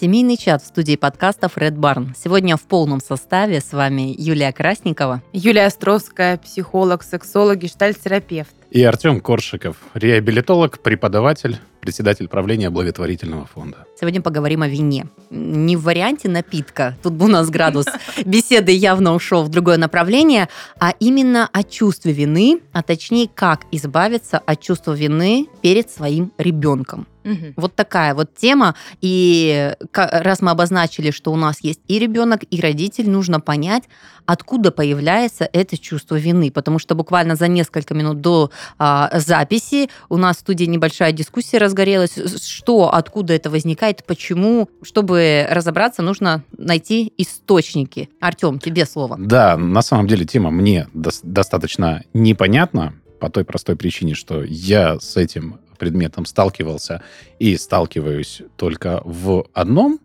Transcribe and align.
Семейный 0.00 0.36
чат 0.36 0.62
в 0.62 0.66
студии 0.66 0.94
подкастов 0.94 1.58
Red 1.58 1.74
Barn. 1.74 2.10
Сегодня 2.16 2.56
в 2.56 2.62
полном 2.62 3.00
составе 3.00 3.60
с 3.60 3.72
вами 3.72 4.14
Юлия 4.16 4.52
Красникова. 4.52 5.24
Юлия 5.32 5.66
Островская, 5.66 6.36
психолог, 6.38 7.02
сексолог, 7.02 7.58
гештальт-терапевт. 7.58 8.54
И 8.70 8.82
Артем 8.84 9.22
Коршиков, 9.22 9.76
реабилитолог, 9.94 10.80
преподаватель, 10.80 11.58
председатель 11.80 12.28
правления 12.28 12.68
благотворительного 12.68 13.46
фонда. 13.46 13.86
Сегодня 13.98 14.20
поговорим 14.20 14.60
о 14.60 14.68
вине. 14.68 15.06
Не 15.30 15.74
в 15.76 15.84
варианте 15.84 16.28
напитка, 16.28 16.94
тут 17.02 17.14
бы 17.14 17.24
у 17.24 17.28
нас 17.28 17.48
градус 17.48 17.86
беседы 18.26 18.72
явно 18.72 19.14
ушел 19.14 19.42
в 19.42 19.48
другое 19.48 19.78
направление, 19.78 20.50
а 20.78 20.92
именно 21.00 21.48
о 21.50 21.62
чувстве 21.62 22.12
вины, 22.12 22.60
а 22.72 22.82
точнее, 22.82 23.30
как 23.34 23.62
избавиться 23.72 24.38
от 24.38 24.60
чувства 24.60 24.92
вины 24.92 25.48
перед 25.62 25.90
своим 25.90 26.30
ребенком. 26.36 27.06
Угу. 27.24 27.54
Вот 27.56 27.74
такая 27.74 28.14
вот 28.14 28.34
тема. 28.34 28.74
И 29.00 29.74
раз 29.94 30.40
мы 30.40 30.50
обозначили, 30.50 31.10
что 31.10 31.32
у 31.32 31.36
нас 31.36 31.58
есть 31.62 31.80
и 31.86 31.98
ребенок, 31.98 32.40
и 32.50 32.60
родитель, 32.60 33.10
нужно 33.10 33.40
понять, 33.40 33.84
откуда 34.24 34.70
появляется 34.70 35.48
это 35.52 35.76
чувство 35.76 36.16
вины. 36.16 36.50
Потому 36.50 36.78
что 36.78 36.94
буквально 36.94 37.36
за 37.36 37.48
несколько 37.48 37.94
минут 37.94 38.20
до 38.20 38.50
а, 38.78 39.10
записи 39.18 39.88
у 40.08 40.16
нас 40.16 40.36
в 40.36 40.40
студии 40.40 40.64
небольшая 40.64 41.12
дискуссия 41.12 41.58
разгорелась, 41.58 42.14
что, 42.44 42.92
откуда 42.92 43.34
это 43.34 43.50
возникает, 43.50 44.04
почему. 44.04 44.68
Чтобы 44.82 45.46
разобраться, 45.50 46.02
нужно 46.02 46.42
найти 46.56 47.12
источники. 47.18 48.08
Артем, 48.20 48.58
тебе 48.58 48.86
слово. 48.86 49.16
Да, 49.18 49.56
на 49.56 49.82
самом 49.82 50.06
деле 50.06 50.24
тема 50.24 50.50
мне 50.50 50.88
до- 50.94 51.10
достаточно 51.22 52.02
непонятна 52.12 52.94
по 53.20 53.30
той 53.30 53.44
простой 53.44 53.76
причине, 53.76 54.14
что 54.14 54.42
я 54.42 54.98
с 55.00 55.16
этим 55.16 55.60
предметом 55.78 56.26
сталкивался 56.26 57.02
и 57.38 57.56
сталкиваюсь 57.56 58.42
только 58.56 59.00
в 59.04 59.46
одном 59.54 60.00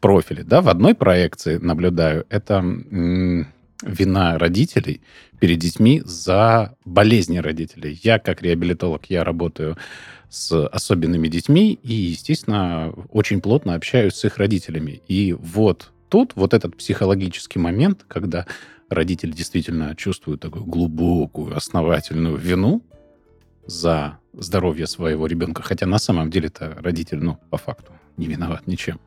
профиле, 0.00 0.44
да, 0.44 0.60
в 0.60 0.68
одной 0.68 0.94
проекции 0.94 1.56
наблюдаю, 1.56 2.26
это 2.28 2.62
вина 3.84 4.38
родителей 4.38 5.00
перед 5.38 5.58
детьми 5.58 6.02
за 6.04 6.76
болезни 6.84 7.38
родителей. 7.38 7.98
Я 8.02 8.18
как 8.18 8.42
реабилитолог, 8.42 9.06
я 9.08 9.24
работаю 9.24 9.76
с 10.28 10.66
особенными 10.66 11.28
детьми 11.28 11.78
и, 11.82 11.92
естественно, 11.92 12.92
очень 13.10 13.40
плотно 13.40 13.74
общаюсь 13.74 14.14
с 14.14 14.24
их 14.24 14.38
родителями. 14.38 15.02
И 15.06 15.32
вот 15.32 15.92
тут 16.08 16.32
вот 16.34 16.54
этот 16.54 16.76
психологический 16.76 17.58
момент, 17.58 18.04
когда 18.08 18.46
родитель 18.88 19.32
действительно 19.32 19.94
чувствует 19.94 20.40
такую 20.40 20.64
глубокую, 20.64 21.56
основательную 21.56 22.36
вину 22.36 22.82
за 23.66 24.18
здоровье 24.32 24.86
своего 24.86 25.26
ребенка, 25.26 25.62
хотя 25.62 25.86
на 25.86 25.98
самом 25.98 26.30
деле 26.30 26.48
это 26.48 26.76
родитель, 26.80 27.18
ну, 27.18 27.38
по 27.50 27.56
факту, 27.56 27.92
не 28.16 28.26
виноват 28.26 28.66
ничем. 28.66 28.98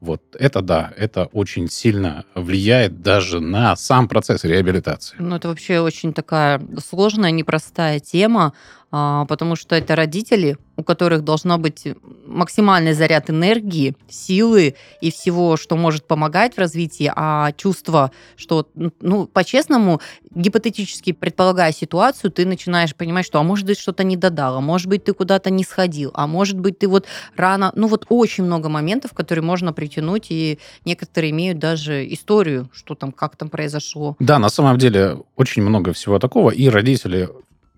Вот 0.00 0.22
это 0.38 0.60
да, 0.60 0.92
это 0.96 1.24
очень 1.32 1.68
сильно 1.68 2.24
влияет 2.34 3.00
даже 3.02 3.40
на 3.40 3.76
сам 3.76 4.08
процесс 4.08 4.44
реабилитации. 4.44 5.16
Ну, 5.18 5.36
это 5.36 5.48
вообще 5.48 5.80
очень 5.80 6.12
такая 6.12 6.60
сложная, 6.78 7.30
непростая 7.30 7.98
тема, 7.98 8.52
потому 8.90 9.56
что 9.56 9.74
это 9.74 9.96
родители, 9.96 10.58
у 10.76 10.82
которых 10.82 11.22
должно 11.22 11.58
быть 11.58 11.86
максимальный 12.26 12.92
заряд 12.92 13.30
энергии, 13.30 13.96
силы 14.08 14.74
и 15.00 15.10
всего, 15.10 15.56
что 15.56 15.76
может 15.76 16.06
помогать 16.06 16.54
в 16.54 16.58
развитии, 16.58 17.10
а 17.14 17.52
чувство, 17.52 18.12
что, 18.36 18.68
ну, 19.00 19.26
по-честному, 19.26 20.00
гипотетически 20.34 21.12
предполагая 21.12 21.72
ситуацию, 21.72 22.30
ты 22.30 22.44
начинаешь 22.44 22.94
понимать, 22.94 23.26
что, 23.26 23.40
а 23.40 23.42
может 23.42 23.66
быть, 23.66 23.78
что-то 23.78 24.04
не 24.04 24.16
додало, 24.16 24.60
может 24.60 24.88
быть, 24.88 25.04
ты 25.04 25.12
куда-то 25.12 25.50
не 25.50 25.64
сходил, 25.64 26.10
а 26.14 26.26
может 26.26 26.58
быть, 26.58 26.78
ты 26.78 26.88
вот 26.88 27.06
рано... 27.36 27.72
Ну, 27.74 27.88
вот 27.88 28.06
очень 28.08 28.44
много 28.44 28.68
моментов, 28.68 29.12
которые 29.12 29.42
можно 29.42 29.72
притянуть, 29.72 30.26
и 30.30 30.58
некоторые 30.84 31.30
имеют 31.30 31.58
даже 31.58 32.06
историю, 32.12 32.68
что 32.72 32.94
там, 32.94 33.12
как 33.12 33.36
там 33.36 33.48
произошло. 33.48 34.16
Да, 34.18 34.38
на 34.38 34.50
самом 34.50 34.78
деле, 34.78 35.18
очень 35.36 35.62
много 35.62 35.92
всего 35.92 36.18
такого, 36.18 36.50
и 36.50 36.68
родители 36.68 37.28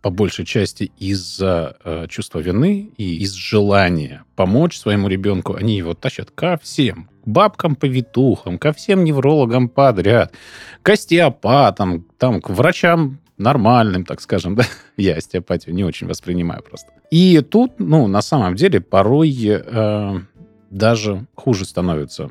по 0.00 0.10
большей 0.10 0.44
части 0.44 0.92
из-за 0.98 1.76
э, 1.84 2.06
чувства 2.08 2.40
вины 2.40 2.90
и 2.96 3.16
из 3.16 3.32
желания 3.32 4.24
помочь 4.36 4.78
своему 4.78 5.08
ребенку, 5.08 5.54
они 5.54 5.76
его 5.76 5.94
тащат 5.94 6.30
ко 6.30 6.58
всем. 6.62 7.08
Бабкам, 7.24 7.76
повитухам, 7.76 8.58
ко 8.58 8.72
всем 8.72 9.04
неврологам 9.04 9.68
подряд, 9.68 10.32
к 10.82 10.88
остеопатам, 10.90 12.06
там, 12.18 12.40
к 12.40 12.48
врачам 12.50 13.18
нормальным, 13.36 14.04
так 14.04 14.20
скажем, 14.20 14.54
да. 14.56 14.64
Я 14.96 15.16
остеопатию 15.16 15.74
не 15.74 15.84
очень 15.84 16.06
воспринимаю 16.06 16.62
просто. 16.62 16.90
И 17.10 17.40
тут, 17.40 17.78
ну, 17.78 18.06
на 18.06 18.22
самом 18.22 18.54
деле, 18.54 18.80
порой 18.80 19.34
э, 19.46 20.20
даже 20.70 21.26
хуже 21.34 21.64
становится 21.64 22.30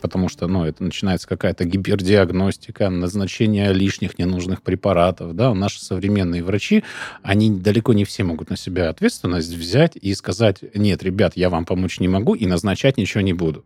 потому 0.00 0.28
что, 0.28 0.46
ну, 0.46 0.64
это 0.64 0.82
начинается 0.82 1.26
какая-то 1.26 1.64
гипердиагностика, 1.64 2.88
назначение 2.88 3.72
лишних 3.72 4.18
ненужных 4.18 4.62
препаратов, 4.62 5.34
да, 5.34 5.52
наши 5.54 5.84
современные 5.84 6.42
врачи, 6.42 6.84
они 7.22 7.50
далеко 7.50 7.92
не 7.92 8.04
все 8.04 8.24
могут 8.24 8.50
на 8.50 8.56
себя 8.56 8.88
ответственность 8.88 9.52
взять 9.52 9.96
и 9.96 10.14
сказать, 10.14 10.58
нет, 10.74 11.02
ребят, 11.02 11.32
я 11.36 11.50
вам 11.50 11.64
помочь 11.64 12.00
не 12.00 12.08
могу 12.08 12.34
и 12.34 12.46
назначать 12.46 12.96
ничего 12.96 13.22
не 13.22 13.32
буду. 13.32 13.64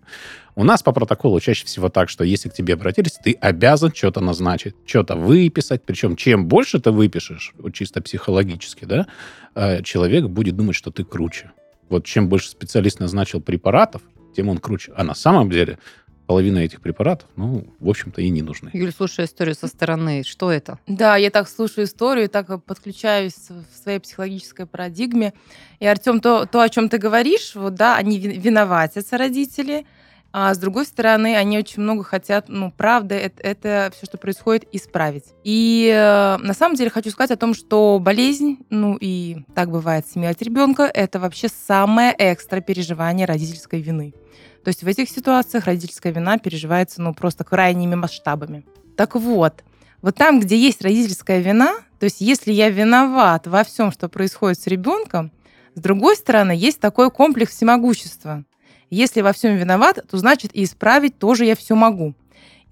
У 0.56 0.64
нас 0.64 0.82
по 0.82 0.92
протоколу 0.92 1.40
чаще 1.40 1.64
всего 1.64 1.88
так, 1.88 2.08
что 2.08 2.24
если 2.24 2.48
к 2.48 2.54
тебе 2.54 2.74
обратились, 2.74 3.18
ты 3.22 3.32
обязан 3.32 3.92
что-то 3.94 4.20
назначить, 4.20 4.74
что-то 4.84 5.16
выписать, 5.16 5.82
причем 5.84 6.16
чем 6.16 6.46
больше 6.46 6.80
ты 6.80 6.90
выпишешь, 6.90 7.54
чисто 7.72 8.02
психологически, 8.02 8.84
да, 8.84 9.06
э, 9.54 9.82
человек 9.82 10.26
будет 10.26 10.56
думать, 10.56 10.76
что 10.76 10.90
ты 10.90 11.04
круче. 11.04 11.52
Вот 11.88 12.04
чем 12.04 12.28
больше 12.28 12.48
специалист 12.48 13.00
назначил 13.00 13.40
препаратов, 13.40 14.02
тем 14.34 14.48
он 14.48 14.58
круче. 14.58 14.92
А 14.96 15.04
на 15.04 15.14
самом 15.14 15.50
деле 15.50 15.78
половина 16.26 16.58
этих 16.58 16.80
препаратов, 16.80 17.28
ну, 17.34 17.66
в 17.80 17.88
общем-то, 17.88 18.22
и 18.22 18.30
не 18.30 18.42
нужны. 18.42 18.70
Юль, 18.72 18.92
слушай 18.96 19.24
историю 19.24 19.56
со 19.56 19.66
стороны. 19.66 20.22
Что 20.24 20.52
это? 20.52 20.78
Да, 20.86 21.16
я 21.16 21.28
так 21.28 21.48
слушаю 21.48 21.86
историю, 21.86 22.28
так 22.28 22.62
подключаюсь 22.62 23.34
в 23.48 23.82
своей 23.82 23.98
психологической 23.98 24.66
парадигме. 24.66 25.32
И, 25.80 25.86
Артем, 25.86 26.20
то, 26.20 26.46
то 26.46 26.60
о 26.60 26.68
чем 26.68 26.88
ты 26.88 26.98
говоришь, 26.98 27.56
вот, 27.56 27.74
да, 27.74 27.96
они 27.96 28.16
виноватятся, 28.18 29.18
родители, 29.18 29.86
а 30.32 30.54
с 30.54 30.58
другой 30.58 30.86
стороны, 30.86 31.36
они 31.36 31.58
очень 31.58 31.82
много 31.82 32.04
хотят, 32.04 32.48
ну, 32.48 32.72
правда, 32.76 33.16
это, 33.16 33.42
это 33.42 33.92
все, 33.96 34.06
что 34.06 34.16
происходит, 34.16 34.68
исправить. 34.72 35.24
И 35.42 35.92
э, 35.92 36.36
на 36.40 36.54
самом 36.54 36.76
деле 36.76 36.90
хочу 36.90 37.10
сказать 37.10 37.32
о 37.32 37.36
том, 37.36 37.52
что 37.52 37.98
болезнь, 38.00 38.58
ну 38.70 38.96
и 39.00 39.38
так 39.54 39.70
бывает 39.70 40.06
смерть 40.06 40.40
ребенка, 40.42 40.84
это 40.84 41.18
вообще 41.18 41.48
самое 41.48 42.14
экстра 42.16 42.60
переживание 42.60 43.26
родительской 43.26 43.80
вины. 43.80 44.14
То 44.62 44.68
есть 44.68 44.82
в 44.82 44.86
этих 44.86 45.08
ситуациях 45.08 45.64
родительская 45.64 46.12
вина 46.12 46.38
переживается, 46.38 47.02
ну, 47.02 47.12
просто 47.12 47.42
крайними 47.42 47.96
масштабами. 47.96 48.64
Так 48.96 49.16
вот, 49.16 49.64
вот 50.00 50.14
там, 50.14 50.38
где 50.38 50.56
есть 50.56 50.82
родительская 50.82 51.40
вина, 51.40 51.74
то 51.98 52.04
есть 52.04 52.20
если 52.20 52.52
я 52.52 52.70
виноват 52.70 53.46
во 53.46 53.64
всем, 53.64 53.90
что 53.90 54.08
происходит 54.08 54.60
с 54.60 54.66
ребенком, 54.66 55.32
с 55.74 55.80
другой 55.80 56.16
стороны, 56.16 56.52
есть 56.52 56.80
такой 56.80 57.10
комплекс 57.10 57.52
всемогущества. 57.52 58.44
Если 58.90 59.20
во 59.20 59.32
всем 59.32 59.56
виноват, 59.56 60.00
то 60.10 60.16
значит 60.18 60.50
и 60.52 60.64
исправить 60.64 61.18
тоже 61.18 61.44
я 61.44 61.54
все 61.54 61.74
могу. 61.74 62.14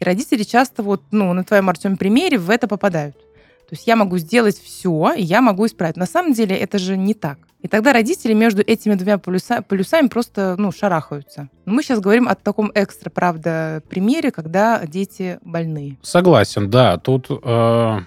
И 0.00 0.04
родители 0.04 0.42
часто 0.42 0.82
вот, 0.82 1.02
ну, 1.10 1.32
на 1.32 1.44
твоем, 1.44 1.68
Артем, 1.68 1.96
примере 1.96 2.38
в 2.38 2.50
это 2.50 2.68
попадают. 2.68 3.16
То 3.16 3.74
есть 3.74 3.86
я 3.86 3.96
могу 3.96 4.18
сделать 4.18 4.58
все, 4.58 5.12
я 5.16 5.40
могу 5.40 5.66
исправить. 5.66 5.96
На 5.96 6.06
самом 6.06 6.32
деле 6.32 6.56
это 6.56 6.78
же 6.78 6.96
не 6.96 7.14
так. 7.14 7.38
И 7.60 7.68
тогда 7.68 7.92
родители 7.92 8.32
между 8.32 8.62
этими 8.62 8.94
двумя 8.94 9.18
полюса, 9.18 9.62
полюсами 9.62 10.06
просто 10.06 10.54
ну, 10.58 10.72
шарахаются. 10.72 11.48
Но 11.64 11.74
мы 11.74 11.82
сейчас 11.82 12.00
говорим 12.00 12.28
о 12.28 12.34
таком 12.34 12.70
экстра, 12.74 13.10
правда, 13.10 13.82
примере, 13.88 14.30
когда 14.30 14.86
дети 14.86 15.38
больные. 15.42 15.98
Согласен, 16.02 16.70
да. 16.70 16.98
Тут 16.98 17.26
э, 17.30 17.98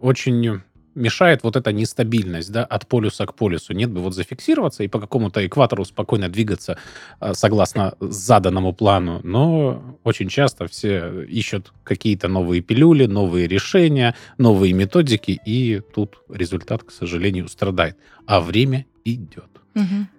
очень 0.00 0.62
мешает 0.94 1.42
вот 1.42 1.56
эта 1.56 1.72
нестабильность, 1.72 2.50
да, 2.52 2.64
от 2.64 2.86
полюса 2.86 3.26
к 3.26 3.34
полюсу. 3.34 3.72
Нет 3.72 3.90
бы 3.90 4.00
вот 4.00 4.14
зафиксироваться 4.14 4.82
и 4.82 4.88
по 4.88 5.00
какому-то 5.00 5.46
экватору 5.46 5.84
спокойно 5.84 6.28
двигаться 6.28 6.76
э, 7.20 7.34
согласно 7.34 7.94
заданному 8.00 8.72
плану, 8.72 9.20
но 9.22 9.98
очень 10.04 10.28
часто 10.28 10.66
все 10.66 11.22
ищут 11.22 11.72
какие-то 11.84 12.28
новые 12.28 12.60
пилюли, 12.60 13.06
новые 13.06 13.46
решения, 13.46 14.14
новые 14.38 14.72
методики, 14.72 15.40
и 15.46 15.80
тут 15.94 16.22
результат, 16.28 16.82
к 16.82 16.90
сожалению, 16.90 17.48
страдает. 17.48 17.96
А 18.26 18.40
время 18.40 18.86
идет. 19.04 19.48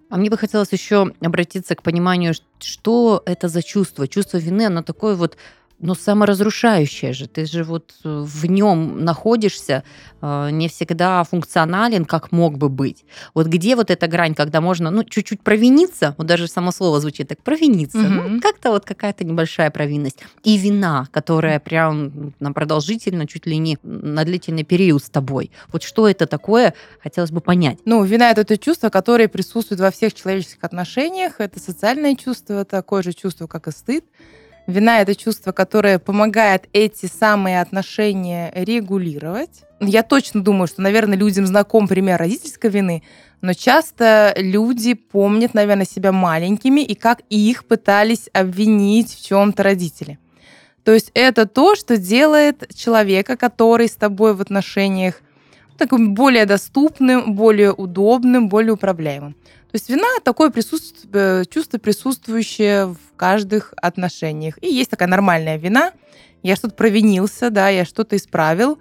А 0.09 0.17
мне 0.17 0.29
бы 0.29 0.38
хотелось 0.38 0.74
еще 0.74 1.09
обратиться 1.21 1.74
к 1.74 1.83
пониманию, 1.83 2.33
что 2.59 3.24
это 3.25 3.47
за 3.47 3.63
чувство. 3.63 4.09
Чувство 4.09 4.38
вины, 4.38 4.63
оно 4.63 4.83
такое 4.83 5.15
вот 5.15 5.38
ну, 5.81 5.95
саморазрушающее 5.95 7.13
же. 7.13 7.27
Ты 7.27 7.45
же 7.45 7.63
вот 7.63 7.93
э, 8.03 8.23
в 8.25 8.45
нем 8.45 9.03
находишься, 9.03 9.83
э, 10.21 10.49
не 10.51 10.69
всегда 10.69 11.23
функционален, 11.23 12.05
как 12.05 12.31
мог 12.31 12.57
бы 12.57 12.69
быть. 12.69 13.03
Вот 13.33 13.47
где 13.47 13.75
вот 13.75 13.89
эта 13.89 14.07
грань, 14.07 14.35
когда 14.35 14.61
можно, 14.61 14.91
ну, 14.91 15.03
чуть-чуть 15.03 15.41
провиниться, 15.41 16.13
вот 16.17 16.27
даже 16.27 16.47
само 16.47 16.71
слово 16.71 16.99
звучит 16.99 17.27
так, 17.27 17.41
провиниться, 17.41 17.97
угу. 17.97 18.07
ну, 18.07 18.41
как-то 18.41 18.69
вот 18.69 18.85
какая-то 18.85 19.23
небольшая 19.23 19.71
провинность. 19.71 20.19
И 20.43 20.57
вина, 20.57 21.07
которая 21.11 21.59
прям 21.59 22.33
на 22.39 22.53
продолжительно, 22.53 23.25
чуть 23.25 23.47
ли 23.47 23.57
не 23.57 23.77
на 23.83 24.23
длительный 24.23 24.63
период 24.63 25.03
с 25.03 25.09
тобой. 25.09 25.51
Вот 25.71 25.81
что 25.81 26.07
это 26.07 26.27
такое, 26.27 26.75
хотелось 27.01 27.31
бы 27.31 27.41
понять. 27.41 27.79
Ну, 27.85 28.03
вина— 28.03 28.29
это 28.31 28.43
то 28.43 28.57
чувство, 28.57 28.89
которое 28.89 29.27
присутствует 29.27 29.81
во 29.81 29.89
всех 29.89 30.13
человеческих 30.13 30.63
отношениях. 30.63 31.39
Это 31.39 31.59
социальное 31.59 32.15
чувство, 32.15 32.65
такое 32.65 33.01
же 33.01 33.13
чувство, 33.13 33.47
как 33.47 33.67
и 33.67 33.71
стыд. 33.71 34.05
Вина— 34.67 35.01
это 35.01 35.15
чувство, 35.15 35.51
которое 35.51 35.99
помогает 35.99 36.67
эти 36.73 37.07
самые 37.07 37.61
отношения 37.61 38.51
регулировать. 38.55 39.63
Я 39.79 40.03
точно 40.03 40.43
думаю, 40.43 40.67
что, 40.67 40.81
наверное, 40.81 41.17
людям 41.17 41.47
знаком 41.47 41.87
пример 41.87 42.19
родительской 42.19 42.69
вины, 42.69 43.03
но 43.41 43.53
часто 43.53 44.33
люди 44.37 44.93
помнят, 44.93 45.53
наверное, 45.53 45.85
себя 45.85 46.11
маленькими 46.11 46.81
и 46.81 46.93
как 46.93 47.21
их 47.29 47.65
пытались 47.65 48.29
обвинить 48.33 49.15
в 49.15 49.25
чем-то 49.25 49.63
родители. 49.63 50.19
То 50.83 50.93
есть 50.93 51.11
это 51.13 51.47
то, 51.47 51.75
что 51.75 51.97
делает 51.97 52.73
человека, 52.75 53.37
который 53.37 53.87
с 53.87 53.95
тобой 53.95 54.35
в 54.35 54.41
отношениях 54.41 55.21
таким 55.77 56.13
более 56.13 56.45
доступным, 56.45 57.35
более 57.35 57.73
удобным, 57.73 58.49
более 58.49 58.73
управляемым. 58.73 59.33
То 59.33 59.75
есть 59.75 59.89
вина— 59.89 60.07
такое 60.23 60.49
присутствие, 60.49 61.09
э, 61.13 61.45
чувство, 61.45 61.77
присутствующее 61.77 62.87
в 62.87 62.97
каждых 63.21 63.75
отношениях. 63.77 64.57
И 64.63 64.68
есть 64.68 64.89
такая 64.89 65.07
нормальная 65.07 65.56
вина. 65.56 65.91
Я 66.41 66.56
что-то 66.56 66.73
провинился, 66.73 67.51
да, 67.51 67.69
я 67.69 67.85
что-то 67.85 68.15
исправил. 68.15 68.79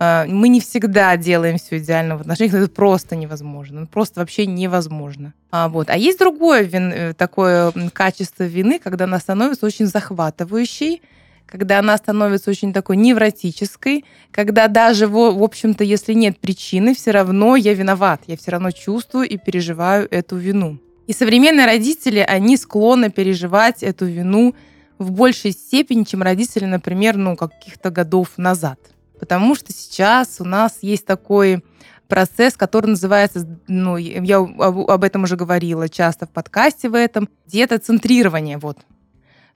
А, 0.00 0.26
мы 0.26 0.48
не 0.48 0.58
всегда 0.60 1.16
делаем 1.16 1.58
все 1.58 1.78
идеально 1.78 2.16
в 2.16 2.22
отношениях, 2.22 2.54
это 2.54 2.68
просто 2.68 3.14
невозможно. 3.14 3.86
Просто 3.86 4.18
вообще 4.18 4.46
невозможно. 4.46 5.32
А, 5.52 5.68
вот. 5.68 5.90
а 5.90 5.96
есть 5.96 6.18
другое 6.18 6.62
вин, 6.62 6.92
э, 6.92 7.14
такое 7.14 7.72
качество 7.92 8.42
вины, 8.42 8.80
когда 8.80 9.04
она 9.04 9.20
становится 9.20 9.64
очень 9.64 9.86
захватывающей, 9.86 11.00
когда 11.46 11.78
она 11.78 11.96
становится 11.98 12.50
очень 12.50 12.72
такой 12.72 12.96
невротической, 12.96 14.04
когда 14.32 14.66
даже, 14.66 15.06
в 15.06 15.40
общем-то, 15.40 15.84
если 15.84 16.14
нет 16.14 16.40
причины, 16.40 16.96
все 16.96 17.12
равно 17.12 17.54
я 17.54 17.74
виноват, 17.74 18.22
я 18.26 18.36
все 18.36 18.50
равно 18.50 18.72
чувствую 18.72 19.28
и 19.28 19.36
переживаю 19.36 20.08
эту 20.10 20.34
вину. 20.34 20.78
И 21.08 21.14
современные 21.14 21.64
родители, 21.64 22.18
они 22.18 22.58
склонны 22.58 23.10
переживать 23.10 23.82
эту 23.82 24.04
вину 24.04 24.54
в 24.98 25.10
большей 25.10 25.52
степени, 25.52 26.04
чем 26.04 26.22
родители, 26.22 26.66
например, 26.66 27.16
ну, 27.16 27.34
каких-то 27.34 27.90
годов 27.90 28.36
назад. 28.36 28.78
Потому 29.18 29.54
что 29.54 29.72
сейчас 29.72 30.36
у 30.38 30.44
нас 30.44 30.78
есть 30.82 31.06
такой 31.06 31.64
процесс, 32.08 32.58
который 32.58 32.88
называется, 32.88 33.48
ну, 33.68 33.96
я 33.96 34.36
об 34.36 35.02
этом 35.02 35.22
уже 35.22 35.36
говорила 35.36 35.88
часто 35.88 36.26
в 36.26 36.30
подкасте 36.30 36.90
в 36.90 36.94
этом, 36.94 37.30
диета-центрирование, 37.46 38.58
вот. 38.58 38.78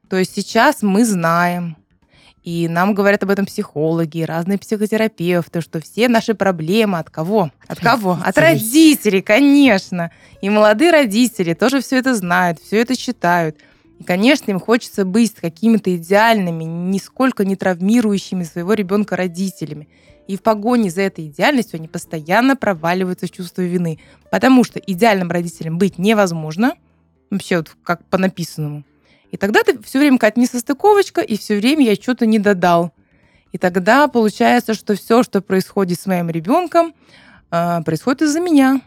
То 0.09 0.17
есть 0.17 0.35
сейчас 0.35 0.81
мы 0.81 1.05
знаем, 1.05 1.77
и 2.44 2.67
нам 2.69 2.94
говорят 2.94 3.23
об 3.23 3.31
этом 3.31 3.47
психологи, 3.47 4.23
разные 4.23 4.59
психотерапевты, 4.59 5.61
что 5.61 5.81
все 5.81 6.09
наши 6.09 6.35
проблемы 6.35 6.99
от 6.99 7.09
кого? 7.09 7.50
От 7.69 7.79
кого? 7.79 8.19
От 8.23 8.37
родителей, 8.37 9.23
конечно. 9.23 10.11
И 10.41 10.50
молодые 10.50 10.91
родители 10.91 11.55
тоже 11.55 11.81
все 11.81 11.99
это 11.99 12.17
знают, 12.17 12.59
все 12.59 12.81
это 12.81 12.97
считают. 12.99 13.59
И, 14.00 14.05
конечно, 14.05 14.50
им 14.50 14.59
хочется 14.59 15.05
быть 15.05 15.35
какими-то 15.35 15.94
идеальными, 15.94 16.65
нисколько 16.65 17.44
не 17.44 17.55
травмирующими 17.55 18.43
своего 18.43 18.75
ребенка 18.75 19.15
родителями. 19.15 19.89
И 20.27 20.37
в 20.37 20.43
погоне 20.43 20.91
за 20.91 21.03
этой 21.03 21.27
идеальностью 21.27 21.79
они 21.79 21.87
постоянно 21.87 22.56
проваливаются 22.56 23.27
в 23.27 23.31
чувство 23.31 23.62
вины. 23.62 24.00
Потому 24.33 24.65
что 24.65 24.81
идеальным 24.81 25.31
родителем 25.31 25.79
быть 25.79 25.99
невозможно, 25.99 26.75
вообще 27.31 27.59
вот 27.59 27.77
как 27.85 28.05
по 28.06 28.19
написанному. 28.19 28.83
И 29.32 29.38
тогда 29.38 29.62
ты 29.64 29.82
все 29.82 29.99
время 29.99 30.19
какая-то 30.19 30.38
несостыковочка, 30.38 31.23
и 31.23 31.37
все 31.37 31.56
время 31.56 31.87
я 31.87 31.94
что-то 31.94 32.26
не 32.26 32.38
додал. 32.38 32.93
И 33.50 33.58
тогда 33.58 34.06
получается, 34.06 34.75
что 34.75 34.94
все, 34.94 35.23
что 35.23 35.40
происходит 35.40 35.99
с 35.99 36.06
моим 36.06 36.31
ребенком, 36.31 36.94
а, 37.50 37.82
происходит 37.82 38.23
из-за 38.23 38.40
меня. 38.40 38.82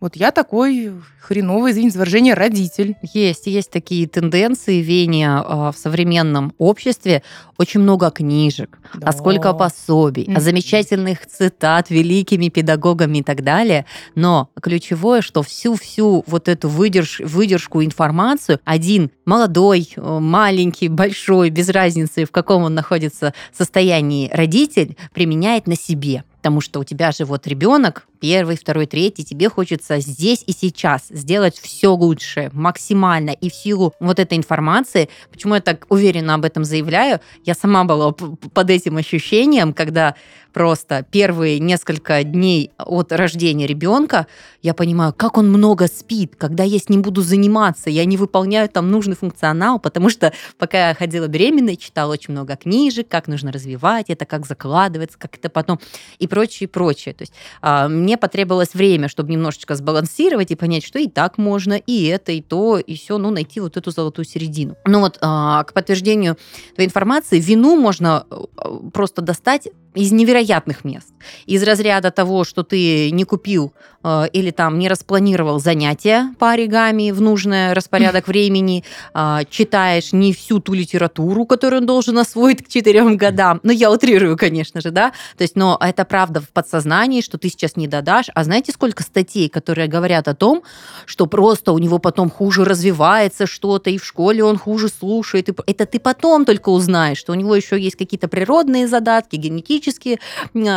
Вот 0.00 0.16
я 0.16 0.30
такой 0.30 0.92
хреновый, 1.20 1.72
извините 1.72 1.98
выражение, 1.98 2.32
родитель. 2.32 2.96
Есть, 3.02 3.46
есть 3.46 3.70
такие 3.70 4.08
тенденции, 4.08 4.80
веяния 4.80 5.42
э, 5.42 5.72
в 5.72 5.74
современном 5.76 6.54
обществе. 6.56 7.22
Очень 7.58 7.80
много 7.80 8.10
книжек, 8.10 8.78
да. 8.94 9.08
а 9.08 9.12
сколько 9.12 9.52
пособий, 9.52 10.24
mm-hmm. 10.24 10.36
а 10.36 10.40
замечательных 10.40 11.26
цитат 11.26 11.90
великими 11.90 12.48
педагогами 12.48 13.18
и 13.18 13.22
так 13.22 13.44
далее. 13.44 13.84
Но 14.14 14.48
ключевое, 14.60 15.20
что 15.20 15.42
всю-всю 15.42 16.24
вот 16.26 16.48
эту 16.48 16.70
выдерж, 16.70 17.20
выдержку 17.20 17.84
информацию 17.84 18.58
один 18.64 19.10
молодой, 19.26 19.92
э, 19.94 20.18
маленький, 20.18 20.88
большой, 20.88 21.50
без 21.50 21.68
разницы, 21.68 22.24
в 22.24 22.30
каком 22.30 22.62
он 22.62 22.74
находится 22.74 23.34
состоянии 23.56 24.30
родитель, 24.32 24.96
применяет 25.12 25.66
на 25.66 25.76
себе 25.76 26.24
потому 26.40 26.62
что 26.62 26.80
у 26.80 26.84
тебя 26.84 27.12
же 27.12 27.26
вот 27.26 27.46
ребенок, 27.46 28.08
первый, 28.20 28.56
второй, 28.56 28.86
третий, 28.86 29.24
тебе 29.24 29.48
хочется 29.48 29.98
здесь 29.98 30.44
и 30.46 30.52
сейчас 30.52 31.06
сделать 31.08 31.58
все 31.58 31.88
лучше, 31.88 32.50
максимально. 32.52 33.30
И 33.30 33.50
в 33.50 33.54
силу 33.54 33.94
вот 33.98 34.18
этой 34.18 34.36
информации, 34.38 35.08
почему 35.30 35.54
я 35.54 35.60
так 35.60 35.86
уверенно 35.88 36.34
об 36.34 36.44
этом 36.44 36.64
заявляю, 36.64 37.20
я 37.44 37.54
сама 37.54 37.84
была 37.84 38.12
под 38.12 38.70
этим 38.70 38.98
ощущением, 38.98 39.72
когда 39.72 40.14
просто 40.52 41.06
первые 41.10 41.58
несколько 41.58 42.22
дней 42.24 42.72
от 42.78 43.12
рождения 43.12 43.66
ребенка 43.66 44.26
я 44.62 44.74
понимаю, 44.74 45.14
как 45.16 45.38
он 45.38 45.48
много 45.48 45.86
спит, 45.86 46.34
когда 46.36 46.64
я 46.64 46.78
с 46.78 46.88
ним 46.88 47.02
буду 47.02 47.22
заниматься, 47.22 47.88
я 47.88 48.04
не 48.04 48.16
выполняю 48.16 48.68
там 48.68 48.90
нужный 48.90 49.16
функционал, 49.16 49.78
потому 49.78 50.10
что 50.10 50.32
пока 50.58 50.88
я 50.88 50.94
ходила 50.94 51.28
беременной, 51.28 51.76
читала 51.76 52.12
очень 52.12 52.32
много 52.32 52.56
книжек, 52.56 53.08
как 53.08 53.28
нужно 53.28 53.52
развивать 53.52 54.10
это, 54.10 54.26
как 54.26 54.46
закладывается, 54.46 55.18
как 55.18 55.36
это 55.36 55.48
потом 55.48 55.80
и 56.18 56.26
прочее, 56.26 56.68
прочее. 56.68 57.14
То 57.14 57.22
есть 57.22 57.32
а, 57.62 57.88
мне 58.10 58.18
потребовалось 58.18 58.74
время, 58.74 59.08
чтобы 59.08 59.30
немножечко 59.30 59.76
сбалансировать 59.76 60.50
и 60.50 60.56
понять, 60.56 60.84
что 60.84 60.98
и 60.98 61.06
так 61.06 61.38
можно, 61.38 61.74
и 61.74 62.06
это, 62.06 62.32
и 62.32 62.42
то, 62.42 62.76
и 62.76 62.96
все, 62.96 63.18
ну, 63.18 63.30
найти 63.30 63.60
вот 63.60 63.76
эту 63.76 63.92
золотую 63.92 64.24
середину. 64.24 64.74
Ну 64.84 64.98
вот, 64.98 65.18
а, 65.20 65.62
к 65.62 65.72
подтверждению 65.72 66.36
твоей 66.74 66.88
информации, 66.88 67.38
вину 67.38 67.76
можно 67.76 68.26
э, 68.28 68.90
просто 68.92 69.22
достать 69.22 69.68
из 69.94 70.12
невероятных 70.12 70.84
мест. 70.84 71.08
Из 71.46 71.62
разряда 71.62 72.10
того, 72.10 72.44
что 72.44 72.62
ты 72.62 73.10
не 73.10 73.24
купил 73.24 73.72
э, 74.04 74.26
или 74.32 74.52
там 74.52 74.78
не 74.78 74.88
распланировал 74.88 75.58
занятия 75.58 76.32
по 76.38 76.50
оригами 76.50 77.10
в 77.10 77.20
нужный 77.20 77.72
распорядок 77.72 78.28
времени, 78.28 78.84
э, 79.14 79.38
читаешь 79.50 80.12
не 80.12 80.32
всю 80.32 80.60
ту 80.60 80.74
литературу, 80.74 81.44
которую 81.44 81.80
он 81.80 81.86
должен 81.86 82.18
освоить 82.18 82.64
к 82.64 82.68
четырем 82.68 83.16
годам. 83.16 83.58
Ну, 83.64 83.72
я 83.72 83.90
утрирую, 83.90 84.36
конечно 84.36 84.80
же, 84.80 84.92
да. 84.92 85.10
То 85.36 85.42
есть, 85.42 85.56
но 85.56 85.76
это 85.80 86.04
правда 86.04 86.40
в 86.40 86.50
подсознании, 86.50 87.20
что 87.20 87.36
ты 87.36 87.48
сейчас 87.48 87.76
не 87.76 87.88
додашь. 87.88 88.26
А 88.34 88.44
знаете, 88.44 88.70
сколько 88.72 89.02
статей, 89.02 89.48
которые 89.48 89.88
говорят 89.88 90.28
о 90.28 90.34
том, 90.34 90.62
что 91.04 91.26
просто 91.26 91.72
у 91.72 91.78
него 91.78 91.98
потом 91.98 92.30
хуже 92.30 92.64
развивается 92.64 93.46
что-то, 93.46 93.90
и 93.90 93.98
в 93.98 94.04
школе 94.04 94.44
он 94.44 94.56
хуже 94.56 94.88
слушает. 94.88 95.48
Это 95.66 95.84
ты 95.84 95.98
потом 95.98 96.44
только 96.44 96.68
узнаешь, 96.68 97.18
что 97.18 97.32
у 97.32 97.34
него 97.34 97.56
еще 97.56 97.78
есть 97.78 97.96
какие-то 97.96 98.28
природные 98.28 98.86
задатки, 98.86 99.34
генетические 99.34 99.79
генетические 99.80 100.18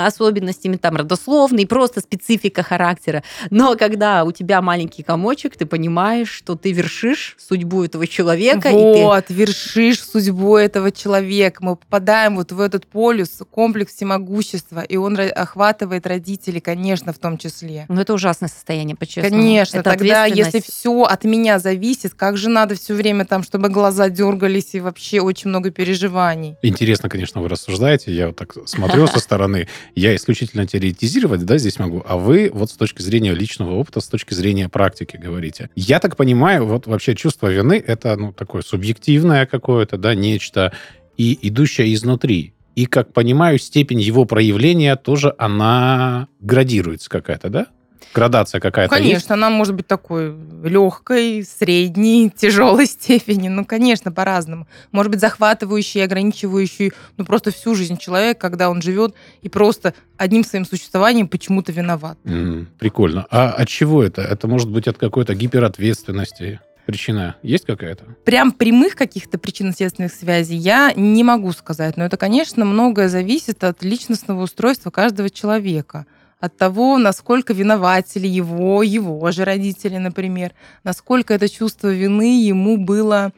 особенностями, 0.05 0.77
там, 0.77 0.95
родословные, 0.95 1.67
просто 1.67 2.01
специфика 2.01 2.63
характера. 2.63 3.23
Но 3.49 3.75
когда 3.75 4.23
у 4.23 4.31
тебя 4.31 4.61
маленький 4.61 5.03
комочек, 5.03 5.57
ты 5.57 5.65
понимаешь, 5.65 6.29
что 6.29 6.55
ты 6.55 6.71
вершишь 6.71 7.35
судьбу 7.39 7.83
этого 7.83 8.07
человека. 8.07 8.69
Вот, 8.71 9.25
ты... 9.25 9.33
вершишь 9.33 10.03
судьбу 10.03 10.55
этого 10.57 10.91
человека. 10.91 11.63
Мы 11.63 11.75
попадаем 11.75 12.37
вот 12.37 12.51
в 12.51 12.59
этот 12.59 12.87
полюс, 12.87 13.41
комплекс 13.51 13.93
всемогущества, 13.93 14.81
и 14.81 14.97
он 14.97 15.19
охватывает 15.19 16.07
родителей, 16.07 16.59
конечно, 16.59 17.13
в 17.13 17.17
том 17.17 17.37
числе. 17.37 17.85
Ну, 17.89 18.01
это 18.01 18.13
ужасное 18.13 18.49
состояние, 18.49 18.95
по-честному. 18.95 19.35
Конечно, 19.35 19.77
это 19.77 19.89
тогда, 19.89 20.25
если 20.25 20.61
все 20.61 21.03
от 21.03 21.23
меня 21.23 21.59
зависит, 21.59 22.13
как 22.13 22.37
же 22.37 22.49
надо 22.49 22.75
все 22.75 22.93
время 22.93 23.25
там, 23.25 23.43
чтобы 23.43 23.69
глаза 23.69 24.09
дергались 24.09 24.73
и 24.73 24.79
вообще 24.79 25.21
очень 25.21 25.49
много 25.49 25.71
переживаний. 25.71 26.55
Интересно, 26.61 27.09
конечно, 27.09 27.41
вы 27.41 27.49
рассуждаете. 27.49 28.13
Я 28.13 28.27
вот 28.27 28.35
так 28.37 28.55
смотрю 28.65 28.92
смотрю 28.93 29.07
со 29.07 29.19
стороны, 29.19 29.67
я 29.95 30.15
исключительно 30.15 30.67
теоретизировать, 30.67 31.45
да, 31.45 31.57
здесь 31.57 31.79
могу, 31.79 32.03
а 32.07 32.17
вы 32.17 32.49
вот 32.53 32.69
с 32.69 32.73
точки 32.73 33.01
зрения 33.01 33.33
личного 33.33 33.71
опыта, 33.71 34.01
с 34.01 34.07
точки 34.07 34.33
зрения 34.33 34.69
практики 34.69 35.17
говорите. 35.17 35.69
Я 35.75 35.99
так 35.99 36.15
понимаю, 36.15 36.65
вот 36.65 36.87
вообще 36.87 37.15
чувство 37.15 37.47
вины 37.47 37.83
это, 37.85 38.15
ну, 38.15 38.33
такое 38.33 38.61
субъективное 38.61 39.45
какое-то, 39.45 39.97
да, 39.97 40.15
нечто, 40.15 40.73
и 41.17 41.37
идущее 41.47 41.93
изнутри. 41.93 42.53
И, 42.75 42.85
как 42.85 43.13
понимаю, 43.13 43.59
степень 43.59 44.01
его 44.01 44.25
проявления 44.25 44.95
тоже, 44.95 45.33
она 45.37 46.27
градируется 46.39 47.09
какая-то, 47.09 47.49
да? 47.49 47.67
Градация 48.13 48.59
какая-то 48.59 48.95
есть? 48.95 49.07
Конечно, 49.07 49.35
она 49.35 49.49
может 49.49 49.75
быть 49.75 49.87
такой 49.87 50.35
легкой, 50.63 51.43
средней, 51.43 52.29
тяжелой 52.35 52.85
степени. 52.85 53.47
Ну, 53.47 53.65
конечно, 53.65 54.11
по-разному. 54.11 54.67
Может 54.91 55.11
быть, 55.11 55.19
захватывающей, 55.19 56.03
ограничивающей, 56.03 56.93
ну, 57.17 57.25
просто 57.25 57.51
всю 57.51 57.75
жизнь 57.75 57.97
человека, 57.97 58.39
когда 58.39 58.69
он 58.69 58.81
живет 58.81 59.13
и 59.41 59.49
просто 59.49 59.93
одним 60.17 60.43
своим 60.43 60.65
существованием 60.65 61.27
почему-то 61.27 61.71
виноват. 61.71 62.17
М, 62.25 62.69
Прикольно. 62.79 63.25
А 63.29 63.49
от 63.49 63.67
чего 63.67 64.03
это? 64.03 64.21
Это 64.21 64.47
может 64.47 64.69
быть 64.69 64.87
от 64.87 64.97
какой-то 64.97 65.35
гиперответственности? 65.35 66.59
Причина 66.85 67.37
есть 67.43 67.65
какая-то? 67.65 68.03
Прям 68.25 68.51
прямых 68.51 68.95
каких-то 68.95 69.37
причинно-следственных 69.37 70.13
связей 70.13 70.57
я 70.57 70.91
не 70.95 71.23
могу 71.23 71.51
сказать, 71.53 71.95
но 71.95 72.03
это, 72.03 72.17
конечно, 72.17 72.65
многое 72.65 73.07
зависит 73.07 73.63
от 73.63 73.83
личностного 73.83 74.41
устройства 74.43 74.89
каждого 74.89 75.29
человека 75.29 76.05
от 76.43 76.57
того, 76.57 76.97
насколько 76.97 77.53
винователи 77.53 78.27
его, 78.27 78.83
его 78.83 79.31
же 79.31 79.45
родители, 79.45 79.95
например, 79.97 80.51
насколько 80.83 81.33
это 81.33 81.47
чувство 81.47 81.87
вины 81.87 82.43
ему 82.43 82.75
было 82.75 83.31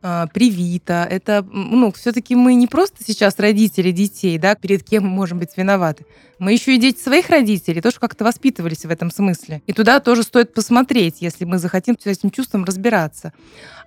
э, 0.00 0.26
привито. 0.32 1.04
Это, 1.10 1.44
ну, 1.50 1.90
все-таки 1.90 2.36
мы 2.36 2.54
не 2.54 2.68
просто 2.68 3.02
сейчас 3.04 3.40
родители 3.40 3.90
детей, 3.90 4.38
да, 4.38 4.54
перед 4.54 4.84
кем 4.84 5.02
мы 5.02 5.08
можем 5.08 5.40
быть 5.40 5.56
виноваты. 5.56 6.06
Мы 6.38 6.52
еще 6.52 6.76
и 6.76 6.78
дети 6.78 7.00
своих 7.00 7.30
родителей, 7.30 7.80
тоже 7.80 7.98
как-то 7.98 8.22
воспитывались 8.22 8.84
в 8.84 8.90
этом 8.92 9.10
смысле. 9.10 9.60
И 9.66 9.72
туда 9.72 9.98
тоже 9.98 10.22
стоит 10.22 10.54
посмотреть, 10.54 11.16
если 11.18 11.44
мы 11.44 11.58
захотим 11.58 11.98
с 11.98 12.06
этим 12.06 12.30
чувством 12.30 12.62
разбираться. 12.62 13.32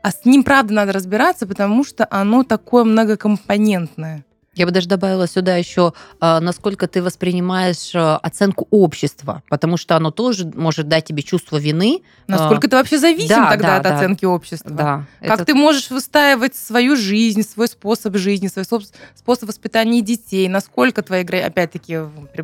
А 0.01 0.11
с 0.11 0.25
ним, 0.25 0.43
правда, 0.43 0.73
надо 0.73 0.91
разбираться, 0.91 1.47
потому 1.47 1.85
что 1.85 2.05
оно 2.11 2.43
такое 2.43 2.83
многокомпонентное. 2.83 4.24
Я 4.55 4.65
бы 4.65 4.71
даже 4.71 4.87
добавила 4.87 5.27
сюда 5.27 5.57
еще, 5.57 5.93
а, 6.21 6.39
насколько 6.39 6.87
ты 6.87 7.03
воспринимаешь 7.03 7.91
а, 7.93 8.17
оценку 8.17 8.67
общества, 8.71 9.43
потому 9.49 9.75
что 9.75 9.97
оно 9.97 10.11
тоже 10.11 10.49
может 10.55 10.87
дать 10.87 11.03
тебе 11.05 11.23
чувство 11.23 11.57
вины. 11.57 12.01
Насколько 12.27 12.67
А, 12.67 12.69
ты 12.69 12.75
вообще 12.77 12.97
зависим 12.97 13.27
да, 13.29 13.49
тогда 13.49 13.67
да, 13.67 13.75
от 13.77 13.83
да. 13.83 13.95
оценки 13.97 14.23
общества. 14.25 14.71
Да. 14.71 15.05
Как 15.19 15.41
это- 15.41 15.45
ты 15.45 15.53
можешь 15.55 15.89
выстаивать 15.89 16.55
свою 16.55 16.95
жизнь, 16.95 17.43
свой 17.43 17.67
способ 17.67 18.15
жизни, 18.15 18.47
свой 18.47 18.63
соб- 18.63 18.85
способ 19.13 19.49
воспитания 19.49 20.01
детей? 20.01 20.47
Насколько 20.47 21.01
твои. 21.01 21.23
Опять-таки, 21.25 21.99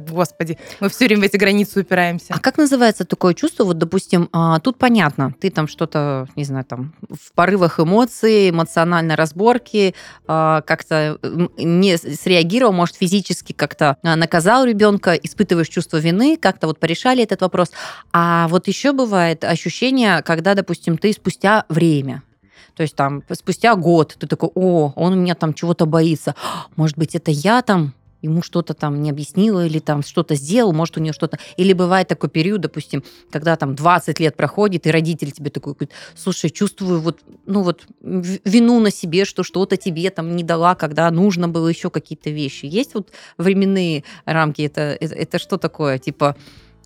господи, 0.10 0.58
мы 0.82 0.90
все 0.90 1.06
время 1.06 1.22
в 1.22 1.26
эти 1.26 1.38
границы 1.38 1.80
упираемся. 1.82 2.34
А 2.34 2.40
как 2.40 2.58
называется 2.58 3.06
такое 3.06 3.34
чувство? 3.34 3.64
Вот, 3.64 3.78
допустим, 3.78 4.30
тут 4.64 4.78
понятно, 4.78 5.34
ты 5.40 5.50
там 5.50 5.68
что-то, 5.68 6.28
не 6.36 6.44
знаю, 6.44 6.66
там 6.66 6.94
в 7.10 7.32
порывах 7.34 7.80
эмоций, 7.80 8.50
эмоциональной 8.50 9.16
разборки 9.16 9.96
как-то 10.28 11.18
не 11.58 11.98
среагировал, 12.02 12.74
может, 12.74 12.96
физически 12.96 13.54
как-то 13.54 13.98
а, 14.04 14.16
наказал 14.16 14.66
ребенка, 14.66 15.14
испытываешь 15.14 15.70
чувство 15.70 15.98
вины, 15.98 16.38
как-то 16.38 16.68
вот 16.68 16.80
порешали 16.80 17.24
этот 17.24 17.42
вопрос. 17.42 17.72
А 18.12 18.48
вот 18.50 18.68
еще 18.68 18.92
бывает 18.92 19.44
ощущение, 19.44 20.22
когда, 20.24 20.56
допустим, 20.56 20.98
ты 20.98 21.14
спустя 21.14 21.66
время, 21.70 22.24
то 22.76 22.84
есть 22.84 22.96
там 22.96 23.24
спустя 23.32 23.76
год 23.76 24.16
ты 24.20 24.28
такой, 24.28 24.50
о, 24.56 24.94
он 24.96 25.14
у 25.14 25.16
меня 25.16 25.36
там 25.36 25.54
чего-то 25.54 25.86
боится. 25.86 26.36
Может 26.76 26.98
быть, 26.98 27.16
это 27.16 27.32
я 27.32 27.62
там 27.62 27.94
ему 28.22 28.42
что-то 28.42 28.74
там 28.74 29.02
не 29.02 29.10
объяснила 29.10 29.66
или 29.66 29.80
там 29.80 30.04
что-то 30.04 30.36
сделал, 30.36 30.74
может, 30.74 30.98
у 30.98 31.00
нее 31.00 31.14
что-то... 31.14 31.40
Или 31.58 31.74
бывает 31.74 32.08
такой 32.08 32.30
период, 32.30 32.62
допустим, 32.62 33.04
когда 33.32 33.56
там 33.56 33.76
20 33.76 34.20
лет 34.20 34.36
проходит, 34.36 34.88
и 34.88 34.92
родитель 34.92 35.32
тебе 35.32 35.50
такой 35.50 35.74
говорит, 35.74 35.92
слушай, 36.16 36.50
чувствую 36.50 37.02
вот, 37.02 37.20
ну 37.46 37.64
вот 37.64 37.84
вину 38.02 38.80
на 38.80 38.92
себе, 38.92 39.26
что 39.26 39.44
что-то 39.44 39.78
тебе 39.78 40.10
там 40.10 40.36
не 40.36 40.44
дала, 40.44 40.76
когда 40.76 41.10
нужно 41.12 41.48
было 41.48 41.68
еще 41.68 41.90
какие-то 41.90 42.30
вещи. 42.30 42.66
Есть 42.66 42.94
вот 42.94 43.10
временные 43.38 44.04
рамки? 44.26 44.62
Это, 44.62 44.82
это, 45.00 45.16
это 45.16 45.40
что 45.40 45.58
такое? 45.58 45.98
Типа, 45.98 46.36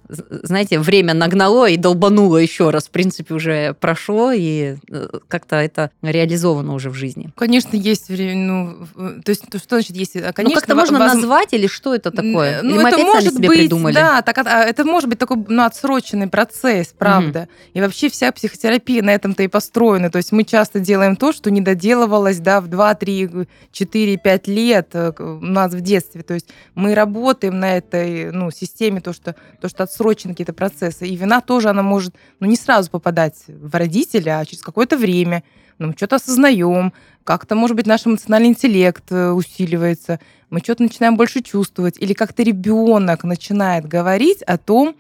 знаете, 0.08 0.80
время 0.80 1.14
нагнало 1.14 1.70
и 1.70 1.78
долбануло 1.78 2.38
еще 2.38 2.70
раз. 2.70 2.86
В 2.86 2.92
принципе, 2.92 3.34
уже 3.34 3.74
прошло, 3.80 4.32
и 4.32 4.76
э, 4.90 5.08
как-то 5.28 5.56
это 5.58 5.92
реализовано 6.02 6.74
уже 6.74 6.90
в 6.90 6.94
жизни. 6.94 7.32
Конечно, 7.36 7.76
есть 7.76 8.10
время, 8.10 8.36
ну, 8.36 8.88
в- 8.96 9.22
то 9.22 9.30
есть, 9.30 9.44
то 9.50 9.58
что 9.58 9.76
значит 9.76 9.96
есть? 9.96 10.16
А, 10.16 10.20
ну, 10.28 10.34
Конечно, 10.34 10.62
как-то 10.62 10.76
можно 10.76 11.00
воз- 11.00 11.14
назвать, 11.14 11.54
или 11.54 11.68
что 11.68 11.96
это 11.96 12.12
такое? 12.12 12.62
Ну, 12.62 12.76
или 12.76 12.84
мы 12.84 12.90
это 12.90 12.98
опять 12.98 13.08
сами 13.08 13.14
может 13.16 13.34
себе 13.36 13.48
быть, 13.48 13.60
придумали? 13.60 13.94
да, 13.96 14.22
так, 14.22 14.38
а, 14.40 14.64
это 14.64 14.86
может 14.86 15.10
быть 15.10 15.20
такой 15.20 15.38
ну, 15.48 15.64
отсроченный 15.64 16.28
процесс, 16.28 16.94
правда. 16.98 17.48
И 17.74 17.82
вообще 17.82 18.10
вся 18.10 18.32
психотерапия 18.32 19.02
на 19.02 19.14
этом-то 19.14 19.44
и 19.44 19.48
построена. 19.48 20.10
То 20.10 20.18
есть 20.18 20.32
мы 20.32 20.44
часто 20.44 20.80
делаем 20.80 21.16
то, 21.16 21.32
что 21.34 21.52
не 21.52 21.62
доделывалось, 21.62 22.40
да, 22.40 22.62
в 22.62 22.68
2, 22.68 22.96
3, 22.96 23.30
4, 23.72 24.18
5 24.18 24.48
лет 24.48 24.90
э, 24.94 25.12
у 25.20 25.40
нас 25.46 25.74
в 25.74 25.82
детстве. 25.82 26.22
То 26.24 26.34
есть 26.34 26.50
мы 26.76 26.94
работаем 26.96 27.60
на 27.60 27.78
этой 27.78 28.32
ну, 28.32 28.52
системе, 28.52 29.02
то 29.02 29.14
что, 29.14 29.36
то, 29.62 29.70
что 29.70 29.84
отсрочены 29.96 30.34
какие-то 30.34 30.54
процессы. 30.54 31.08
И 31.08 31.16
вина 31.16 31.42
тоже, 31.42 31.70
она 31.70 31.82
может 31.82 32.14
ну, 32.40 32.48
не 32.48 32.56
сразу 32.56 32.90
попадать 32.90 33.36
в 33.48 33.74
родителя, 33.76 34.40
а 34.40 34.46
через 34.46 34.62
какое-то 34.62 34.98
время. 34.98 35.44
Ну, 35.78 35.88
мы 35.88 35.94
что-то 35.94 36.18
осознаем, 36.18 36.94
как-то, 37.24 37.56
может 37.56 37.76
быть, 37.76 37.86
наш 37.86 38.06
эмоциональный 38.06 38.50
интеллект 38.50 39.04
э, 39.10 39.32
усиливается, 39.32 40.20
мы 40.50 40.60
что-то 40.60 40.84
начинаем 40.84 41.18
больше 41.18 41.42
чувствовать, 41.42 41.98
или 42.00 42.14
как-то 42.14 42.44
ребенок 42.44 43.24
начинает 43.26 43.86
говорить 43.86 44.42
о 44.44 44.58
том, 44.58 44.96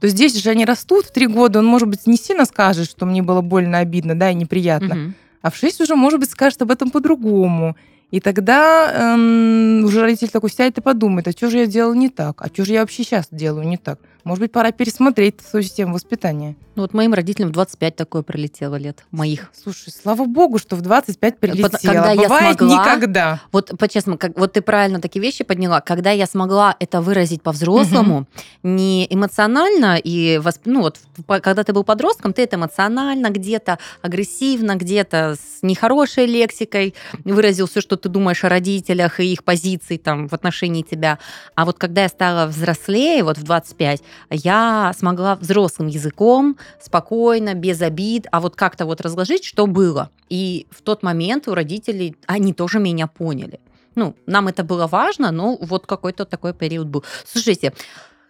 то 0.00 0.08
здесь 0.08 0.34
же 0.36 0.50
они 0.50 0.64
растут 0.64 1.06
в 1.06 1.12
три 1.12 1.26
года, 1.26 1.58
он, 1.58 1.66
может 1.66 1.88
быть, 1.88 2.06
не 2.06 2.16
сильно 2.16 2.46
скажет, 2.46 2.88
что 2.88 3.04
мне 3.04 3.22
было 3.22 3.42
больно, 3.42 3.78
обидно, 3.78 4.18
да, 4.18 4.30
и 4.30 4.34
неприятно, 4.34 4.94
Мгм. 4.94 5.14
а 5.42 5.50
в 5.50 5.56
шесть 5.56 5.80
уже, 5.80 5.94
может 5.94 6.20
быть, 6.20 6.30
скажет 6.30 6.62
об 6.62 6.70
этом 6.70 6.90
по-другому. 6.90 7.76
И 8.10 8.20
тогда 8.20 8.92
эм, 8.94 9.84
уже 9.84 10.00
родитель 10.00 10.28
такой 10.28 10.48
сядет 10.50 10.78
и 10.78 10.80
подумает, 10.80 11.26
а 11.26 11.32
что 11.32 11.50
же 11.50 11.58
я 11.58 11.66
делал 11.66 11.94
не 11.94 12.08
так? 12.08 12.40
А 12.40 12.46
что 12.46 12.64
же 12.64 12.72
я 12.72 12.80
вообще 12.80 13.02
сейчас 13.02 13.26
делаю 13.30 13.66
не 13.66 13.76
так? 13.76 13.98
Может 14.24 14.40
быть, 14.40 14.52
пора 14.52 14.72
пересмотреть 14.72 15.40
свою 15.40 15.62
систему 15.62 15.94
воспитания. 15.94 16.56
Ну, 16.76 16.82
вот 16.82 16.92
моим 16.92 17.14
родителям 17.14 17.50
в 17.50 17.52
25 17.52 17.94
такое 17.94 18.22
пролетело 18.22 18.74
лет, 18.76 19.04
моих. 19.12 19.50
Слушай, 19.54 19.92
слава 19.92 20.24
богу, 20.24 20.58
что 20.58 20.74
в 20.74 20.80
25 20.80 21.38
прилетело. 21.38 21.68
когда 21.68 22.10
я 22.12 22.22
Бывает 22.22 22.58
смогла, 22.58 22.84
никогда. 22.84 23.40
Вот 23.52 23.78
по-честному, 23.78 24.18
как, 24.18 24.36
вот 24.36 24.54
ты 24.54 24.62
правильно 24.62 25.00
такие 25.00 25.20
вещи 25.20 25.44
подняла. 25.44 25.80
Когда 25.80 26.10
я 26.10 26.26
смогла 26.26 26.74
это 26.80 27.00
выразить 27.00 27.42
по-взрослому, 27.42 28.26
не 28.62 29.06
эмоционально, 29.08 29.98
и 29.98 30.38
восп- 30.38 30.62
ну, 30.64 30.80
вот, 30.80 30.98
когда 31.42 31.62
ты 31.62 31.72
был 31.72 31.84
подростком, 31.84 32.32
ты 32.32 32.42
это 32.42 32.56
эмоционально, 32.56 33.30
где-то 33.30 33.78
агрессивно, 34.02 34.74
где-то 34.76 35.36
с 35.36 35.62
нехорошей 35.62 36.26
лексикой 36.26 36.94
выразил 37.24 37.68
все, 37.68 37.80
что 37.80 37.96
ты 37.96 38.08
думаешь 38.08 38.42
о 38.42 38.48
родителях 38.48 39.20
и 39.20 39.32
их 39.32 39.44
позиции 39.44 39.96
там, 39.96 40.28
в 40.28 40.32
отношении 40.32 40.82
тебя. 40.82 41.18
А 41.54 41.64
вот 41.64 41.78
когда 41.78 42.02
я 42.02 42.08
стала 42.08 42.46
взрослее, 42.46 43.22
вот 43.22 43.38
в 43.38 43.44
25, 43.44 44.02
я 44.30 44.92
смогла 44.96 45.36
взрослым 45.36 45.88
языком, 45.88 46.56
спокойно, 46.80 47.54
без 47.54 47.82
обид, 47.82 48.26
а 48.32 48.40
вот 48.40 48.56
как-то 48.56 48.86
вот 48.86 49.00
разложить, 49.00 49.44
что 49.44 49.66
было. 49.66 50.10
И 50.28 50.66
в 50.70 50.82
тот 50.82 51.02
момент 51.02 51.48
у 51.48 51.54
родителей, 51.54 52.16
они 52.26 52.52
тоже 52.52 52.78
меня 52.78 53.06
поняли. 53.06 53.60
Ну, 53.94 54.14
нам 54.26 54.48
это 54.48 54.64
было 54.64 54.86
важно, 54.86 55.30
но 55.30 55.56
вот 55.60 55.86
какой-то 55.86 56.24
такой 56.24 56.52
период 56.52 56.88
был. 56.88 57.04
Слушайте, 57.24 57.72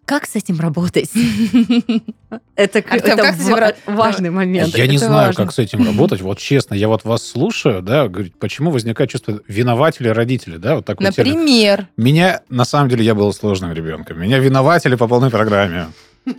как 0.04 0.26
с 0.26 0.36
этим 0.36 0.60
работать? 0.60 1.10
Это, 2.56 2.78
Артём, 2.78 2.98
это 2.98 3.16
как 3.16 3.34
этим 3.40 3.94
важный 3.94 4.30
момент. 4.30 4.76
Я 4.76 4.86
не 4.86 4.98
знаю, 4.98 5.28
важно. 5.28 5.44
как 5.44 5.52
с 5.52 5.58
этим 5.58 5.84
работать. 5.84 6.20
Вот 6.20 6.38
честно, 6.38 6.74
я 6.74 6.88
вот 6.88 7.04
вас 7.04 7.26
слушаю, 7.26 7.80
да, 7.80 8.10
почему 8.38 8.70
возникает 8.70 9.10
чувство 9.10 9.40
винователи 9.46 10.08
родители, 10.08 10.56
да, 10.56 10.76
вот 10.76 10.84
такой 10.84 11.10
термин. 11.12 11.38
Например, 11.38 11.88
Меня, 11.96 12.40
на 12.48 12.64
самом 12.64 12.88
деле, 12.88 13.04
я 13.04 13.14
был 13.14 13.32
сложным 13.32 13.72
ребенком. 13.72 14.20
Меня 14.20 14.38
винователи 14.38 14.96
по 14.96 15.06
полной 15.06 15.30
программе. 15.30 15.86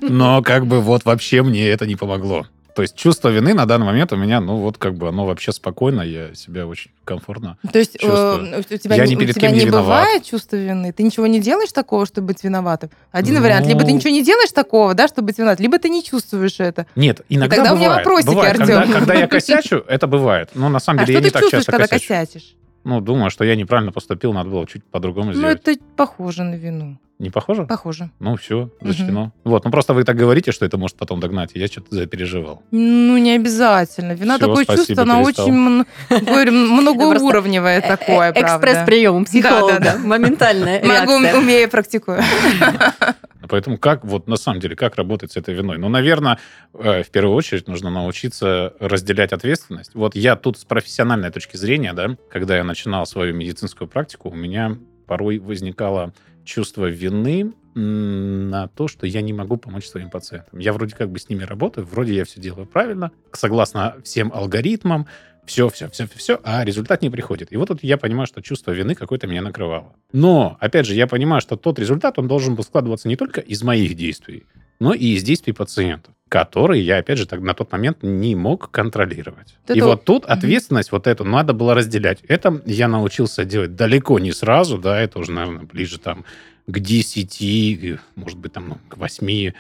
Но 0.02 0.42
как 0.42 0.66
бы 0.68 0.82
вот 0.82 1.06
вообще 1.06 1.44
мне 1.44 1.68
это 1.68 1.86
не 1.86 1.96
помогло. 1.96 2.46
То 2.76 2.82
есть 2.82 2.96
чувство 2.96 3.30
вины 3.30 3.54
на 3.54 3.66
данный 3.66 3.86
момент 3.86 4.12
у 4.12 4.18
меня, 4.18 4.42
ну 4.42 4.58
вот 4.58 4.78
как 4.78 4.96
бы 4.96 5.08
оно 5.08 5.26
вообще 5.26 5.54
спокойно, 5.54 6.02
я 6.02 6.36
себя 6.36 6.68
очень 6.68 6.92
комфортно. 7.06 7.58
То 7.72 7.80
есть 7.80 7.94
чувствую. 7.98 8.54
э, 8.54 8.60
у 8.60 8.78
тебя, 8.78 8.96
Я 8.96 9.06
не, 9.08 9.16
у 9.16 9.26
тебя 9.26 9.50
не 9.50 9.62
не 9.64 9.70
бывает 9.72 10.26
чувства 10.26 10.58
вины? 10.58 10.92
Ты 10.92 11.04
ничего 11.04 11.26
не 11.26 11.40
делаешь 11.40 11.72
такого, 11.72 12.06
чтобы 12.06 12.28
быть 12.28 12.44
виноватым? 12.44 12.90
Один 13.14 13.36
Ну. 13.36 13.42
вариант. 13.42 13.66
Либо 13.66 13.86
ты 13.86 13.94
ничего 13.94 14.10
не 14.12 14.24
делаешь 14.24 14.52
такого, 14.52 14.94
да, 14.94 15.08
чтобы 15.08 15.28
быть 15.28 15.38
виноват, 15.38 15.62
либо 15.62 15.80
ты 15.80 15.88
не 15.88 16.04
чувствуешь 16.04 16.60
это. 16.60 16.86
Нет, 16.98 17.22
иногда 17.30 17.56
тогда 17.56 17.74
у 17.74 17.76
меня 17.78 17.88
бывает. 17.88 18.06
вопросики, 18.06 18.30
бывает. 18.30 18.58
Когда, 18.58 18.80
Артём. 18.82 18.94
когда 18.94 19.14
я 19.14 19.28
косячу, 19.28 19.78
это 19.88 20.08
бывает. 20.08 20.50
Но 20.54 20.68
на 20.68 20.80
самом 20.82 21.00
А 21.04 21.06
деле 21.06 21.20
что 21.20 21.24
я 21.40 21.42
не 21.42 21.42
так 21.48 21.50
часто 21.52 21.72
когда 21.72 21.88
косячу. 21.88 22.08
косячишь? 22.14 22.56
Ну, 22.86 23.02
думаю, 23.02 23.30
что 23.32 23.44
я 23.44 23.56
неправильно 23.56 23.92
поступил, 23.92 24.32
надо 24.32 24.50
было 24.50 24.66
чуть 24.68 24.84
по-другому 24.86 25.32
Ну, 25.32 25.34
сделать. 25.34 25.62
это 25.68 25.84
похоже 25.98 26.44
на 26.44 26.56
вину. 26.56 26.98
Не 27.18 27.30
похоже? 27.30 27.64
Похоже. 27.66 28.10
Ну, 28.20 28.36
все, 28.36 28.70
зачтено. 28.82 29.32
Вот, 29.46 29.64
ну 29.66 29.72
просто 29.72 29.94
вы 29.94 30.04
так 30.04 30.18
говорите, 30.18 30.52
что 30.52 30.66
это 30.66 30.78
может 30.78 30.98
потом 30.98 31.20
догнать, 31.20 31.52
и 31.56 31.60
я 31.60 31.68
что-то 31.68 31.96
запереживал. 31.96 32.62
Ну, 32.72 33.18
не 33.18 33.32
обязательно. 33.36 34.12
Вина 34.12 34.36
Всё, 34.38 34.48
такое 34.48 34.64
спасибо, 34.66 34.86
чувство, 34.86 35.04
она 35.04 35.24
перестал. 35.24 35.46
очень 35.46 35.56
м- 35.56 35.86
такое 36.10 36.52
многоуровневое 36.52 37.82
такое, 37.82 38.34
правда. 38.34 38.42
Экспресс-прием 38.42 39.26
психолога. 39.26 39.96
Моментальная 40.04 40.80
Могу, 40.84 40.92
реакция. 41.22 41.38
умею, 41.40 41.70
практикую. 41.70 42.22
Поэтому 43.48 43.78
как, 43.78 44.04
вот 44.04 44.28
на 44.28 44.38
самом 44.38 44.60
деле, 44.60 44.76
как 44.76 44.96
работать 44.96 45.32
с 45.32 45.38
этой 45.38 45.54
виной? 45.54 45.78
Ну, 45.78 45.90
наверное, 45.90 46.40
э, 46.74 47.04
в 47.04 47.10
первую 47.10 47.36
очередь 47.36 47.68
нужно 47.68 47.90
научиться 47.90 48.74
разделять 48.80 49.34
ответственность. 49.34 49.92
Вот 49.94 50.16
я 50.16 50.36
тут 50.36 50.58
с 50.58 50.66
профессиональной 50.66 51.32
точки 51.32 51.58
зрения, 51.58 51.94
да, 51.94 52.18
когда 52.30 52.58
я 52.58 52.64
начинал 52.64 53.06
свою 53.06 53.34
медицинскую 53.34 53.88
практику, 53.88 54.30
у 54.30 54.36
меня 54.36 54.78
порой 55.08 55.40
возникало 55.40 56.14
чувство 56.44 56.86
вины 56.86 57.54
на 57.76 58.70
то, 58.70 58.88
что 58.88 59.06
я 59.06 59.22
не 59.22 59.34
могу 59.34 59.58
помочь 59.58 59.86
своим 59.86 60.10
пациентам. 60.10 60.60
Я 60.60 60.72
вроде 60.72 60.96
как 60.96 61.10
бы 61.10 61.20
с 61.20 61.28
ними 61.28 61.44
работаю, 61.44 61.86
вроде 61.86 62.16
я 62.16 62.24
все 62.24 62.40
делаю 62.40 62.66
правильно, 62.66 63.12
согласно 63.34 63.98
всем 64.04 64.32
алгоритмам, 64.34 65.08
все, 65.46 65.70
все, 65.70 65.90
все, 65.90 66.08
все, 66.16 66.40
а 66.44 66.64
результат 66.66 67.02
не 67.02 67.10
приходит. 67.10 67.52
И 67.52 67.58
вот 67.58 67.68
тут 67.68 67.84
я 67.84 67.98
понимаю, 67.98 68.28
что 68.28 68.42
чувство 68.42 68.72
вины 68.72 68.96
какое-то 68.96 69.28
меня 69.28 69.42
накрывало. 69.42 69.94
Но, 70.12 70.58
опять 70.60 70.86
же, 70.86 70.94
я 70.96 71.08
понимаю, 71.08 71.42
что 71.42 71.56
тот 71.56 71.80
результат, 71.80 72.18
он 72.20 72.28
должен 72.28 72.56
был 72.56 72.64
складываться 72.64 73.08
не 73.08 73.16
только 73.16 73.42
из 73.42 73.64
моих 73.64 73.96
действий, 73.96 74.44
но 74.80 74.94
и 74.94 75.08
из 75.16 75.24
действий 75.24 75.54
пациентов, 75.54 76.14
которые 76.30 76.84
я, 76.84 76.98
опять 76.98 77.18
же, 77.18 77.26
так, 77.28 77.40
на 77.42 77.54
тот 77.54 77.72
момент 77.72 78.04
не 78.04 78.36
мог 78.36 78.70
контролировать. 78.72 79.56
Вот 79.68 79.76
и 79.76 79.80
это- 79.80 79.88
вот 79.88 80.06
тут 80.06 80.26
ответственность 80.26 80.92
вот 80.92 81.08
эту 81.08 81.24
надо 81.24 81.54
было 81.54 81.74
разделять. 81.76 82.20
Это 82.28 82.62
я 82.66 82.88
научился 82.88 83.46
делать 83.46 83.76
далеко 83.76 84.20
не 84.20 84.32
сразу, 84.32 84.78
да, 84.78 85.00
это 85.00 85.20
уже, 85.20 85.32
наверное, 85.32 85.64
ближе 85.64 86.00
там 86.00 86.26
к 86.68 86.80
10, 86.80 88.00
может 88.16 88.38
быть, 88.40 88.54
там, 88.54 88.70
ну, 88.70 88.78
к 88.90 88.98
8 88.98 89.54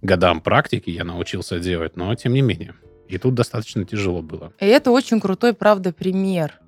годам 0.00 0.40
практики 0.40 0.90
я 0.90 1.04
научился 1.04 1.58
делать, 1.58 1.96
но 1.96 2.14
тем 2.14 2.32
не 2.34 2.42
менее. 2.42 2.74
И 3.12 3.18
тут 3.18 3.34
достаточно 3.34 3.84
тяжело 3.84 4.22
было. 4.22 4.54
И 4.58 4.64
это 4.64 4.90
очень 4.90 5.20
крутой, 5.20 5.52
правда, 5.52 5.92
пример. 5.92 6.58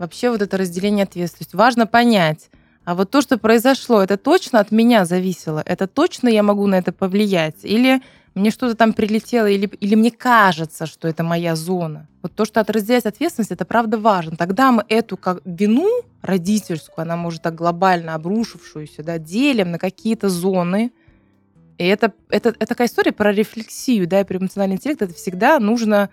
Вообще 0.00 0.30
вот 0.30 0.42
это 0.42 0.56
разделение 0.56 1.04
ответственности. 1.04 1.54
Важно 1.54 1.86
понять, 1.86 2.50
а 2.84 2.96
вот 2.96 3.12
то, 3.12 3.20
что 3.20 3.38
произошло, 3.38 4.02
это 4.02 4.16
точно 4.16 4.58
от 4.58 4.72
меня 4.72 5.04
зависело? 5.04 5.62
Это 5.64 5.86
точно 5.86 6.28
я 6.28 6.42
могу 6.42 6.66
на 6.66 6.74
это 6.74 6.90
повлиять? 6.90 7.58
Или 7.62 8.02
мне 8.34 8.50
что-то 8.50 8.74
там 8.74 8.94
прилетело, 8.94 9.46
или, 9.46 9.66
или 9.66 9.94
мне 9.94 10.10
кажется, 10.10 10.86
что 10.86 11.06
это 11.06 11.22
моя 11.22 11.54
зона? 11.54 12.08
Вот 12.20 12.34
то, 12.34 12.44
что 12.44 12.58
от 12.58 12.68
ответственность, 12.68 13.52
это 13.52 13.64
правда 13.64 13.96
важно. 13.96 14.36
Тогда 14.36 14.72
мы 14.72 14.84
эту 14.88 15.16
как 15.16 15.40
вину 15.44 15.88
родительскую, 16.20 17.02
она 17.02 17.16
может 17.16 17.42
так 17.42 17.54
глобально 17.54 18.14
обрушившуюся, 18.16 19.04
да, 19.04 19.18
делим 19.18 19.70
на 19.70 19.78
какие-то 19.78 20.28
зоны, 20.28 20.90
и 21.78 21.84
это, 21.84 22.12
это, 22.28 22.50
это 22.50 22.66
такая 22.66 22.88
история 22.88 23.12
про 23.12 23.32
рефлексию, 23.32 24.06
да, 24.06 24.20
и 24.20 24.24
про 24.24 24.38
эмоциональный 24.38 24.76
интеллект. 24.76 25.02
Это 25.02 25.14
всегда 25.14 25.58
нужно, 25.58 26.10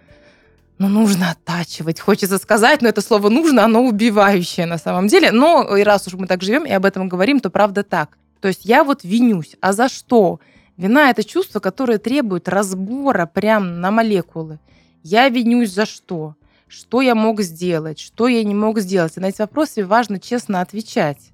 ну, 0.77 0.87
нужно 0.87 1.31
оттачивать. 1.31 1.99
Хочется 1.99 2.37
сказать, 2.37 2.81
но 2.81 2.89
это 2.89 3.01
слово 3.01 3.29
«нужно», 3.29 3.65
оно 3.65 3.83
убивающее 3.83 4.65
на 4.65 4.77
самом 4.77 5.07
деле. 5.07 5.31
Но 5.31 5.75
и 5.75 5.83
раз 5.83 6.07
уж 6.07 6.13
мы 6.13 6.27
так 6.27 6.41
живем 6.41 6.65
и 6.65 6.71
об 6.71 6.85
этом 6.85 7.09
говорим, 7.09 7.39
то 7.39 7.49
правда 7.49 7.83
так. 7.83 8.17
То 8.39 8.47
есть 8.47 8.65
я 8.65 8.83
вот 8.83 9.03
винюсь. 9.03 9.55
А 9.61 9.73
за 9.73 9.89
что? 9.89 10.39
Вина— 10.77 11.09
это 11.11 11.23
чувство, 11.23 11.59
которое 11.59 11.97
требует 11.97 12.47
разбора 12.47 13.25
прям 13.25 13.81
на 13.81 13.91
молекулы. 13.91 14.59
Я 15.03 15.27
винюсь 15.27 15.73
за 15.73 15.85
что? 15.85 16.35
Что 16.67 17.01
я 17.01 17.15
мог 17.15 17.41
сделать? 17.41 17.99
Что 17.99 18.27
я 18.27 18.43
не 18.43 18.55
мог 18.55 18.79
сделать? 18.79 19.17
И 19.17 19.19
на 19.19 19.25
эти 19.25 19.41
вопросы 19.41 19.85
важно 19.85 20.19
честно 20.19 20.61
отвечать. 20.61 21.31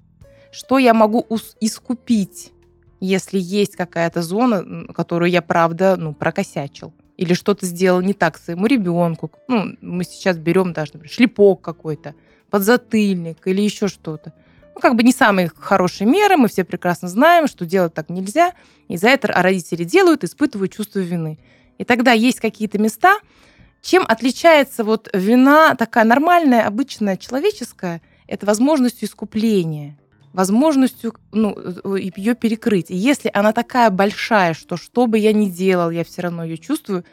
Что 0.50 0.78
я 0.78 0.94
могу 0.94 1.24
искупить? 1.60 2.52
Если 3.06 3.38
есть 3.38 3.76
какая-то 3.76 4.22
зона, 4.22 4.86
которую 4.94 5.30
я, 5.30 5.42
правда, 5.42 5.96
ну, 5.96 6.14
прокосячил. 6.14 6.92
Или 7.16 7.32
что-то 7.32 7.64
сделал 7.64 8.02
не 8.02 8.12
так 8.12 8.36
своему 8.36 8.66
ребенку. 8.66 9.30
Ну, 9.48 9.76
мы 9.80 10.04
сейчас 10.04 10.36
берем 10.36 10.72
даже, 10.72 10.92
например, 10.94 11.12
шлепок 11.12 11.62
какой-то, 11.62 12.14
подзатыльник 12.50 13.46
или 13.46 13.62
еще 13.62 13.88
что-то. 13.88 14.34
Ну, 14.74 14.80
как 14.80 14.94
бы 14.94 15.02
не 15.02 15.12
самые 15.12 15.50
хорошие 15.56 16.06
меры, 16.06 16.36
мы 16.36 16.48
все 16.48 16.64
прекрасно 16.64 17.08
знаем, 17.08 17.46
что 17.46 17.64
делать 17.64 17.94
так 17.94 18.10
нельзя. 18.10 18.52
И 18.88 18.98
за 18.98 19.08
это 19.08 19.28
родители 19.28 19.84
делают, 19.84 20.24
испытывают 20.24 20.74
чувство 20.74 20.98
вины. 20.98 21.38
И 21.78 21.84
тогда 21.84 22.12
есть 22.12 22.40
какие-то 22.40 22.78
места, 22.78 23.18
чем 23.80 24.04
отличается 24.06 24.84
вот 24.84 25.08
вина 25.14 25.74
такая 25.76 26.04
нормальная, 26.04 26.66
обычная, 26.66 27.16
человеческая, 27.16 28.02
это 28.26 28.44
возможностью 28.44 29.08
искупления 29.08 29.96
возможностью 30.36 31.14
ну, 31.32 31.56
ее 31.96 32.34
перекрыть. 32.34 32.90
И 32.90 32.94
если 32.94 33.30
она 33.32 33.52
такая 33.54 33.88
большая, 33.88 34.52
что 34.52 34.76
что 34.76 35.06
бы 35.06 35.18
я 35.18 35.32
ни 35.32 35.46
делал, 35.46 35.90
я 35.90 36.04
все 36.04 36.22
равно 36.22 36.44
ее 36.44 36.58
чувствую, 36.58 37.04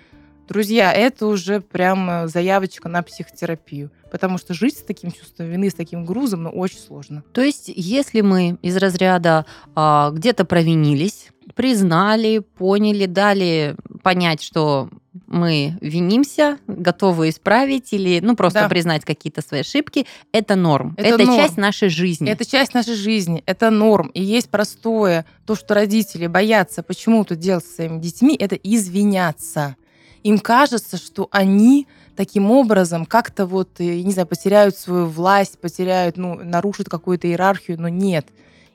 друзья, 0.47 0.91
это 0.93 1.27
уже 1.27 1.61
прям 1.61 2.09
э, 2.09 2.27
заявочка 2.27 2.89
на 2.89 3.01
психотерапию. 3.03 3.91
Потому 4.11 4.37
что 4.37 4.53
жить 4.53 4.77
с 4.77 4.83
таким 4.83 5.11
чувством 5.11 5.47
вины, 5.47 5.69
с 5.69 5.73
таким 5.73 6.05
грузом, 6.05 6.43
ну, 6.43 6.49
очень 6.51 6.77
сложно. 6.77 7.23
То 7.33 7.41
есть, 7.41 7.71
если 7.75 8.21
мы 8.21 8.57
из 8.61 8.77
разряда 8.77 9.45
а, 9.75 10.11
где-то 10.11 10.45
провинились, 10.45 11.29
признали, 11.55 12.39
поняли, 12.39 13.05
дали 13.07 13.75
понять, 14.03 14.43
что 14.43 14.89
мы 15.27 15.77
винимся, 15.81 16.57
готовы 16.67 17.29
исправить 17.29 17.91
или, 17.93 18.19
ну, 18.21 18.35
просто 18.35 18.61
Да. 18.61 18.69
признать 18.69 19.03
какие-то 19.03 19.41
свои 19.41 19.61
ошибки, 19.61 20.05
это 20.31 20.55
норм. 20.55 20.93
Это 20.97 21.15
Это, 21.15 21.25
норм. 21.25 21.37
часть 21.37 21.57
нашей 21.57 21.89
жизни. 21.89 22.29
Это 22.29 22.45
часть 22.45 22.73
нашей 22.73 22.95
жизни, 22.95 23.41
это 23.45 23.69
норм. 23.71 24.07
И 24.13 24.21
есть 24.21 24.49
простое, 24.49 25.25
то, 25.45 25.55
что 25.55 25.73
родители 25.73 26.27
боятся 26.27 26.83
почему-то 26.83 27.35
делать 27.35 27.65
со 27.65 27.75
своими 27.75 27.99
детьми, 27.99 28.35
это 28.39 28.55
извиняться. 28.55 29.75
Им 30.23 30.39
кажется, 30.39 30.97
что 30.97 31.27
они 31.31 31.87
таким 32.15 32.49
образом 32.51 33.05
как-то 33.05 33.45
вот, 33.45 33.69
э, 33.79 34.01
не 34.01 34.11
знаю, 34.11 34.27
потеряют 34.27 34.77
свою 34.77 35.05
власть, 35.07 35.59
потеряют, 35.59 36.17
ну, 36.17 36.35
нарушат 36.43 36.89
какую-то 36.89 37.27
иерархию, 37.27 37.79
но 37.79 37.89
нет. 37.89 38.27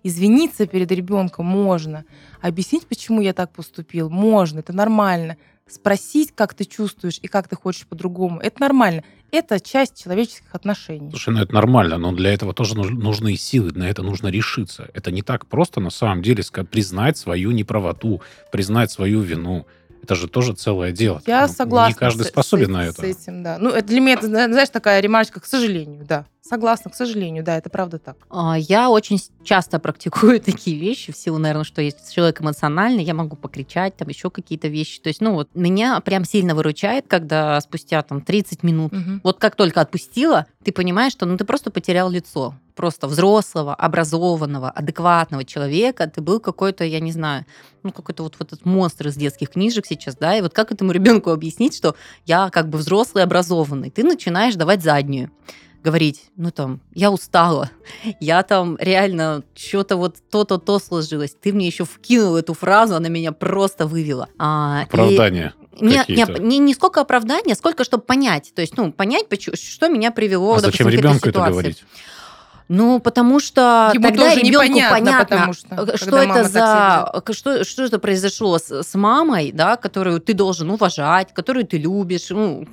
Извиниться 0.03 0.67
перед 0.67 0.91
ребенком 0.93 1.47
можно. 1.47 2.05
Объяснить, 2.41 2.87
почему 2.87 3.21
я 3.21 3.33
так 3.33 3.51
поступил, 3.51 4.11
можно, 4.11 4.61
это 4.61 4.73
нормально. 4.73 5.37
Спросить, 5.69 6.33
как 6.35 6.55
ты 6.55 6.65
чувствуешь 6.65 7.19
и 7.21 7.29
как 7.29 7.49
ты 7.49 7.57
хочешь 7.57 7.87
по-другому, 7.87 8.41
это 8.41 8.61
нормально. 8.61 9.03
Это 9.31 9.61
часть 9.61 10.03
человеческих 10.03 10.55
отношений. 10.55 11.11
Слушай, 11.11 11.35
ну 11.35 11.43
это 11.43 11.53
нормально, 11.55 11.99
но 11.99 12.13
для 12.13 12.33
этого 12.33 12.55
тоже 12.55 12.75
нуж- 12.75 12.91
нужны 12.91 13.37
силы, 13.37 13.73
на 13.73 13.85
это 13.85 14.03
нужно 14.03 14.29
решиться. 14.29 14.89
Это 14.95 15.11
не 15.11 15.21
так 15.21 15.47
просто 15.47 15.81
на 15.81 15.91
самом 15.91 16.23
деле 16.23 16.43
признать 16.71 17.19
свою 17.19 17.51
неправоту, 17.51 18.23
признать 18.51 18.91
свою 18.91 19.21
вину. 19.21 19.67
Это 20.03 20.15
же 20.15 20.29
тоже 20.29 20.55
целое 20.55 20.93
дело. 20.93 21.23
Я 21.27 21.47
Ну, 21.47 21.53
согласна. 21.53 21.89
Не 21.91 21.95
каждый 21.95 22.25
с- 22.25 22.29
способен 22.29 22.67
с, 22.67 22.69
на 22.71 22.87
с 22.87 22.91
это. 22.99 23.07
этим, 23.07 23.43
да. 23.43 23.59
Ну, 23.59 23.71
это 23.71 23.87
для 23.89 24.01
меня, 24.01 24.15
это, 24.15 24.27
знаешь, 24.27 24.69
такая 24.71 25.01
ремарочка, 25.01 25.41
к 25.41 25.47
сожалению, 25.47 26.05
да. 26.05 26.25
Согласна, 26.49 26.91
к 26.91 26.95
сожалению, 26.95 27.45
да, 27.45 27.59
это 27.59 27.69
правда 27.69 27.99
так. 27.99 28.17
А, 28.31 28.57
Я 28.59 28.89
очень 28.89 29.19
часто 29.45 29.79
практикую 29.79 30.41
такие 30.45 30.79
вещи, 30.79 31.13
в 31.13 31.17
силу, 31.17 31.37
наверное, 31.39 31.65
что 31.65 31.83
есть 31.83 32.15
человек 32.15 32.41
эмоциональный, 32.41 33.05
я 33.05 33.13
могу 33.13 33.37
покричать, 33.37 33.97
там 33.97 34.09
еще 34.09 34.31
какие-то 34.31 34.69
вещи. 34.69 35.01
То 35.01 35.09
есть, 35.09 35.21
ну 35.21 35.35
вот, 35.35 35.51
меня 35.55 36.01
прям 36.01 36.25
сильно 36.25 36.55
выручает, 36.55 37.05
когда 37.07 37.61
спустя 37.61 38.03
там 38.03 38.23
30 38.23 38.63
минут, 38.63 38.93
Мгм. 38.93 39.21
вот 39.25 39.39
как 39.39 39.57
только 39.57 39.83
отпустила, 39.83 40.47
ты 40.65 40.73
понимаешь, 40.73 41.13
что 41.13 41.27
ну 41.27 41.37
ты 41.37 41.45
просто 41.45 41.71
потерял 41.71 42.09
лицо. 42.11 42.55
Просто 42.75 43.09
взрослого, 43.09 43.75
образованного, 43.75 44.71
адекватного 44.71 45.45
человека. 45.45 46.07
Ты 46.07 46.21
был 46.21 46.39
какой-то, 46.39 46.85
я 46.85 47.01
не 47.01 47.11
знаю, 47.11 47.45
ну 47.83 47.91
какой-то 47.91 48.23
вот, 48.23 48.37
вот 48.39 48.53
этот 48.53 48.65
монстр 48.65 49.09
из 49.09 49.17
детских 49.17 49.51
книжек 49.51 49.85
сейчас, 49.85 50.17
да, 50.17 50.37
и 50.37 50.41
вот 50.41 50.55
как 50.55 50.71
этому 50.73 50.93
ребенку 50.93 51.31
объяснить, 51.31 51.77
что 51.77 51.97
я 52.25 52.51
как 52.51 52.69
бы 52.69 52.79
взрослый, 52.79 53.25
образованный. 53.25 53.91
Ты 53.91 54.05
начинаешь 54.05 54.55
давать 54.55 54.83
заднюю 54.83 55.31
говорить, 55.89 56.25
ну 56.37 56.51
там, 56.51 56.81
я 56.95 57.11
устала, 57.11 57.71
я 58.21 58.43
там 58.43 58.77
реально 58.81 59.43
что-то 59.55 59.97
вот 59.97 60.17
то-то, 60.31 60.59
то 60.59 60.79
сложилось. 60.79 61.35
Ты 61.41 61.53
мне 61.53 61.67
еще 61.67 61.85
вкинул 61.85 62.37
эту 62.37 62.55
фразу, 62.55 62.95
она 62.97 63.09
меня 63.09 63.33
просто 63.33 63.87
вывела. 63.87 64.29
А, 64.39 64.81
и- 64.83 64.85
Оправдание. 64.85 65.55
не, 65.81 65.99
какие-то. 65.99 66.43
не, 66.43 66.59
не 66.59 66.75
сколько 66.75 67.01
оправдания, 67.01 67.55
сколько 67.55 67.85
чтобы 67.85 68.03
понять. 68.05 68.53
То 68.55 68.61
есть, 68.63 68.77
ну, 68.77 68.93
понять, 68.93 69.29
почему- 69.29 69.57
что 69.57 69.89
меня 69.89 70.11
привело, 70.11 70.55
А 70.55 70.61
допустим, 70.61 70.71
зачем 70.73 70.87
к 70.87 70.89
этой 70.89 70.97
ребенку 70.99 71.19
это 71.21 71.29
ситуации. 71.31 71.51
говорить? 71.53 71.85
Ну, 72.69 73.01
потому 73.01 73.41
что 73.41 73.91
Ему 73.95 74.09
тогда 74.09 74.29
тоже 74.29 74.41
ребенку 74.41 74.79
понятно, 74.91 75.25
потому 75.25 75.53
что, 75.55 75.75
э, 75.75 75.97
что 75.97 76.11
мама 76.11 76.39
это 76.39 76.49
за, 76.49 77.23
что, 77.33 77.65
что 77.65 77.85
это 77.85 77.99
произошло 77.99 78.59
с, 78.59 78.83
с 78.83 78.95
мамой, 78.95 79.53
да, 79.53 79.77
которую 79.77 80.21
ты 80.21 80.35
должен 80.35 80.71
уважать, 80.71 81.33
которую 81.33 81.67
ты 81.67 81.79
любишь. 81.79 82.29
Ну, 82.29 82.67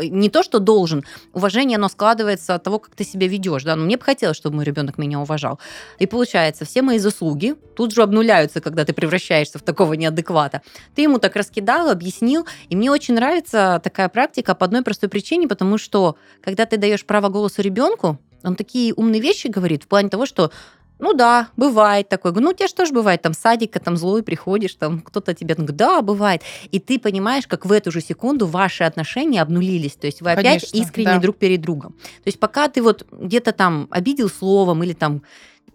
не 0.00 0.30
то, 0.30 0.42
что 0.42 0.58
должен, 0.58 1.04
уважение, 1.32 1.76
оно 1.76 1.88
складывается 1.88 2.56
от 2.56 2.64
того, 2.64 2.80
как 2.80 2.96
ты 2.96 3.04
себя 3.04 3.28
ведешь, 3.28 3.62
да. 3.62 3.76
Но 3.76 3.84
мне 3.84 3.96
бы 3.96 4.02
хотелось, 4.02 4.36
чтобы 4.36 4.56
мой 4.56 4.64
ребенок 4.64 4.98
меня 4.98 5.20
уважал. 5.20 5.60
И 6.00 6.06
получается, 6.06 6.64
все 6.64 6.82
мои 6.82 6.98
заслуги 6.98 7.54
тут 7.76 7.94
же 7.94 8.02
обнуляются, 8.02 8.60
когда 8.60 8.84
ты 8.84 8.92
превращаешься 8.92 9.58
в 9.58 9.62
такого 9.62 9.92
неадеквата. 9.92 10.62
Ты 10.96 11.02
ему 11.02 11.20
так 11.20 11.36
раскидал, 11.36 11.88
объяснил, 11.90 12.46
и 12.68 12.74
мне 12.74 12.90
очень 12.90 13.14
нравится 13.14 13.80
такая 13.84 14.08
практика 14.08 14.56
по 14.56 14.64
одной 14.66 14.82
простой 14.82 15.08
причине, 15.08 15.46
потому 15.46 15.78
что 15.78 16.16
когда 16.42 16.66
ты 16.66 16.78
даешь 16.78 17.04
право 17.04 17.28
голосу 17.28 17.62
ребенку, 17.62 18.18
он 18.42 18.56
такие 18.56 18.94
умные 18.94 19.20
вещи 19.20 19.48
говорит 19.48 19.84
в 19.84 19.88
плане 19.88 20.08
того, 20.08 20.26
что 20.26 20.50
ну 20.98 21.12
да, 21.12 21.48
бывает 21.56 22.08
такое. 22.08 22.32
Ну, 22.32 22.50
у 22.50 22.52
тебя 22.54 22.68
же 22.68 22.74
тоже 22.74 22.92
бывает, 22.92 23.20
там, 23.20 23.34
садика, 23.34 23.80
там, 23.80 23.96
злой 23.96 24.22
приходишь, 24.22 24.74
там, 24.74 25.00
кто-то 25.00 25.34
тебе 25.34 25.54
да, 25.54 26.00
бывает. 26.00 26.42
И 26.70 26.78
ты 26.78 26.98
понимаешь, 26.98 27.46
как 27.46 27.66
в 27.66 27.72
эту 27.72 27.90
же 27.92 28.00
секунду 28.00 28.46
ваши 28.46 28.84
отношения 28.84 29.42
обнулились. 29.42 29.94
То 29.96 30.06
есть 30.06 30.22
вы 30.22 30.32
опять 30.32 30.44
Конечно, 30.44 30.76
искренне 30.76 31.14
да. 31.14 31.20
друг 31.20 31.36
перед 31.36 31.60
другом. 31.60 31.92
То 31.92 32.26
есть 32.26 32.40
пока 32.40 32.68
ты 32.68 32.82
вот 32.82 33.06
где-то 33.12 33.52
там 33.52 33.88
обидел 33.90 34.30
словом 34.30 34.82
или 34.84 34.94
там 34.94 35.22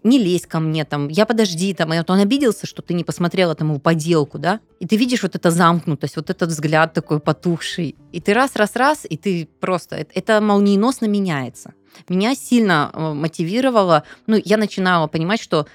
не 0.02 0.18
лезь 0.18 0.46
ко 0.46 0.58
мне, 0.58 0.84
там, 0.84 1.06
я 1.06 1.26
подожди, 1.26 1.72
там, 1.74 1.94
и 1.94 1.98
вот 1.98 2.10
он 2.10 2.18
обиделся, 2.18 2.66
что 2.66 2.82
ты 2.82 2.92
не 2.92 3.04
посмотрела 3.04 3.54
там 3.54 3.68
его 3.68 3.78
поделку, 3.78 4.36
да, 4.36 4.58
и 4.80 4.86
ты 4.86 4.96
видишь 4.96 5.22
вот 5.22 5.36
это 5.36 5.52
замкнутость, 5.52 6.16
вот 6.16 6.28
этот 6.28 6.48
взгляд 6.48 6.92
такой 6.92 7.20
потухший, 7.20 7.94
и 8.10 8.20
ты 8.20 8.34
раз, 8.34 8.56
раз, 8.56 8.74
раз, 8.74 9.06
и 9.08 9.16
ты 9.16 9.48
просто, 9.60 10.04
это 10.12 10.40
молниеносно 10.40 11.06
меняется. 11.06 11.74
Меня 12.08 12.34
сильно 12.34 12.90
э, 12.92 13.12
мотивировало, 13.12 14.04
ну, 14.26 14.40
я 14.44 14.56
начинала 14.56 15.06
понимать, 15.06 15.40
что 15.40 15.66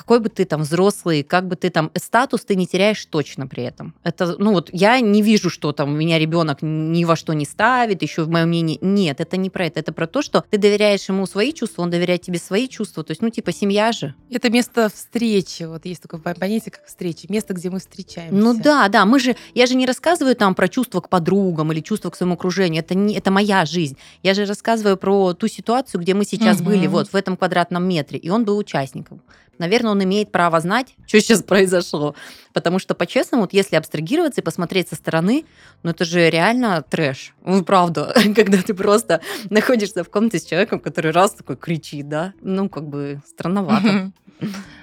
какой 0.00 0.18
бы 0.20 0.30
ты 0.30 0.46
там 0.46 0.62
взрослый, 0.62 1.22
как 1.22 1.46
бы 1.46 1.56
ты 1.56 1.68
там 1.68 1.90
статус, 1.94 2.40
ты 2.46 2.56
не 2.56 2.66
теряешь 2.66 3.04
точно 3.04 3.46
при 3.46 3.64
этом. 3.64 3.94
Это, 4.02 4.34
ну 4.38 4.52
вот 4.52 4.70
я 4.72 4.98
не 5.00 5.20
вижу, 5.20 5.50
что 5.50 5.72
там 5.72 5.92
у 5.92 5.94
меня 5.94 6.18
ребенок 6.18 6.62
ни 6.62 7.04
во 7.04 7.16
что 7.16 7.34
не 7.34 7.44
ставит, 7.44 8.00
еще 8.00 8.22
в 8.22 8.30
моем 8.30 8.48
мнении. 8.48 8.78
Нет, 8.80 9.20
это 9.20 9.36
не 9.36 9.50
про 9.50 9.66
это. 9.66 9.80
Это 9.80 9.92
про 9.92 10.06
то, 10.06 10.22
что 10.22 10.42
ты 10.48 10.56
доверяешь 10.56 11.06
ему 11.10 11.26
свои 11.26 11.52
чувства, 11.52 11.82
он 11.82 11.90
доверяет 11.90 12.22
тебе 12.22 12.38
свои 12.38 12.66
чувства. 12.66 13.04
То 13.04 13.10
есть, 13.10 13.20
ну, 13.20 13.28
типа, 13.28 13.52
семья 13.52 13.92
же. 13.92 14.14
Это 14.30 14.48
место 14.48 14.88
встречи. 14.88 15.64
Вот 15.64 15.84
есть 15.84 16.00
такое 16.00 16.18
понятие, 16.20 16.72
как 16.72 16.86
встречи. 16.86 17.26
Место, 17.28 17.52
где 17.52 17.68
мы 17.68 17.78
встречаемся. 17.78 18.34
Ну 18.34 18.58
да, 18.58 18.88
да. 18.88 19.04
Мы 19.04 19.20
же, 19.20 19.36
я 19.54 19.66
же 19.66 19.74
не 19.74 19.84
рассказываю 19.84 20.34
там 20.34 20.54
про 20.54 20.68
чувства 20.68 21.02
к 21.02 21.10
подругам 21.10 21.72
или 21.72 21.80
чувства 21.80 22.08
к 22.08 22.16
своему 22.16 22.36
окружению. 22.36 22.82
Это, 22.82 22.94
не, 22.94 23.16
это 23.16 23.30
моя 23.30 23.66
жизнь. 23.66 23.98
Я 24.22 24.32
же 24.32 24.46
рассказываю 24.46 24.96
про 24.96 25.34
ту 25.34 25.46
ситуацию, 25.46 26.00
где 26.00 26.14
мы 26.14 26.24
сейчас 26.24 26.56
угу. 26.56 26.70
были, 26.70 26.86
вот 26.86 27.12
в 27.12 27.14
этом 27.14 27.36
квадратном 27.36 27.86
метре. 27.86 28.18
И 28.18 28.30
он 28.30 28.46
был 28.46 28.56
участником 28.56 29.20
наверное, 29.60 29.92
он 29.92 30.02
имеет 30.02 30.32
право 30.32 30.58
знать, 30.60 30.94
что 31.06 31.20
сейчас 31.20 31.42
произошло. 31.42 32.16
Потому 32.52 32.80
что, 32.80 32.94
по-честному, 32.94 33.42
вот 33.44 33.52
если 33.52 33.76
абстрагироваться 33.76 34.40
и 34.40 34.44
посмотреть 34.44 34.88
со 34.88 34.96
стороны, 34.96 35.44
ну 35.84 35.90
это 35.90 36.04
же 36.04 36.28
реально 36.28 36.82
трэш. 36.82 37.34
Ну, 37.44 37.62
правда, 37.62 38.12
когда 38.34 38.58
ты 38.60 38.74
просто 38.74 39.20
находишься 39.50 40.02
в 40.02 40.10
комнате 40.10 40.40
с 40.40 40.44
человеком, 40.44 40.80
который 40.80 41.12
раз 41.12 41.32
такой 41.32 41.56
кричит, 41.56 42.08
да, 42.08 42.32
ну, 42.40 42.68
как 42.68 42.88
бы 42.88 43.20
странновато. 43.28 44.12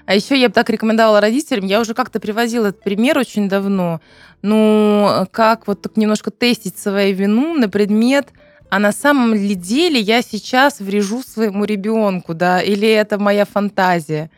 А 0.06 0.16
еще 0.16 0.40
я 0.40 0.48
бы 0.48 0.54
так 0.54 0.70
рекомендовала 0.70 1.20
родителям, 1.20 1.66
я 1.66 1.82
уже 1.82 1.94
как-то 1.94 2.20
привозила 2.20 2.68
этот 2.68 2.82
пример 2.82 3.18
очень 3.18 3.50
давно, 3.50 4.00
ну, 4.42 5.28
как 5.32 5.68
вот 5.68 5.82
так 5.82 5.98
немножко 5.98 6.32
тестить 6.32 6.78
свою 6.78 7.16
вину 7.16 7.56
на 7.56 7.68
предмет, 7.68 8.30
а 8.70 8.80
на 8.80 8.92
самом 8.92 9.34
ли 9.34 9.56
деле 9.56 10.00
я 10.00 10.22
сейчас 10.22 10.80
врежу 10.80 11.24
своему 11.24 11.66
ребенку, 11.66 12.34
да, 12.34 12.62
или 12.62 12.88
это 12.88 13.18
моя 13.18 13.46
фантазия. 13.46 14.30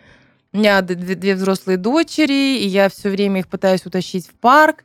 У 0.52 0.58
меня 0.58 0.82
две, 0.82 1.14
две 1.14 1.36
взрослые 1.36 1.78
дочери, 1.78 2.58
и 2.58 2.68
я 2.68 2.90
все 2.90 3.10
время 3.10 3.42
их 3.42 3.48
пытаюсь 3.48 3.86
утащить 3.86 4.28
в 4.28 4.34
парк. 4.34 4.84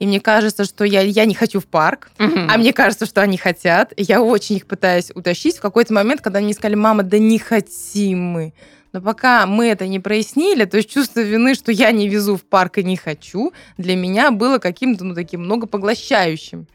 И 0.00 0.06
мне 0.08 0.20
кажется, 0.20 0.64
что 0.64 0.84
я, 0.84 1.02
я 1.02 1.24
не 1.24 1.34
хочу 1.34 1.60
в 1.60 1.66
парк, 1.66 2.10
uh-huh. 2.18 2.48
а 2.50 2.58
мне 2.58 2.72
кажется, 2.72 3.06
что 3.06 3.22
они 3.22 3.36
хотят. 3.36 3.92
И 3.96 4.02
я 4.02 4.20
очень 4.20 4.56
их 4.56 4.66
пытаюсь 4.66 5.12
утащить. 5.14 5.58
В 5.58 5.60
какой-то 5.60 5.94
момент, 5.94 6.20
когда 6.20 6.40
они 6.40 6.52
сказали, 6.52 6.74
мама, 6.74 7.04
да 7.04 7.18
не 7.18 7.38
хотим 7.38 8.24
мы. 8.24 8.54
Но 8.92 9.00
пока 9.00 9.46
мы 9.46 9.66
это 9.68 9.86
не 9.86 10.00
прояснили, 10.00 10.64
то 10.64 10.78
есть 10.78 10.90
чувство 10.90 11.20
вины, 11.20 11.54
что 11.54 11.70
я 11.70 11.92
не 11.92 12.08
везу 12.08 12.36
в 12.36 12.42
парк 12.42 12.78
и 12.78 12.84
не 12.84 12.96
хочу, 12.96 13.52
для 13.78 13.94
меня 13.94 14.32
было 14.32 14.58
каким-то, 14.58 15.04
ну, 15.04 15.14
таким 15.14 15.42
многопоглощающим. 15.42 16.66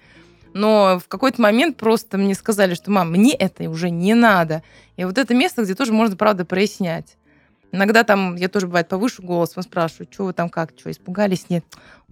Но 0.54 1.02
в 1.04 1.10
какой-то 1.10 1.41
момент 1.41 1.75
просто 1.75 2.17
мне 2.17 2.36
сказали, 2.36 2.73
что, 2.73 2.89
мам, 2.89 3.12
мне 3.12 3.34
это 3.34 3.69
уже 3.69 3.89
не 3.89 4.13
надо. 4.13 4.63
И 4.95 5.04
вот 5.04 5.17
это 5.17 5.34
место, 5.34 5.63
где 5.63 5.75
тоже 5.75 5.91
можно, 5.91 6.15
правда, 6.15 6.45
прояснять. 6.45 7.17
Иногда 7.71 8.03
там 8.03 8.36
я 8.36 8.49
тоже, 8.49 8.67
бывает, 8.67 8.88
повышу 8.88 9.21
голос, 9.21 9.53
он 9.55 9.63
спрашивает, 9.63 10.12
что 10.12 10.25
вы 10.25 10.34
там 10.34 10.49
как, 10.49 10.71
что, 10.77 10.89
испугались? 10.89 11.45
Нет. 11.49 11.63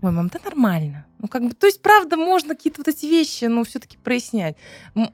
Ой, 0.02 0.12
мам, 0.12 0.28
да 0.28 0.40
нормально. 0.46 1.06
Ну, 1.20 1.28
как 1.28 1.44
бы, 1.44 1.56
то 1.56 1.66
есть, 1.66 1.82
правда, 1.82 2.16
можно 2.18 2.54
какие-то 2.54 2.82
вот 2.82 2.88
эти 2.88 3.08
вещи, 3.08 3.46
ну, 3.46 3.64
все-таки 3.64 3.98
прояснять. 3.98 4.56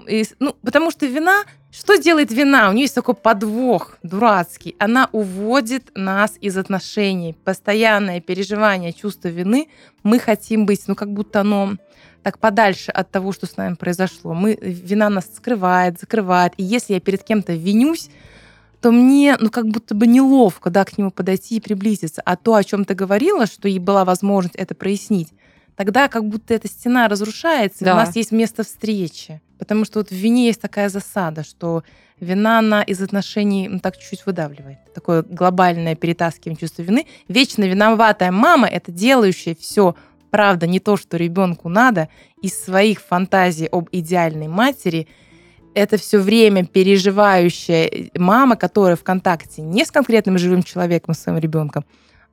И, 0.08 0.25
ну, 0.39 0.56
потому 0.62 0.91
что 0.91 1.06
вина, 1.06 1.43
что 1.71 1.95
делает 1.95 2.32
вина? 2.32 2.69
У 2.69 2.73
нее 2.73 2.84
есть 2.84 2.95
такой 2.95 3.15
подвох 3.15 3.97
дурацкий. 4.03 4.75
Она 4.79 5.08
уводит 5.13 5.91
нас 5.95 6.34
из 6.41 6.58
отношений. 6.58 7.34
Постоянное 7.45 8.19
переживание 8.19 8.91
чувства 8.91 9.29
вины. 9.29 9.69
Мы 10.03 10.19
хотим 10.19 10.65
быть, 10.65 10.82
ну, 10.88 10.95
как 10.95 11.13
будто 11.13 11.41
оно 11.41 11.77
так 12.21 12.39
подальше 12.39 12.91
от 12.91 13.10
того, 13.10 13.32
что 13.32 13.45
с 13.45 13.56
нами 13.56 13.75
произошло. 13.75 14.34
Мы, 14.34 14.58
вина 14.62 15.10
нас 15.10 15.29
скрывает, 15.34 15.99
закрывает. 15.99 16.53
И 16.58 16.63
если 16.63 16.95
я 16.95 16.99
перед 16.99 17.23
кем-то 17.23 17.53
винюсь, 17.53 18.10
то 18.84 18.91
мне, 18.91 19.38
ну, 19.39 19.50
как 19.50 19.69
будто 19.69 19.96
бы 19.96 20.06
неловко, 20.08 20.69
да, 20.69 20.84
к 20.84 20.98
нему 20.98 21.10
подойти 21.10 21.56
и 21.56 21.62
приблизиться. 21.62 22.22
А 22.26 22.36
то, 22.36 22.56
о 22.56 22.63
чем 22.65 22.84
ты 22.84 22.96
говорила, 22.96 23.46
что 23.46 23.69
ей 23.69 23.80
была 23.80 24.04
возможность 24.04 24.58
это 24.58 24.76
прояснить, 24.76 25.30
тогда 25.78 26.10
как 26.10 26.28
будто 26.28 26.54
эта 26.54 26.67
стена 26.67 27.08
разрушается, 27.08 27.86
да. 27.86 27.91
и 27.91 27.93
у 27.93 27.96
нас 27.96 28.13
есть 28.17 28.34
место 28.34 28.63
встречи. 28.63 29.41
Потому 29.58 29.86
что 29.86 30.00
вот 30.00 30.10
в 30.10 30.13
вине 30.13 30.48
есть 30.48 30.60
такая 30.60 30.89
засада, 30.89 31.46
что 31.46 31.84
вина 32.19 32.60
она 32.60 32.84
из 32.84 33.02
отношений 33.02 33.69
ну, 33.69 33.80
так 33.80 33.98
чуть-чуть 33.98 34.26
выдавливает. 34.26 34.80
Такое 34.93 35.24
глобальное 35.24 35.96
перетаскивание 35.96 36.60
чувства 36.60 36.82
вины. 36.82 37.08
Вечно 37.30 37.63
виноватая 37.63 38.34
мама— 38.34 38.67
это 38.69 38.91
делающая 38.91 39.56
все 39.56 39.96
правда 40.30 40.67
не 40.67 40.82
то, 40.82 40.98
что 40.98 41.15
ребенку 41.15 41.69
надо, 41.69 42.10
из 42.41 42.62
своих 42.62 43.00
фантазий 43.00 43.67
об 43.67 43.88
идеальной 43.93 44.50
матери— 44.50 45.08
это 45.75 45.97
все 45.97 46.19
время 46.19 46.65
переживающая 46.65 48.09
мама, 48.15 48.55
которая 48.55 48.95
в 48.95 49.03
контакте 49.03 49.62
не 49.62 49.86
с 49.86 49.91
конкретным 49.91 50.38
живым 50.38 50.63
человеком, 50.63 51.13
своим 51.13 51.39
ребенком, 51.39 51.86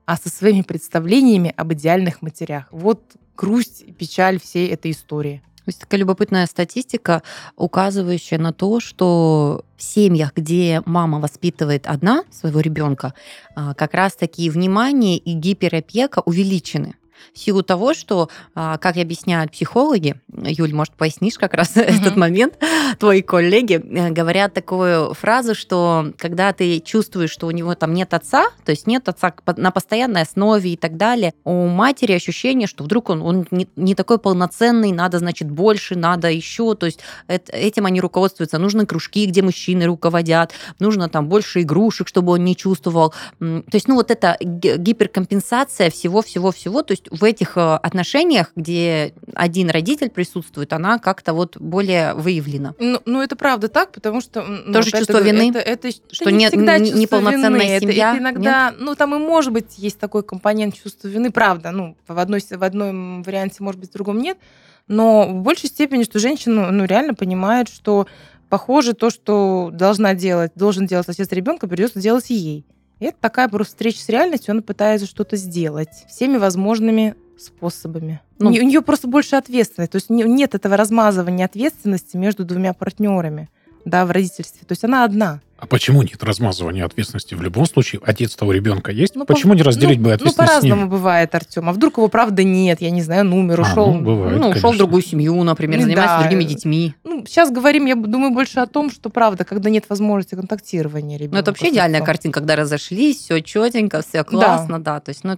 а 0.07 0.17
со 0.17 0.29
своими 0.29 0.63
представлениями 0.63 1.53
об 1.57 1.73
идеальных 1.73 2.23
матерях. 2.23 2.67
Вот 2.71 3.03
грусть 3.37 3.83
и 3.83 3.93
печаль 3.93 4.41
всей 4.41 4.69
этой 4.69 4.91
истории. 4.91 5.43
Есть 5.67 5.81
такая 5.81 6.01
любопытная 6.01 6.47
статистика, 6.47 7.23
указывающая 7.57 8.39
на 8.39 8.53
то, 8.53 8.81
что 8.81 9.65
в 9.77 9.83
семьях, 9.83 10.33
где 10.35 10.83
мама 10.85 11.21
воспитывает 11.21 11.87
одна 11.87 12.25
своего 12.31 12.61
ребенка, 12.61 13.15
а, 13.55 13.75
как 13.75 13.95
раз 13.95 14.15
таки 14.15 14.51
внимание 14.51 15.17
и 15.17 15.33
гиперопека 15.33 16.23
увеличены 16.25 16.97
в 17.33 17.39
силу 17.39 17.63
того, 17.63 17.95
что, 17.95 18.29
а, 18.55 18.79
как 18.79 18.97
объясняют 18.97 19.53
психологи, 19.53 20.17
Юль, 20.33 20.73
может, 20.73 20.95
пояснишь 20.95 21.39
как 21.39 21.55
раз 21.55 21.77
mm-hmm. 21.77 21.83
этот 22.01 22.17
момент, 22.17 22.59
твои 22.99 23.23
коллеги 23.23 23.75
э, 23.75 24.11
говорят 24.11 24.55
такую 24.55 25.15
фразу, 25.15 25.55
что 25.55 26.13
когда 26.17 26.53
ты 26.53 26.81
чувствуешь, 26.81 27.31
что 27.31 27.47
у 27.47 27.51
него 27.51 27.75
там 27.75 27.95
нет 27.95 28.15
отца, 28.15 28.49
то 28.65 28.71
есть 28.71 28.87
нет 28.87 29.09
отца 29.09 29.33
на 29.57 29.71
постоянной 29.71 30.23
основе 30.23 30.73
и 30.73 30.77
так 30.77 30.97
далее, 30.97 31.33
у 31.45 31.67
матери 31.67 32.13
ощущение, 32.13 32.67
что 32.67 32.85
вдруг 32.85 33.11
он, 33.11 33.23
он 33.23 33.47
не, 33.51 33.69
не 33.77 33.95
такой 33.95 34.19
полноценный, 34.19 34.93
надо, 34.93 35.19
значит, 35.19 35.51
больше, 35.51 35.97
надо 35.97 36.31
еще, 36.31 36.75
то 36.75 36.87
есть 36.87 37.01
это, 37.27 37.53
этим 37.53 37.87
они 37.87 38.01
руководствуются. 38.01 38.59
Нужны 38.59 38.87
кружки, 38.87 39.27
где 39.27 39.43
мужчины 39.43 39.87
руководят, 39.87 40.53
нужно 40.79 41.09
там 41.09 41.29
больше 41.29 41.63
игрушек, 41.63 42.09
чтобы 42.09 42.33
он 42.33 42.45
не 42.45 42.57
чувствовал. 42.57 43.15
То 43.39 43.63
есть, 43.73 43.89
ну, 43.89 43.95
вот 43.97 44.11
эта 44.11 44.37
гиперкомпенсация 44.41 45.91
всего-всего-всего, 45.91 46.83
то 46.83 46.93
есть 46.93 47.10
в 47.11 47.25
этих 47.25 47.57
э, 47.57 47.61
отношениях, 47.61 48.53
где 48.55 49.13
один 49.35 49.69
родитель 49.69 50.11
присутствует, 50.11 50.73
она 50.73 50.99
как-то 50.99 51.35
вот 51.35 51.57
более 51.57 52.15
выявлена. 52.15 52.75
Ну, 52.79 53.01
ну 53.05 53.21
это 53.21 53.35
правда 53.37 53.69
так, 53.69 53.91
потому 53.93 54.21
что... 54.21 54.43
Ну, 54.43 54.73
Тоже 54.73 54.93
чувство 54.93 55.15
говорю, 55.15 55.33
вины? 55.33 55.51
Это, 55.51 55.59
это, 55.59 55.91
что 55.91 56.25
это 56.25 56.33
не, 56.33 56.49
всегда 56.49 56.79
не, 56.79 56.93
неполноценная 56.93 57.79
вины. 57.79 57.93
семья? 57.93 58.11
Это, 58.11 58.17
это 58.17 58.23
иногда... 58.23 58.71
Нет? 58.71 58.81
Ну, 58.81 58.95
там 58.95 59.15
и 59.15 59.19
может 59.19 59.53
быть 59.53 59.77
есть 59.77 59.99
такой 59.99 60.23
компонент 60.23 60.81
чувства 60.81 61.09
вины, 61.09 61.33
правда. 61.33 61.73
Ну, 61.73 61.97
в, 62.07 62.19
одной, 62.19 62.41
в 62.49 62.63
одном 62.63 63.23
варианте, 63.25 63.57
может 63.61 63.81
быть, 63.81 63.91
в 63.91 63.93
другом 63.93 64.19
нет. 64.19 64.39
Но 64.87 65.27
в 65.27 65.43
большей 65.43 65.69
степени, 65.69 66.05
что 66.05 66.19
женщина 66.21 66.71
ну, 66.71 66.85
реально 66.85 67.15
понимает, 67.15 67.69
что 67.69 68.07
похоже 68.49 68.93
то, 68.93 69.11
что 69.11 69.71
должна 69.73 70.15
делать, 70.15 70.53
должен 70.55 70.87
делать 70.87 71.09
отец 71.09 71.31
ребенка, 71.33 71.67
придется 71.67 72.01
делать 72.01 72.31
и 72.31 72.35
ей. 72.35 72.67
И 73.01 73.07
это 73.07 73.17
такая 73.21 73.49
просто 73.49 73.73
встреча 73.73 73.99
с 73.99 74.09
реальностью, 74.09 74.53
она 74.53 74.63
пытается 74.63 75.07
что-то 75.07 75.37
сделать 75.37 75.91
всеми 76.09 76.37
возможными 76.37 77.17
способами. 77.39 78.21
Ну, 78.39 78.51
у 78.51 78.53
нее 78.53 78.83
просто 78.83 79.09
больше 79.09 79.37
ответственности. 79.37 79.93
То 79.93 79.97
есть 79.97 80.11
нет 80.11 80.55
этого 80.55 80.77
размазывания 80.77 81.47
ответственности 81.47 82.17
между 82.17 82.45
двумя 82.45 82.75
партнерами 82.75 83.49
да, 83.85 84.05
в 84.05 84.11
родительстве. 84.11 84.61
То 84.67 84.73
есть 84.73 84.85
она 84.85 85.05
одна. 85.05 85.41
А 85.61 85.67
почему 85.67 86.03
нет 86.03 86.25
размазывания 86.25 86.87
ответственности? 86.87 87.35
В 87.35 87.43
любом 87.43 87.67
случае, 87.67 88.01
отец 88.05 88.35
того 88.35 88.53
ребенка 88.53 88.93
есть. 88.93 89.15
Ну, 89.15 89.27
почему 89.27 89.53
по... 89.53 89.57
не 89.57 89.63
разделить 89.63 89.99
ну, 89.99 90.05
бы 90.05 90.13
ответственность? 90.15 90.53
Ну, 90.53 90.59
по-разному 90.61 90.91
бывает, 90.91 91.35
Артем. 91.35 91.69
А 91.69 91.73
вдруг 91.73 91.99
его 91.99 92.09
правда 92.09 92.43
нет? 92.43 92.81
Я 92.81 92.91
не 92.91 93.03
знаю, 93.03 93.27
он 93.27 93.35
умер, 93.35 93.61
а, 93.61 93.63
ушел. 93.63 93.93
Ну, 93.93 94.01
бывает, 94.01 94.41
ну, 94.41 94.49
ушел 94.49 94.73
в 94.73 94.79
другую 94.79 95.03
семью, 95.03 95.43
например, 95.43 95.83
занимается 95.83 96.17
да. 96.17 96.23
другими 96.23 96.45
детьми. 96.45 96.95
Ну, 97.05 97.27
сейчас 97.27 97.51
говорим, 97.51 97.85
я 97.85 97.95
думаю, 97.95 98.33
больше 98.33 98.61
о 98.61 98.67
том, 98.67 98.91
что 98.91 99.11
правда, 99.11 99.45
когда 99.45 99.69
нет 99.69 99.85
возможности 99.91 100.35
контактирования 100.35 101.19
ребенка. 101.19 101.35
Ну, 101.35 101.41
это 101.41 101.51
вообще 101.51 101.69
идеальная 101.69 102.01
картина, 102.01 102.33
когда 102.33 102.57
разошлись, 102.57 103.19
все 103.19 103.41
четенько, 103.41 104.03
все 104.03 104.25
классно, 104.25 104.79
да. 104.79 104.95
да. 104.95 105.01
То 105.01 105.11
есть, 105.11 105.25
ну, 105.25 105.37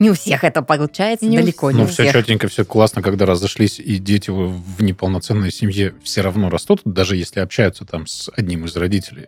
не 0.00 0.10
у 0.10 0.14
всех 0.14 0.42
это 0.42 0.62
получается, 0.62 1.26
не 1.26 1.36
далеко 1.36 1.70
не 1.70 1.78
ну, 1.78 1.84
у 1.84 1.86
все 1.86 2.02
всех. 2.02 2.14
четенько, 2.14 2.48
все 2.48 2.64
классно, 2.64 3.02
когда 3.02 3.26
разошлись, 3.26 3.78
и 3.78 3.98
дети 3.98 4.30
в 4.30 4.82
неполноценной 4.82 5.52
семье 5.52 5.94
все 6.02 6.22
равно 6.22 6.50
растут, 6.50 6.80
даже 6.84 7.16
если 7.16 7.40
общаются 7.40 7.84
там 7.84 8.06
с 8.06 8.30
одним 8.34 8.64
из 8.64 8.74
родителей. 8.76 9.26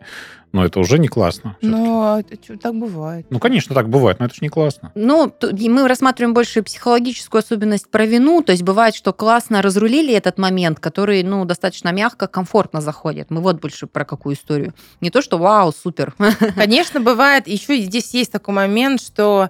Но 0.53 0.65
это 0.67 0.81
уже 0.81 0.99
не 0.99 1.09
классно. 1.09 1.57
Но 1.63 2.23
так 2.61 2.75
бывает. 2.75 3.27
Ну, 3.31 3.39
конечно, 3.39 3.75
так 3.75 3.89
бывает, 3.89 4.21
но 4.21 4.27
это 4.27 4.35
же 4.35 4.41
не 4.43 4.51
классно. 4.51 4.93
Ну, 4.95 5.33
мы 5.41 5.89
рассматриваем 5.89 6.35
больше 6.35 6.63
психологическую 6.63 7.41
особенность 7.41 7.89
про 7.89 8.05
вину. 8.05 8.43
То 8.43 8.53
есть 8.53 8.63
бывает, 8.63 8.95
что 8.95 9.15
классно 9.15 9.63
разрулили 9.63 10.13
этот 10.13 10.37
момент, 10.39 10.79
который, 10.79 11.23
ну, 11.23 11.47
достаточно 11.47 11.91
мягко, 11.91 12.27
комфортно 12.27 12.83
заходит. 12.83 13.31
Мы 13.31 13.41
вот 13.41 13.63
больше 13.63 13.87
про 13.87 14.05
какую 14.05 14.37
историю. 14.37 14.75
Не 15.01 15.09
то, 15.09 15.23
что 15.23 15.39
вау, 15.39 15.73
супер. 15.73 16.15
Конечно, 16.55 17.01
бывает. 17.01 17.49
Еще 17.49 17.79
здесь 17.79 18.13
есть 18.13 18.31
такой 18.31 18.55
момент, 18.55 19.01
что 19.01 19.49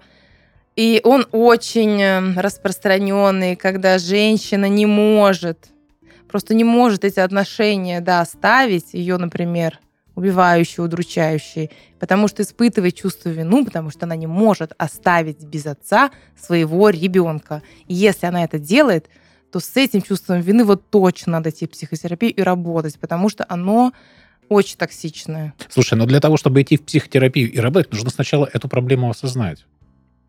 и 0.77 1.01
он 1.05 1.27
очень 1.33 2.01
э, 2.01 2.33
распространенный, 2.41 3.57
когда 3.57 3.99
женщина 3.99 4.67
не 4.69 4.87
может, 4.87 5.69
просто 6.29 6.55
не 6.55 6.65
может 6.65 7.05
эти 7.05 7.21
отношения, 7.21 8.01
да, 8.01 8.23
оставить. 8.23 8.95
Ее, 8.95 9.19
например, 9.19 9.79
убивающей, 10.15 10.83
удручающей, 10.83 11.71
потому 11.99 12.29
что 12.29 12.43
испытывает 12.43 12.95
чувство 12.95 13.29
вину, 13.29 13.65
потому 13.65 13.91
что 13.91 14.07
она 14.07 14.17
не 14.17 14.27
может 14.27 14.73
оставить 14.79 15.43
без 15.45 15.67
отца 15.67 16.11
своего 16.41 16.91
ребенка. 16.91 17.63
И 17.87 17.95
если 17.95 18.27
она 18.27 18.45
это 18.45 18.59
делает, 18.59 19.09
то 19.51 19.61
с 19.61 19.77
этим 19.77 20.01
чувством 20.01 20.41
вины 20.41 20.65
вот 20.65 20.89
точно 20.91 21.33
надо 21.33 21.51
идти 21.51 21.67
в 21.67 21.71
психотерапию 21.71 22.33
и 22.33 22.41
работать, 22.41 22.99
потому 22.99 23.29
что 23.29 23.45
оно 23.49 23.93
очень 24.49 24.77
токсичное. 24.77 25.55
Слушай, 25.69 25.95
но 25.95 26.07
для 26.07 26.21
того, 26.21 26.37
чтобы 26.37 26.63
идти 26.63 26.77
в 26.77 26.83
психотерапию 26.83 27.51
и 27.51 27.59
работать, 27.59 27.93
нужно 27.93 28.11
сначала 28.11 28.49
эту 28.51 28.69
проблему 28.69 29.11
осознать. 29.11 29.65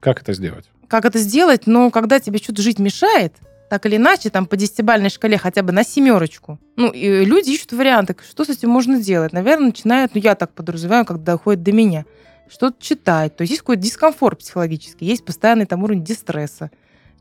Как 0.04 0.22
это 0.22 0.34
сделать? 0.34 0.70
Как 0.90 1.06
это 1.06 1.18
сделать? 1.18 1.66
Ну, 1.66 1.90
когда 1.90 2.20
тебе 2.20 2.38
что-то 2.38 2.62
жить 2.62 2.78
мешает, 2.78 3.34
так 3.70 3.86
или 3.86 3.96
иначе, 3.96 4.30
там 4.30 4.46
по 4.46 4.58
десятибальной 4.58 5.10
шкале 5.10 5.38
хотя 5.38 5.64
бы 5.64 5.72
на 5.72 5.86
семерочку. 5.86 6.60
Ну, 6.76 6.92
и 6.92 7.24
люди 7.24 7.52
ищут 7.52 7.72
варианты, 7.72 8.14
что 8.30 8.44
с 8.44 8.50
этим 8.50 8.70
можно 8.70 9.02
делать. 9.02 9.32
Наверное, 9.32 9.68
начинают, 9.68 10.14
ну, 10.14 10.20
я 10.22 10.36
так 10.36 10.54
подразумеваю, 10.54 11.06
когда 11.06 11.32
доходит 11.32 11.64
до 11.64 11.72
меня, 11.72 12.04
что-то 12.50 12.84
читать. 12.84 13.38
То 13.38 13.44
есть 13.44 13.52
есть 13.52 13.62
какой-то 13.62 13.82
дискомфорт 13.82 14.40
психологический, 14.40 15.06
есть 15.06 15.24
постоянный 15.24 15.66
там 15.66 15.82
уровень 15.84 16.04
дистресса. 16.04 16.70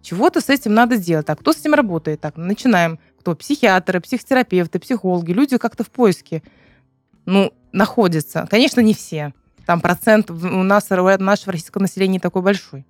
Чего-то 0.03 0.41
с 0.41 0.49
этим 0.49 0.75
надо 0.75 0.97
делать. 0.97 1.27
Так, 1.27 1.39
кто 1.39 1.53
с 1.53 1.61
этим 1.61 1.75
работает? 1.75 2.21
Так, 2.21 2.37
начинаем. 2.37 2.99
Кто? 3.21 3.37
Психиатры, 3.37 4.01
психотерапевты, 4.01 4.81
психологи. 4.81 5.31
Люди 5.31 5.57
как-то 5.57 5.85
в 5.85 5.91
поиске 5.91 6.43
ну, 7.27 7.53
находятся. 7.71 8.49
Конечно, 8.51 8.81
не 8.81 8.93
все. 8.93 9.33
Там 9.73 9.81
процент 9.81 10.31
у 10.31 10.35
нас, 10.35 10.91
у 10.91 11.19
нашего 11.19 11.53
российского 11.53 11.81
населения 11.81 12.21
такой 12.21 12.43
большой. 12.43 12.85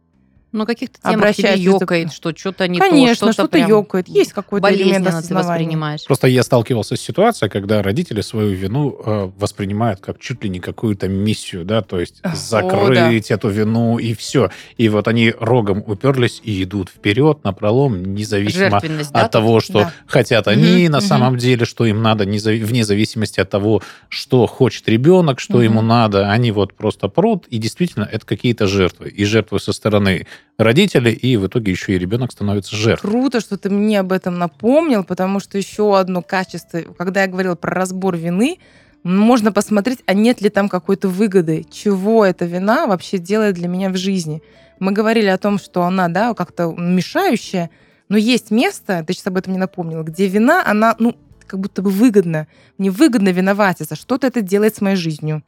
Но 0.52 0.66
каких-то 0.66 0.98
темах 1.02 1.34
тебе 1.34 1.54
ёкает, 1.56 2.12
что 2.12 2.36
что-то 2.36 2.68
не 2.68 2.78
Конечно, 2.78 3.28
то, 3.28 3.32
что-то, 3.32 3.58
что 3.58 3.68
ёкает. 3.68 4.08
Есть 4.08 4.32
какой-то 4.32 4.72
элемент 4.72 5.08
ты 5.26 5.34
воспринимаешь. 5.34 6.04
Просто 6.04 6.26
я 6.26 6.42
сталкивался 6.42 6.96
с 6.96 7.00
ситуацией, 7.00 7.50
когда 7.50 7.82
родители 7.82 8.20
свою 8.20 8.54
вину 8.54 8.96
э, 9.04 9.30
воспринимают 9.38 10.00
как 10.00 10.18
чуть 10.18 10.44
ли 10.44 10.50
не 10.50 10.60
какую-то 10.60 11.08
миссию, 11.08 11.64
да, 11.64 11.80
то 11.80 11.98
есть 11.98 12.20
закрыть 12.34 13.26
О, 13.26 13.28
да. 13.28 13.34
эту 13.34 13.48
вину 13.48 13.98
и 13.98 14.14
все. 14.14 14.50
И 14.76 14.88
вот 14.88 15.08
они 15.08 15.32
рогом 15.38 15.82
уперлись 15.86 16.40
и 16.44 16.62
идут 16.62 16.90
вперед 16.90 17.44
на 17.44 17.52
пролом, 17.52 18.14
независимо 18.14 18.76
от 18.76 19.12
да, 19.12 19.28
того, 19.28 19.60
что 19.60 19.80
да. 19.80 19.92
хотят 20.06 20.48
они 20.48 20.84
угу, 20.84 20.92
на 20.92 20.98
угу. 20.98 21.06
самом 21.06 21.36
деле, 21.38 21.64
что 21.64 21.86
им 21.86 22.02
надо, 22.02 22.24
вне 22.24 22.84
зависимости 22.84 23.40
от 23.40 23.48
того, 23.48 23.82
что 24.08 24.46
хочет 24.46 24.88
ребенок, 24.88 25.40
что 25.40 25.54
угу. 25.54 25.62
ему 25.62 25.82
надо. 25.82 26.30
Они 26.30 26.50
вот 26.50 26.74
просто 26.74 27.08
прут, 27.08 27.46
и 27.48 27.58
действительно 27.58 28.08
это 28.10 28.26
какие-то 28.26 28.66
жертвы. 28.66 29.08
И 29.08 29.24
жертвы 29.24 29.60
со 29.60 29.72
стороны 29.72 30.26
родители, 30.58 31.10
и 31.10 31.36
в 31.36 31.46
итоге 31.46 31.72
еще 31.72 31.94
и 31.94 31.98
ребенок 31.98 32.32
становится 32.32 32.76
жертвой. 32.76 33.10
Круто, 33.10 33.40
что 33.40 33.56
ты 33.56 33.70
мне 33.70 34.00
об 34.00 34.12
этом 34.12 34.38
напомнил, 34.38 35.04
потому 35.04 35.40
что 35.40 35.58
еще 35.58 35.98
одно 35.98 36.22
качество, 36.22 36.80
когда 36.96 37.22
я 37.22 37.28
говорила 37.28 37.54
про 37.54 37.72
разбор 37.72 38.16
вины, 38.16 38.58
можно 39.02 39.52
посмотреть, 39.52 40.00
а 40.06 40.14
нет 40.14 40.40
ли 40.40 40.48
там 40.48 40.68
какой-то 40.68 41.08
выгоды, 41.08 41.66
чего 41.70 42.24
эта 42.24 42.44
вина 42.44 42.86
вообще 42.86 43.18
делает 43.18 43.56
для 43.56 43.68
меня 43.68 43.90
в 43.90 43.96
жизни. 43.96 44.42
Мы 44.78 44.92
говорили 44.92 45.26
о 45.26 45.38
том, 45.38 45.58
что 45.58 45.82
она, 45.82 46.08
да, 46.08 46.34
как-то 46.34 46.72
мешающая, 46.76 47.70
но 48.08 48.16
есть 48.16 48.50
место, 48.50 49.04
ты 49.06 49.12
сейчас 49.12 49.26
об 49.26 49.36
этом 49.36 49.54
не 49.54 49.58
напомнила, 49.58 50.02
где 50.02 50.26
вина, 50.28 50.62
она, 50.64 50.94
ну, 50.98 51.16
как 51.46 51.60
будто 51.60 51.82
бы 51.82 51.90
выгодна. 51.90 52.46
Мне 52.78 52.90
выгодно 52.90 53.30
виноватиться, 53.30 53.96
что-то 53.96 54.26
это 54.26 54.40
делает 54.40 54.76
с 54.76 54.80
моей 54.80 54.96
жизнью. 54.96 55.42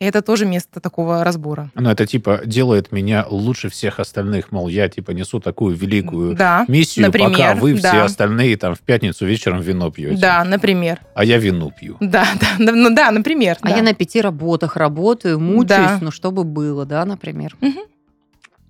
И 0.00 0.04
это 0.06 0.22
тоже 0.22 0.46
место 0.46 0.80
такого 0.80 1.22
разбора. 1.24 1.70
Ну, 1.74 1.90
это 1.90 2.06
типа 2.06 2.40
делает 2.46 2.90
меня 2.90 3.26
лучше 3.28 3.68
всех 3.68 4.00
остальных. 4.00 4.50
Мол, 4.50 4.68
я 4.68 4.88
типа 4.88 5.10
несу 5.10 5.40
такую 5.40 5.76
великую 5.76 6.34
да, 6.34 6.64
миссию, 6.68 7.04
например, 7.04 7.30
пока 7.30 7.54
вы 7.54 7.78
да. 7.78 7.90
все 7.90 8.00
остальные 8.04 8.56
там 8.56 8.74
в 8.74 8.80
пятницу 8.80 9.26
вечером 9.26 9.60
вино 9.60 9.90
пьете. 9.90 10.16
Да, 10.16 10.42
например. 10.44 11.00
А 11.14 11.22
я 11.22 11.36
вину 11.36 11.70
пью. 11.70 11.98
Да, 12.00 12.26
да, 12.40 12.46
ну 12.58 12.94
да, 12.94 13.10
например. 13.10 13.58
А 13.60 13.68
да. 13.68 13.76
я 13.76 13.82
на 13.82 13.92
пяти 13.92 14.22
работах 14.22 14.76
работаю, 14.76 15.38
мучаюсь, 15.38 15.90
да. 15.90 15.98
ну 16.00 16.10
чтобы 16.10 16.44
было, 16.44 16.86
да, 16.86 17.04
например. 17.04 17.54
Угу. 17.60 17.80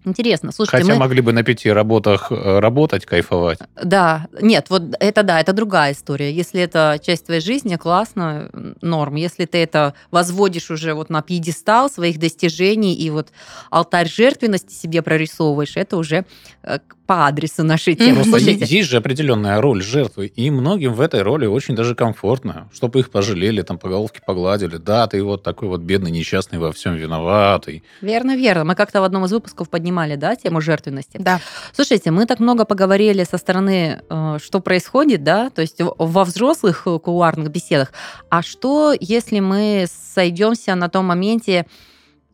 Интересно, 0.04 0.50
слушайте, 0.50 0.78
Хотя 0.78 0.94
мы... 0.94 1.00
могли 1.00 1.20
бы 1.20 1.32
на 1.32 1.42
пяти 1.42 1.70
работах 1.70 2.32
э, 2.32 2.58
работать, 2.58 3.04
кайфовать. 3.04 3.58
Да, 3.82 4.28
нет, 4.40 4.66
вот 4.70 4.82
это 4.98 5.22
да, 5.22 5.40
это 5.40 5.52
другая 5.52 5.92
история. 5.92 6.32
Если 6.32 6.60
это 6.60 6.98
часть 7.02 7.26
твоей 7.26 7.42
жизни, 7.42 7.76
классно, 7.76 8.50
норм. 8.80 9.16
Если 9.16 9.44
ты 9.44 9.58
это 9.58 9.94
возводишь 10.10 10.70
уже 10.70 10.94
вот 10.94 11.10
на 11.10 11.20
пьедестал 11.20 11.90
своих 11.90 12.18
достижений 12.18 12.94
и 12.94 13.10
вот 13.10 13.28
алтарь 13.70 14.08
жертвенности 14.08 14.72
себе 14.72 15.02
прорисовываешь, 15.02 15.76
это 15.76 15.98
уже 15.98 16.24
э, 16.62 16.78
по 17.10 17.26
адресу 17.26 17.64
нашей 17.64 17.96
темы. 17.96 18.22
Просто 18.22 18.50
есть 18.52 18.88
же 18.88 18.96
определенная 18.96 19.60
роль 19.60 19.82
жертвы, 19.82 20.28
и 20.28 20.48
многим 20.48 20.94
в 20.94 21.00
этой 21.00 21.22
роли 21.22 21.44
очень 21.44 21.74
даже 21.74 21.96
комфортно, 21.96 22.68
чтобы 22.72 23.00
их 23.00 23.10
пожалели, 23.10 23.62
там 23.62 23.78
по 23.78 23.88
головке 23.88 24.20
погладили. 24.24 24.76
Да, 24.76 25.08
ты 25.08 25.20
вот 25.20 25.42
такой 25.42 25.66
вот 25.66 25.80
бедный, 25.80 26.12
несчастный, 26.12 26.60
во 26.60 26.70
всем 26.70 26.94
виноватый. 26.94 27.82
Верно, 28.00 28.36
верно. 28.36 28.64
Мы 28.64 28.76
как-то 28.76 29.00
в 29.00 29.04
одном 29.04 29.24
из 29.24 29.32
выпусков 29.32 29.68
поднимали, 29.90 30.16
да, 30.16 30.37
тему 30.37 30.61
жертвенности. 30.61 31.18
Да. 31.18 31.40
Слушайте, 31.72 32.11
мы 32.11 32.26
так 32.26 32.40
много 32.40 32.64
поговорили 32.64 33.24
со 33.24 33.38
стороны, 33.38 34.00
э, 34.09 34.38
что 34.42 34.61
происходит, 34.61 35.22
да, 35.24 35.50
то 35.50 35.62
есть 35.62 35.76
во 35.79 36.24
взрослых 36.24 36.85
кулуарных 36.85 37.50
беседах. 37.50 37.92
А 38.29 38.42
что, 38.42 38.94
если 38.98 39.40
мы 39.40 39.87
сойдемся 40.14 40.74
на 40.74 40.88
том 40.88 41.07
моменте, 41.07 41.66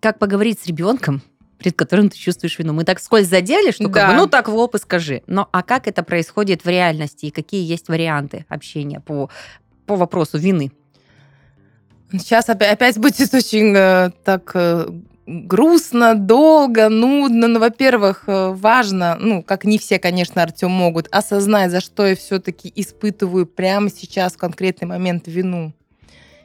как 0.01 0.19
поговорить 0.19 0.61
с 0.61 0.67
ребенком, 0.67 1.23
перед 1.59 1.75
которым 1.75 2.11
ты 2.11 2.19
чувствуешь 2.19 2.59
вину. 2.59 2.75
Мы 2.75 2.85
так 2.85 3.01
скользь 3.01 3.29
задели, 3.29 3.71
что 3.71 3.89
да. 3.89 4.01
как 4.01 4.11
бы, 4.11 4.17
ну 4.17 4.27
так 4.27 4.49
в 4.49 4.55
лоб 4.55 4.75
и 4.75 4.79
скажи. 4.79 5.23
Но 5.27 5.49
а 5.53 5.63
как 5.63 5.89
это 5.89 6.03
происходит 6.03 6.65
в 6.65 6.69
реальности 6.69 7.27
и 7.27 7.31
какие 7.31 7.65
есть 7.65 7.89
варианты 7.89 8.45
общения 8.51 9.01
по, 9.01 9.31
по 9.87 9.97
вопросу 9.97 10.37
вины? 10.37 10.71
Сейчас 12.13 12.51
опять, 12.51 12.75
опять 12.75 12.99
будет 12.99 13.33
очень 13.35 13.75
э, 13.75 14.11
так 14.23 14.51
э, 14.55 14.87
грустно, 15.27 16.15
долго, 16.15 16.89
нудно. 16.89 17.49
Но, 17.49 17.61
во-первых, 17.61 18.25
э, 18.27 18.51
важно, 18.51 19.17
ну, 19.19 19.43
как 19.43 19.65
не 19.65 19.79
все, 19.79 19.99
конечно, 19.99 20.43
Артем 20.43 20.71
могут, 20.71 21.09
осознать, 21.11 21.71
за 21.71 21.81
что 21.81 22.07
я 22.07 22.15
все-таки 22.15 22.73
испытываю 22.75 23.47
прямо 23.47 23.91
сейчас 23.91 24.35
в 24.35 24.39
конкретный 24.39 24.89
момент 24.89 25.25
вину. 25.27 25.73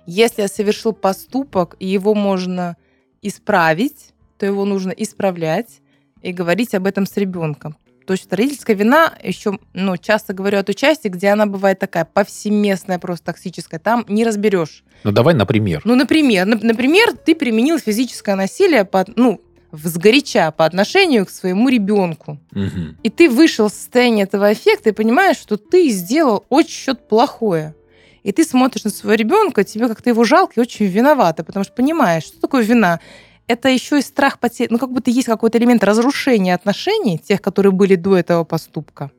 Если 0.05 0.41
я 0.41 0.47
совершил 0.47 0.93
поступок, 0.93 1.75
и 1.79 1.87
его 1.87 2.15
можно 2.15 2.75
исправить, 3.21 4.13
то 4.37 4.45
его 4.45 4.65
нужно 4.65 4.91
исправлять 4.91 5.81
и 6.23 6.31
говорить 6.31 6.73
об 6.73 6.87
этом 6.87 7.05
с 7.05 7.15
ребенком. 7.17 7.77
То 8.05 8.13
есть 8.13 8.31
родительская 8.31 8.75
вина, 8.75 9.13
еще 9.23 9.59
ну, 9.73 9.97
часто 9.97 10.33
говорю 10.33 10.59
о 10.59 10.63
той 10.63 10.75
части, 10.75 11.07
где 11.07 11.29
она 11.29 11.45
бывает 11.45 11.79
такая 11.79 12.05
повсеместная, 12.05 12.99
просто 12.99 13.27
токсическая. 13.27 13.79
Там 13.79 14.05
не 14.07 14.25
разберешь. 14.25 14.83
Ну, 15.03 15.11
давай, 15.11 15.33
например. 15.33 15.81
Ну, 15.83 15.95
например. 15.95 16.45
Например, 16.45 17.13
ты 17.15 17.35
применил 17.35 17.79
физическое 17.79 18.35
насилие 18.35 18.85
по, 18.85 19.05
ну, 19.15 19.41
сгоряча 19.71 20.51
по 20.51 20.65
отношению 20.65 21.25
к 21.25 21.29
своему 21.29 21.69
ребенку. 21.69 22.39
Угу. 22.53 22.97
И 23.03 23.09
ты 23.09 23.29
вышел 23.29 23.67
из 23.67 23.73
состояния 23.73 24.23
этого 24.23 24.51
эффекта 24.51 24.89
и 24.89 24.93
понимаешь, 24.93 25.37
что 25.37 25.57
ты 25.57 25.89
сделал 25.89 26.45
очень 26.49 26.81
что-то 26.81 27.03
плохое. 27.03 27.75
И 28.23 28.31
ты 28.31 28.43
смотришь 28.43 28.83
на 28.83 28.91
своего 28.91 29.15
ребенка, 29.15 29.63
тебе 29.63 29.87
как-то 29.87 30.09
его 30.09 30.23
жалко 30.23 30.53
и 30.55 30.59
очень 30.59 30.85
виновата, 30.85 31.43
потому 31.43 31.63
что 31.63 31.73
понимаешь, 31.73 32.23
что 32.23 32.39
такое 32.39 32.63
вина 32.63 32.99
это 33.47 33.69
еще 33.69 33.99
и 33.99 34.01
страх 34.01 34.39
потери, 34.39 34.69
ну 34.71 34.77
как 34.77 34.91
будто 34.91 35.12
есть 35.12 35.27
какой-то 35.27 35.58
элемент 35.58 35.84
разрушения 35.84 36.54
отношений, 36.54 37.17
тех, 37.17 37.41
которые 37.41 37.71
были 37.71 37.95
до 37.95 38.17
этого 38.17 38.43
поступка, 38.43 39.12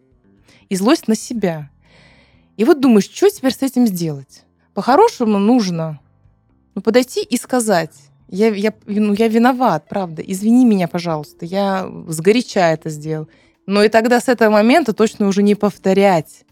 и 0.69 0.77
злость 0.77 1.09
на 1.09 1.15
себя. 1.15 1.71
И 2.57 2.65
вот 2.65 2.81
думаешь, 2.81 3.11
что 3.11 3.29
теперь 3.29 3.53
с 3.53 3.63
этим 3.63 3.87
сделать? 3.87 4.45
По-хорошему 4.75 5.39
нужно 5.39 6.01
ну, 6.75 6.83
подойти 6.83 7.23
и 7.23 7.37
сказать, 7.37 7.93
я, 8.29 8.49
я, 8.49 8.73
ну, 8.87 9.13
я 9.13 9.29
виноват, 9.29 9.87
правда, 9.89 10.23
извини 10.23 10.65
меня, 10.65 10.89
пожалуйста, 10.89 11.45
я 11.45 11.91
сгоряча 12.09 12.73
это 12.73 12.89
сделал. 12.89 13.29
Но 13.67 13.83
и 13.83 13.89
тогда 13.89 14.21
с 14.21 14.29
этого 14.29 14.51
момента 14.51 14.93
точно 14.93 15.29
уже 15.29 15.43
не 15.43 15.55
повторять 15.55 16.45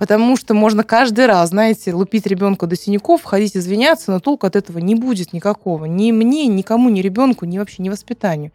Потому 0.00 0.34
что 0.38 0.54
можно 0.54 0.82
каждый 0.82 1.26
раз, 1.26 1.50
знаете, 1.50 1.92
лупить 1.92 2.26
ребенка 2.26 2.66
до 2.66 2.74
синяков, 2.74 3.22
ходить 3.22 3.54
извиняться, 3.54 4.10
но 4.10 4.18
толку 4.18 4.46
от 4.46 4.56
этого 4.56 4.78
не 4.78 4.94
будет 4.94 5.34
никакого. 5.34 5.84
Ни 5.84 6.10
мне, 6.10 6.46
никому, 6.46 6.88
ни 6.88 7.02
ребенку, 7.02 7.44
ни 7.44 7.58
вообще 7.58 7.82
ни 7.82 7.90
воспитанию. 7.90 8.50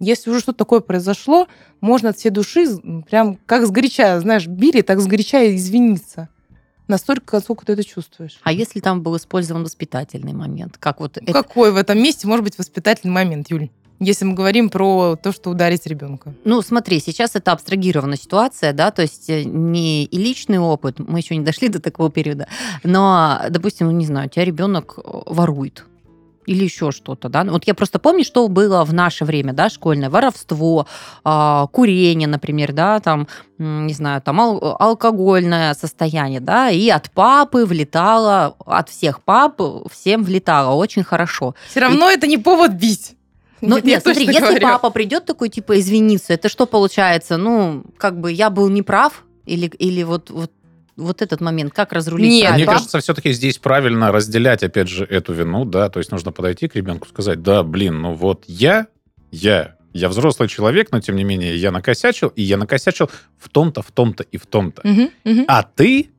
Если 0.00 0.28
уже 0.28 0.40
что-то 0.40 0.58
такое 0.58 0.80
произошло, 0.80 1.46
можно 1.80 2.08
от 2.08 2.18
всей 2.18 2.30
души, 2.30 2.66
прям 3.08 3.38
как 3.46 3.68
сгоряча, 3.68 4.18
знаешь, 4.18 4.48
били, 4.48 4.80
так 4.80 4.98
сгоряча 4.98 5.54
извиниться. 5.54 6.30
Настолько, 6.88 7.38
сколько 7.38 7.64
ты 7.64 7.74
это 7.74 7.84
чувствуешь. 7.84 8.40
А 8.42 8.50
если 8.50 8.80
там 8.80 9.00
был 9.00 9.16
использован 9.16 9.62
воспитательный 9.62 10.32
момент? 10.32 10.78
Как 10.78 10.98
вот 10.98 11.16
это... 11.16 11.32
Какой 11.32 11.70
в 11.70 11.76
этом 11.76 12.02
месте 12.02 12.26
может 12.26 12.42
быть 12.42 12.58
воспитательный 12.58 13.12
момент, 13.12 13.50
Юль? 13.50 13.70
Если 14.00 14.24
мы 14.24 14.34
говорим 14.34 14.70
про 14.70 15.16
то, 15.16 15.32
что 15.32 15.50
ударить 15.50 15.86
ребенка? 15.86 16.34
Ну, 16.44 16.62
смотри, 16.62 17.00
сейчас 17.00 17.34
это 17.34 17.52
абстрагированная 17.52 18.16
ситуация, 18.16 18.72
да, 18.72 18.90
то 18.90 19.02
есть 19.02 19.28
э, 19.28 19.44
не 19.44 20.04
и 20.04 20.18
личный 20.18 20.58
опыт, 20.58 20.98
мы 20.98 21.18
еще 21.18 21.36
не 21.36 21.44
дошли 21.44 21.68
до 21.68 21.80
такого 21.80 22.10
периода, 22.10 22.48
но, 22.84 23.40
допустим, 23.50 23.86
ну, 23.86 23.92
не 23.92 24.06
знаю, 24.06 24.26
у 24.26 24.30
тебя 24.30 24.44
ребенок 24.44 24.98
э, 24.98 25.00
ворует, 25.26 25.84
или 26.46 26.64
еще 26.64 26.92
что-то, 26.92 27.28
да. 27.28 27.44
Вот 27.44 27.64
я 27.66 27.74
просто 27.74 27.98
помню, 27.98 28.24
что 28.24 28.48
было 28.48 28.84
в 28.84 28.94
наше 28.94 29.24
время, 29.24 29.52
да, 29.52 29.68
школьное 29.68 30.08
воровство, 30.10 30.86
э, 31.24 31.66
курение, 31.72 32.28
например, 32.28 32.72
да, 32.72 33.00
там, 33.00 33.26
не 33.58 33.92
знаю, 33.92 34.22
там 34.22 34.40
ал- 34.40 34.76
алкогольное 34.80 35.74
состояние, 35.74 36.40
да, 36.40 36.70
и 36.70 36.88
от 36.88 37.10
папы 37.10 37.66
влетало, 37.66 38.54
от 38.64 38.88
всех 38.88 39.22
пап 39.22 39.60
всем 39.92 40.22
влетало 40.22 40.74
очень 40.74 41.02
хорошо. 41.02 41.54
Все 41.68 41.80
равно 41.80 42.10
и... 42.10 42.14
это 42.14 42.26
не 42.26 42.38
повод 42.38 42.72
бить. 42.72 43.14
Ну, 43.60 43.76
нет, 43.76 43.84
нет 43.84 44.02
смотри, 44.02 44.26
если 44.26 44.40
говорю. 44.40 44.60
папа 44.60 44.90
придет 44.90 45.24
такой, 45.24 45.48
типа, 45.48 45.78
извиниться, 45.78 46.32
это 46.32 46.48
что 46.48 46.66
получается? 46.66 47.36
Ну, 47.36 47.84
как 47.96 48.20
бы 48.20 48.32
я 48.32 48.50
был 48.50 48.68
неправ, 48.68 49.24
или, 49.46 49.66
или 49.66 50.02
вот, 50.02 50.30
вот 50.30 50.52
вот 50.96 51.22
этот 51.22 51.40
момент, 51.40 51.72
как 51.72 51.92
разрулить 51.92 52.28
Нет, 52.28 52.48
правильно? 52.48 52.66
мне 52.66 52.74
кажется, 52.74 52.98
все-таки 52.98 53.32
здесь 53.32 53.58
правильно 53.58 54.10
разделять, 54.10 54.64
опять 54.64 54.88
же, 54.88 55.04
эту 55.04 55.32
вину, 55.32 55.64
да, 55.64 55.88
то 55.90 56.00
есть 56.00 56.10
нужно 56.10 56.32
подойти 56.32 56.66
к 56.66 56.74
ребенку, 56.74 57.06
сказать, 57.06 57.40
да, 57.40 57.62
блин, 57.62 58.02
ну 58.02 58.14
вот 58.14 58.42
я, 58.48 58.88
я, 59.30 59.76
я 59.92 60.08
взрослый 60.08 60.48
человек, 60.48 60.88
но 60.90 61.00
тем 61.00 61.14
не 61.14 61.22
менее 61.22 61.56
я 61.56 61.70
накосячил, 61.70 62.28
и 62.28 62.42
я 62.42 62.56
накосячил 62.56 63.08
в 63.38 63.48
том-то, 63.48 63.82
в 63.82 63.92
том-то 63.92 64.24
и 64.24 64.38
в 64.38 64.46
том-то. 64.46 64.82
Угу, 64.82 65.10
угу. 65.24 65.44
А 65.46 65.62
ты, 65.62 66.10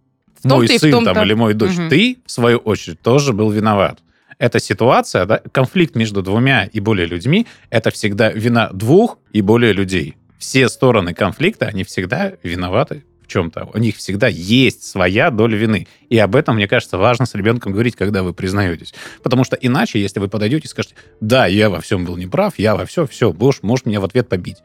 мой 0.45 0.69
сын 0.69 1.03
там 1.03 1.21
или 1.23 1.33
мой 1.33 1.55
дочь, 1.55 1.77
угу. 1.77 1.89
ты, 1.89 2.19
в 2.25 2.31
свою 2.31 2.59
очередь, 2.59 3.01
тоже 3.01 3.33
был 3.33 3.51
виноват 3.51 3.99
эта 4.39 4.59
ситуация, 4.59 5.25
да, 5.25 5.41
конфликт 5.51 5.95
между 5.95 6.23
двумя 6.23 6.65
и 6.65 6.79
более 6.79 7.05
людьми, 7.05 7.45
это 7.69 7.91
всегда 7.91 8.31
вина 8.31 8.69
двух 8.73 9.19
и 9.33 9.41
более 9.41 9.73
людей. 9.73 10.15
Все 10.39 10.69
стороны 10.69 11.13
конфликта, 11.13 11.67
они 11.67 11.83
всегда 11.83 12.33
виноваты 12.41 13.03
в 13.21 13.27
чем-то. 13.27 13.69
У 13.73 13.77
них 13.77 13.97
всегда 13.97 14.27
есть 14.29 14.83
своя 14.83 15.29
доля 15.29 15.57
вины. 15.57 15.87
И 16.07 16.17
об 16.17 16.37
этом, 16.37 16.55
мне 16.55 16.67
кажется, 16.67 16.97
важно 16.97 17.25
с 17.25 17.35
ребенком 17.35 17.73
говорить, 17.73 17.97
когда 17.97 18.23
вы 18.23 18.33
признаетесь. 18.33 18.93
Потому 19.21 19.43
что 19.43 19.57
иначе, 19.57 20.01
если 20.01 20.21
вы 20.21 20.29
подойдете 20.29 20.65
и 20.65 20.69
скажете, 20.69 20.95
да, 21.19 21.45
я 21.45 21.69
во 21.69 21.81
всем 21.81 22.05
был 22.05 22.15
неправ, 22.15 22.53
я 22.57 22.77
во 22.77 22.85
все, 22.85 23.05
все, 23.05 23.33
Бош, 23.33 23.61
можешь 23.61 23.85
меня 23.85 23.99
в 23.99 24.05
ответ 24.05 24.29
побить 24.29 24.57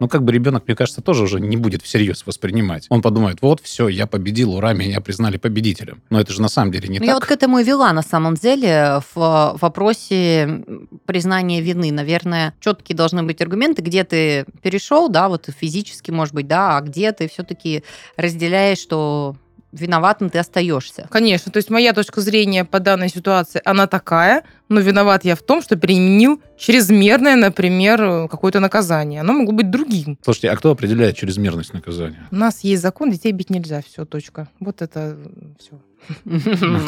ну, 0.00 0.08
как 0.08 0.24
бы 0.24 0.32
ребенок, 0.32 0.64
мне 0.66 0.74
кажется, 0.74 1.02
тоже 1.02 1.24
уже 1.24 1.40
не 1.40 1.56
будет 1.56 1.82
всерьез 1.82 2.24
воспринимать. 2.26 2.86
Он 2.88 3.02
подумает, 3.02 3.38
вот, 3.42 3.60
все, 3.60 3.88
я 3.88 4.06
победил, 4.06 4.54
ура, 4.54 4.72
меня 4.72 5.00
признали 5.00 5.36
победителем. 5.36 6.02
Но 6.10 6.18
это 6.18 6.32
же 6.32 6.40
на 6.40 6.48
самом 6.48 6.72
деле 6.72 6.88
не 6.88 6.98
ну, 6.98 7.00
так. 7.00 7.06
Я 7.06 7.14
вот 7.14 7.26
к 7.26 7.30
этому 7.30 7.58
и 7.58 7.64
вела, 7.64 7.92
на 7.92 8.02
самом 8.02 8.34
деле, 8.34 9.00
в 9.14 9.58
вопросе 9.60 10.64
признания 11.04 11.60
вины. 11.60 11.92
Наверное, 11.92 12.54
четкие 12.60 12.96
должны 12.96 13.22
быть 13.22 13.40
аргументы, 13.42 13.82
где 13.82 14.04
ты 14.04 14.46
перешел, 14.62 15.10
да, 15.10 15.28
вот 15.28 15.48
физически, 15.54 16.10
может 16.10 16.34
быть, 16.34 16.48
да, 16.48 16.78
а 16.78 16.80
где 16.80 17.12
ты 17.12 17.28
все-таки 17.28 17.84
разделяешь, 18.16 18.78
что 18.78 19.36
виноватым 19.72 20.30
ты 20.30 20.38
остаешься. 20.38 21.06
Конечно, 21.10 21.52
то 21.52 21.58
есть 21.58 21.70
моя 21.70 21.92
точка 21.92 22.20
зрения 22.20 22.64
по 22.64 22.80
данной 22.80 23.08
ситуации, 23.08 23.60
она 23.64 23.86
такая, 23.86 24.44
но 24.68 24.80
виноват 24.80 25.24
я 25.24 25.36
в 25.36 25.42
том, 25.42 25.62
что 25.62 25.76
применил 25.76 26.40
чрезмерное, 26.58 27.36
например, 27.36 28.28
какое-то 28.28 28.60
наказание. 28.60 29.20
Оно 29.20 29.32
могло 29.34 29.52
быть 29.52 29.70
другим. 29.70 30.18
Слушайте, 30.22 30.50
а 30.50 30.56
кто 30.56 30.70
определяет 30.70 31.16
чрезмерность 31.16 31.72
наказания? 31.72 32.26
У 32.30 32.36
нас 32.36 32.60
есть 32.64 32.82
закон, 32.82 33.10
детей 33.10 33.32
бить 33.32 33.50
нельзя, 33.50 33.82
все, 33.86 34.04
точка. 34.04 34.48
Вот 34.58 34.82
это 34.82 35.16
все. 35.58 35.80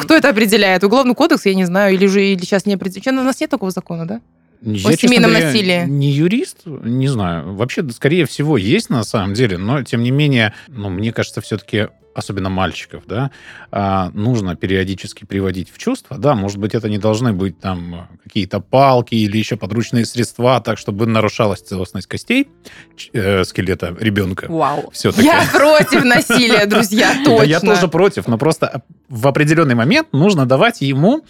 Кто 0.01 0.15
это 0.15 0.29
определяет? 0.29 0.83
Уголовный 0.83 1.15
кодекс, 1.15 1.45
я 1.45 1.53
не 1.53 1.65
знаю, 1.65 1.93
или 1.93 2.05
уже 2.05 2.25
или 2.25 2.41
сейчас 2.41 2.65
не 2.65 2.73
определяет. 2.73 3.19
У 3.19 3.23
нас 3.23 3.39
нет 3.39 3.49
такого 3.49 3.71
закона, 3.71 4.07
да? 4.07 4.21
Я, 4.61 4.89
о 4.89 4.93
семейном 4.93 5.31
говоря, 5.31 5.47
насилии? 5.47 5.85
Не 5.85 6.09
юрист, 6.09 6.59
не 6.65 7.09
знаю. 7.09 7.53
Вообще, 7.53 7.87
скорее 7.89 8.25
всего, 8.25 8.57
есть 8.57 8.89
на 8.89 9.03
самом 9.03 9.33
деле, 9.33 9.57
но 9.57 9.83
тем 9.83 10.03
не 10.03 10.11
менее, 10.11 10.53
ну, 10.69 10.89
мне 10.89 11.11
кажется, 11.11 11.41
все-таки 11.41 11.89
особенно 12.13 12.49
мальчиков, 12.49 13.03
да, 13.05 13.31
а, 13.71 14.09
нужно 14.13 14.55
периодически 14.55 15.25
приводить 15.25 15.71
в 15.71 15.77
чувство. 15.77 16.17
Да, 16.17 16.35
может 16.35 16.57
быть, 16.57 16.75
это 16.75 16.89
не 16.89 16.97
должны 16.97 17.33
быть 17.33 17.59
там 17.59 18.07
какие-то 18.23 18.59
палки 18.59 19.15
или 19.15 19.37
еще 19.37 19.57
подручные 19.57 20.05
средства, 20.05 20.61
так, 20.61 20.77
чтобы 20.77 21.05
нарушалась 21.07 21.61
целостность 21.61 22.07
костей 22.07 22.47
э, 23.13 23.43
скелета 23.43 23.95
ребенка. 23.99 24.47
Вау. 24.49 24.89
Все-таки. 24.91 25.25
Я 25.25 25.43
против 25.51 26.03
насилия, 26.03 26.65
друзья, 26.65 27.13
точно. 27.25 27.43
я 27.43 27.59
тоже 27.59 27.87
против, 27.87 28.27
но 28.27 28.37
просто 28.37 28.83
в 29.09 29.27
определенный 29.27 29.75
момент 29.75 30.09
нужно 30.11 30.45
давать 30.45 30.81
ему 30.81 31.23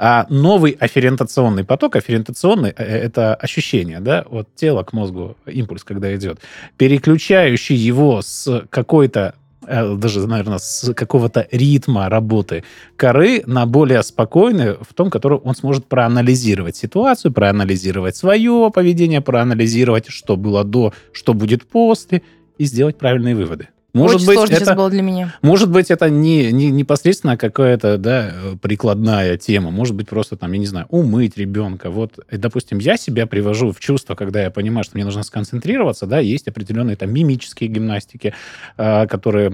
а 0.00 0.26
новый 0.28 0.76
афферентационный 0.78 1.64
поток, 1.64 1.96
афферентационный 1.96 2.70
э,– 2.70 2.84
это 2.86 3.34
ощущение, 3.34 3.98
да, 3.98 4.24
от 4.30 4.54
тела 4.54 4.84
к 4.84 4.92
мозгу, 4.92 5.36
импульс, 5.44 5.82
когда 5.82 6.14
идет, 6.14 6.38
переключающий 6.76 7.74
его 7.74 8.22
с 8.22 8.64
какой-то 8.70 9.34
Э, 9.38 9.47
даже, 9.68 10.26
наверное, 10.26 10.58
с 10.58 10.92
какого-то 10.94 11.46
ритма 11.50 12.08
работы 12.08 12.64
коры 12.96 13.42
на 13.46 13.66
более 13.66 14.02
спокойный, 14.02 14.74
в 14.80 14.94
том, 14.94 15.10
который 15.10 15.38
он 15.38 15.54
сможет 15.54 15.86
проанализировать 15.86 16.76
ситуацию, 16.76 17.32
проанализировать 17.32 18.16
свое 18.16 18.70
поведение, 18.74 19.20
проанализировать, 19.20 20.08
что 20.08 20.36
было 20.36 20.64
до, 20.64 20.92
что 21.12 21.34
будет 21.34 21.66
после, 21.66 22.22
и 22.58 22.64
сделать 22.64 22.98
правильные 22.98 23.34
выводы. 23.34 23.68
Может 23.98 24.16
Очень 24.16 24.26
быть, 24.26 24.34
сложно 24.36 24.54
это, 24.54 24.64
сейчас 24.64 24.76
было 24.76 24.90
для 24.90 25.02
меня. 25.02 25.34
Может 25.42 25.70
быть, 25.70 25.90
это 25.90 26.08
не, 26.08 26.52
не 26.52 26.70
непосредственно 26.70 27.36
какая-то 27.36 27.98
да, 27.98 28.32
прикладная 28.62 29.36
тема. 29.36 29.70
Может 29.70 29.94
быть, 29.94 30.08
просто 30.08 30.36
там, 30.36 30.52
я 30.52 30.58
не 30.58 30.66
знаю, 30.66 30.86
умыть 30.88 31.36
ребенка. 31.36 31.90
Вот, 31.90 32.18
допустим, 32.30 32.78
я 32.78 32.96
себя 32.96 33.26
привожу 33.26 33.72
в 33.72 33.80
чувство, 33.80 34.14
когда 34.14 34.42
я 34.42 34.50
понимаю, 34.50 34.84
что 34.84 34.92
мне 34.94 35.04
нужно 35.04 35.22
сконцентрироваться, 35.22 36.06
да, 36.06 36.20
есть 36.20 36.48
определенные 36.48 36.96
там 36.96 37.12
мимические 37.12 37.68
гимнастики, 37.68 38.34
э, 38.76 39.06
которые 39.06 39.48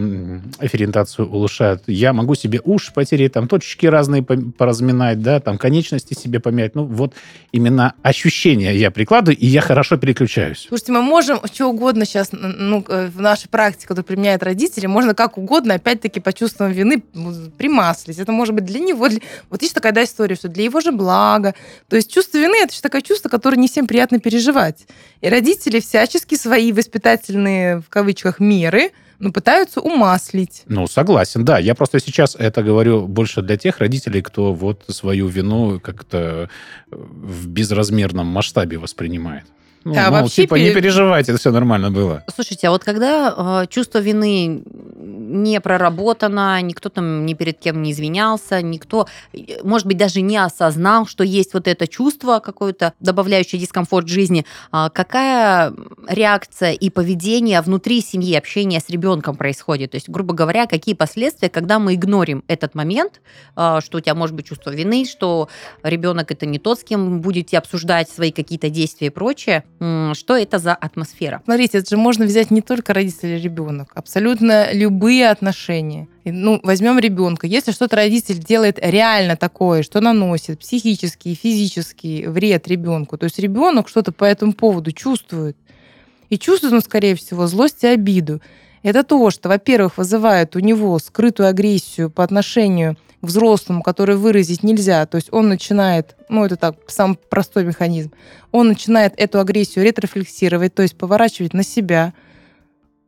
ориентацию 0.58 1.28
улучшают. 1.28 1.84
Я 1.86 2.12
могу 2.12 2.34
себе 2.34 2.60
уши 2.64 2.92
потереть, 2.92 3.32
там 3.32 3.48
точечки 3.48 3.86
разные 3.86 4.22
поразминать, 4.22 5.22
да, 5.22 5.40
там 5.40 5.58
конечности 5.58 6.14
себе 6.14 6.40
помять. 6.40 6.74
Ну, 6.74 6.84
вот 6.84 7.14
именно 7.52 7.94
ощущения 8.02 8.76
я 8.76 8.90
прикладываю, 8.90 9.38
и 9.38 9.46
я 9.46 9.60
хорошо 9.60 9.96
переключаюсь. 9.96 10.66
Слушайте, 10.68 10.92
мы 10.92 11.02
можем 11.02 11.40
что 11.52 11.68
угодно 11.68 12.04
сейчас, 12.04 12.30
ну, 12.32 12.84
э, 12.88 13.08
в 13.08 13.20
нашей 13.20 13.48
практике, 13.48 13.94
например, 13.94 14.33
применяют 14.34 14.42
родители, 14.42 14.86
можно 14.86 15.14
как 15.14 15.38
угодно, 15.38 15.74
опять-таки, 15.74 16.20
по 16.20 16.32
чувствам 16.32 16.72
вины 16.72 17.02
примаслить. 17.56 18.18
Это 18.18 18.32
может 18.32 18.54
быть 18.54 18.64
для 18.64 18.80
него... 18.80 19.08
Для... 19.08 19.20
Вот 19.50 19.62
есть 19.62 19.74
такая 19.74 19.92
да, 19.92 20.04
история, 20.04 20.34
что 20.34 20.48
для 20.48 20.64
его 20.64 20.80
же 20.80 20.92
блага. 20.92 21.54
То 21.88 21.96
есть 21.96 22.12
чувство 22.12 22.38
вины— 22.38 22.56
это 22.62 22.74
же 22.74 22.80
такое 22.80 23.02
чувство, 23.02 23.28
которое 23.28 23.56
не 23.56 23.68
всем 23.68 23.86
приятно 23.86 24.18
переживать. 24.18 24.86
И 25.20 25.28
родители 25.28 25.80
всячески 25.80 26.36
свои 26.36 26.72
воспитательные, 26.72 27.80
в 27.80 27.88
кавычках, 27.88 28.40
меры 28.40 28.90
ну, 29.20 29.32
пытаются 29.32 29.80
умаслить. 29.80 30.64
Ну, 30.66 30.86
согласен, 30.86 31.44
да. 31.44 31.58
Я 31.58 31.74
просто 31.74 32.00
сейчас 32.00 32.36
это 32.38 32.62
говорю 32.62 33.06
больше 33.06 33.42
для 33.42 33.56
тех 33.56 33.78
родителей, 33.78 34.22
кто 34.22 34.52
вот 34.52 34.84
свою 34.88 35.28
вину 35.28 35.80
как-то 35.80 36.48
в 36.90 37.46
безразмерном 37.46 38.26
масштабе 38.26 38.78
воспринимает. 38.78 39.44
Ну, 39.84 39.92
да, 39.92 40.10
мол, 40.10 40.22
вообще 40.22 40.42
типа, 40.42 40.54
не 40.54 40.70
переживайте, 40.70 41.32
это 41.32 41.40
все 41.40 41.50
нормально 41.50 41.90
было. 41.90 42.24
Слушайте, 42.34 42.68
а 42.68 42.70
вот 42.70 42.84
когда 42.84 43.62
э, 43.62 43.66
чувство 43.68 43.98
вины 43.98 44.62
не 44.96 45.60
проработано, 45.60 46.60
никто 46.62 46.88
там 46.88 47.26
ни 47.26 47.34
перед 47.34 47.58
кем 47.58 47.82
не 47.82 47.92
извинялся, 47.92 48.62
никто, 48.62 49.06
может 49.62 49.86
быть, 49.86 49.98
даже 49.98 50.22
не 50.22 50.38
осознал, 50.38 51.06
что 51.06 51.22
есть 51.22 51.52
вот 51.52 51.68
это 51.68 51.86
чувство 51.86 52.38
какое-то, 52.38 52.94
добавляющее 53.00 53.60
дискомфорт 53.60 54.08
жизни, 54.08 54.46
э, 54.72 54.88
какая 54.92 55.74
реакция 56.08 56.72
и 56.72 56.88
поведение 56.88 57.60
внутри 57.60 58.00
семьи, 58.00 58.34
общения 58.34 58.80
с 58.80 58.88
ребенком 58.88 59.36
происходит? 59.36 59.90
То 59.90 59.96
есть, 59.96 60.08
грубо 60.08 60.32
говоря, 60.32 60.66
какие 60.66 60.94
последствия, 60.94 61.50
когда 61.50 61.78
мы 61.78 61.94
игнорим 61.94 62.42
этот 62.48 62.74
момент, 62.74 63.20
э, 63.56 63.80
что 63.84 63.98
у 63.98 64.00
тебя 64.00 64.14
может 64.14 64.34
быть 64.34 64.46
чувство 64.46 64.70
вины, 64.70 65.04
что 65.04 65.50
ребенок 65.82 66.30
это 66.30 66.46
не 66.46 66.58
тот, 66.58 66.80
с 66.80 66.84
кем 66.84 67.20
будете 67.20 67.58
обсуждать 67.58 68.08
свои 68.08 68.32
какие-то 68.32 68.70
действия 68.70 69.08
и 69.08 69.10
прочее, 69.10 69.64
что 69.78 70.36
это 70.36 70.58
за 70.58 70.74
атмосфера? 70.74 71.42
Смотрите, 71.44 71.78
это 71.78 71.90
же 71.90 71.96
можно 71.96 72.24
взять 72.24 72.50
не 72.50 72.62
только 72.62 72.94
родители 72.94 73.38
и 73.38 73.40
ребенок, 73.40 73.90
абсолютно 73.94 74.72
любые 74.72 75.28
отношения. 75.28 76.08
Ну, 76.24 76.60
возьмем 76.62 76.98
ребенка. 76.98 77.46
Если 77.46 77.72
что-то 77.72 77.96
родитель 77.96 78.38
делает 78.38 78.78
реально 78.80 79.36
такое, 79.36 79.82
что 79.82 80.00
наносит 80.00 80.60
психический, 80.60 81.34
физический 81.34 82.26
вред 82.26 82.66
ребенку, 82.68 83.18
то 83.18 83.24
есть 83.24 83.38
ребенок 83.38 83.88
что-то 83.88 84.12
по 84.12 84.24
этому 84.24 84.52
поводу 84.52 84.92
чувствует. 84.92 85.56
И 86.30 86.38
чувствует 86.38 86.72
он, 86.72 86.80
скорее 86.80 87.14
всего, 87.14 87.46
злость 87.46 87.84
и 87.84 87.88
обиду. 87.88 88.40
Это 88.82 89.02
то, 89.02 89.30
что, 89.30 89.48
во-первых, 89.48 89.98
вызывает 89.98 90.56
у 90.56 90.60
него 90.60 90.98
скрытую 90.98 91.48
агрессию 91.48 92.10
по 92.10 92.22
отношению 92.24 92.96
к 93.13 93.13
взрослому, 93.24 93.82
который 93.82 94.16
выразить 94.16 94.62
нельзя. 94.62 95.06
То 95.06 95.16
есть 95.16 95.28
он 95.32 95.48
начинает, 95.48 96.16
ну 96.28 96.44
это 96.44 96.56
так, 96.56 96.76
самый 96.86 97.16
простой 97.16 97.64
механизм, 97.64 98.12
он 98.52 98.68
начинает 98.68 99.14
эту 99.16 99.40
агрессию 99.40 99.84
ретрофлексировать, 99.84 100.74
то 100.74 100.82
есть 100.82 100.96
поворачивать 100.96 101.54
на 101.54 101.62
себя. 101.62 102.14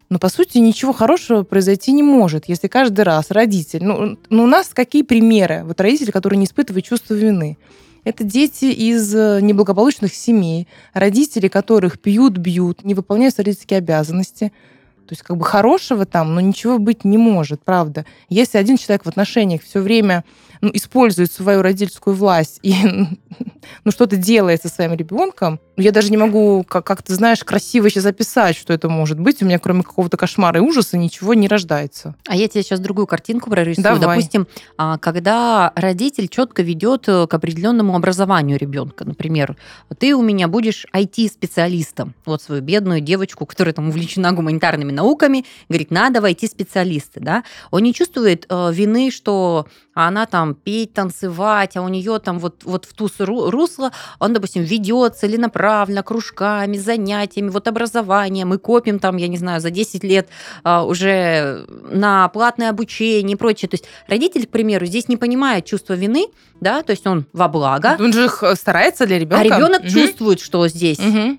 Но, 0.09 0.19
по 0.19 0.29
сути, 0.29 0.59
ничего 0.59 0.93
хорошего 0.93 1.43
произойти 1.43 1.93
не 1.93 2.03
может, 2.03 2.49
если 2.49 2.69
каждый 2.69 3.01
раз 3.01 3.31
родитель... 3.31 3.85
Ну, 3.85 4.19
ну 4.31 4.45
у 4.45 4.47
нас 4.47 4.69
какие 4.69 5.03
примеры? 5.03 5.63
Вот 5.65 5.81
родители, 5.81 6.13
которые 6.13 6.39
не 6.39 6.45
испытывают 6.45 6.87
чувство 6.87 7.15
вины. 7.15 7.59
Это 8.05 8.23
дети 8.23 8.67
из 8.67 9.13
э, 9.13 9.41
неблагополучных 9.43 10.15
семей, 10.15 10.69
родители 10.95 11.49
которых 11.49 11.99
пьют, 11.99 12.37
бьют, 12.37 12.85
не 12.85 12.95
выполняют 12.95 13.37
родительские 13.39 13.79
обязанности– 13.79 14.53
То 15.07 15.13
есть 15.13 15.23
как 15.23 15.37
бы 15.37 15.45
хорошего 15.45 16.05
там, 16.05 16.35
но 16.35 16.41
ничего 16.41 16.79
быть 16.79 17.05
не 17.05 17.19
может, 17.19 17.63
правда. 17.63 18.05
Если 18.29 18.59
один 18.59 18.77
человек 18.77 19.05
в 19.05 19.09
отношениях 19.09 19.63
все 19.63 19.81
время 19.81 20.25
ну, 20.61 20.71
использует 20.73 21.33
свою 21.33 21.63
родительскую 21.63 22.17
власть 22.17 22.59
и 22.63 22.75
ну, 23.85 23.91
что-то 23.93 24.17
делает 24.17 24.63
со 24.63 24.69
своим 24.69 24.95
ребенком, 24.95 25.61
я 25.77 25.93
даже 25.93 26.11
не 26.11 26.17
могу, 26.17 26.65
как, 26.65 26.85
как 26.87 27.03
ты 27.03 27.15
знаешь, 27.15 27.45
красиво 27.45 27.91
сейчас 27.91 28.05
записать, 28.05 28.57
что 28.57 28.73
это 28.73 28.89
может 28.89 29.21
быть. 29.21 29.43
У 29.43 29.47
меня 29.47 29.59
кроме 29.59 29.83
какого-то 29.83 30.17
кошмара 30.17 30.61
и 30.61 30.63
ужаса 30.63 30.97
ничего 30.97 31.35
не 31.35 31.49
рождается. 31.49 32.15
А 32.27 32.35
я 32.35 32.49
тебе 32.49 32.63
сейчас 32.63 32.81
другую 32.81 33.07
картинку 33.07 33.51
прорисую. 33.51 33.83
Давай. 33.85 34.01
Допустим, 34.01 34.47
а, 34.79 34.97
когда 34.99 35.73
родитель 35.75 36.29
четко 36.29 36.63
ведет 36.63 37.09
э, 37.09 37.27
к 37.27 37.35
определенному 37.35 37.95
образованию 37.95 38.59
ребенка, 38.59 39.05
например, 39.05 39.57
ты 39.99 40.15
у 40.15 40.23
меня 40.23 40.49
будешь 40.49 40.87
IT-специалистом. 40.95 42.15
Вот 42.25 42.43
свою 42.43 42.63
бедную 42.63 43.01
девочку, 43.01 43.45
которая 43.45 43.75
там 43.75 43.89
увлечена 43.89 44.33
гуманитарными 44.33 44.93
науками, 44.93 45.45
говорит, 45.69 45.91
надо 45.91 46.21
в 46.21 46.25
IT-специалисты, 46.25 47.21
да? 47.21 47.45
Он 47.71 47.83
не 47.83 47.93
чувствует 47.93 48.47
э, 48.49 48.73
вины, 48.73 49.11
что 49.11 49.67
она 49.95 50.27
там 50.27 50.55
петь, 50.55 50.93
танцевать, 50.93 51.77
а 51.77 51.83
у 51.83 51.89
нее 51.89 52.19
там 52.19 52.39
вот, 52.39 52.65
вот 52.65 52.85
в 52.85 52.93
ту 52.93 53.09
русло, 53.19 53.93
он, 54.19 54.35
допустим, 54.35 54.63
ведет 54.63 55.17
целенаправленно, 55.17 55.66
кружками, 56.03 56.77
занятиями, 56.77 57.51
вот 57.51 57.69
образованием, 57.69 58.49
мы 58.49 58.59
копим 58.59 58.99
там, 58.99 59.17
я 59.17 59.29
не 59.29 59.37
знаю, 59.37 59.61
за 59.61 59.71
10 59.71 60.05
лет 60.05 60.29
а, 60.65 60.85
уже 60.85 61.67
на 61.91 62.29
платное 62.29 62.71
обучение 62.71 63.35
и 63.35 63.39
прочее. 63.39 63.69
То 63.69 63.75
есть 63.75 63.87
родитель, 64.09 64.47
к 64.47 64.51
примеру, 64.51 64.87
здесь 64.87 65.09
не 65.09 65.17
понимает 65.17 65.65
чувство 65.65 65.95
вины, 65.95 66.27
да, 66.61 66.83
то 66.83 66.91
есть 66.91 67.07
он 67.07 67.27
во 67.33 67.49
благо. 67.49 67.97
Он 67.99 68.13
же 68.13 68.29
старается 68.55 69.07
для 69.07 69.19
ребенка. 69.19 69.41
А 69.41 69.45
ребенок 69.45 69.81
угу. 69.81 69.89
чувствует, 69.89 70.41
что 70.41 70.67
здесь 70.69 70.99
угу. 70.99 71.39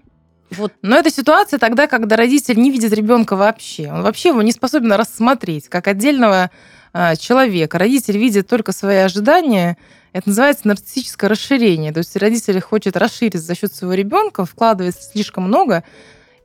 Вот. 0.49 0.73
Но 0.82 0.97
это 0.97 1.09
ситуация 1.09 1.59
тогда, 1.59 1.88
когда 1.88 2.15
родитель 2.15 2.57
не 2.57 2.71
видит 2.71 2.93
ребенка 2.93 3.36
вообще. 3.36 3.91
Он 3.91 4.01
вообще 4.01 4.30
его 4.30 4.41
не 4.41 4.51
способен 4.51 4.93
рассмотреть 4.93 5.67
как 5.67 5.88
отдельного 5.88 6.51
а, 6.93 7.15
человека. 7.15 7.78
Родитель 7.78 8.17
видит 8.17 8.47
только 8.47 8.71
свои 8.71 8.97
ожидания. 8.97 9.78
Это 10.18 10.30
называется 10.30 10.68
нарциссическое 10.68 11.30
расширение. 11.30 11.93
То 11.93 11.99
есть 11.99 12.15
родитель 12.18 12.59
хочет 12.59 12.97
расширить 12.97 13.36
за 13.36 13.53
счет 13.53 13.74
своего 13.74 13.93
ребенка, 13.93 14.45
вкладывает 14.45 14.95
слишком 14.95 15.43
много, 15.43 15.84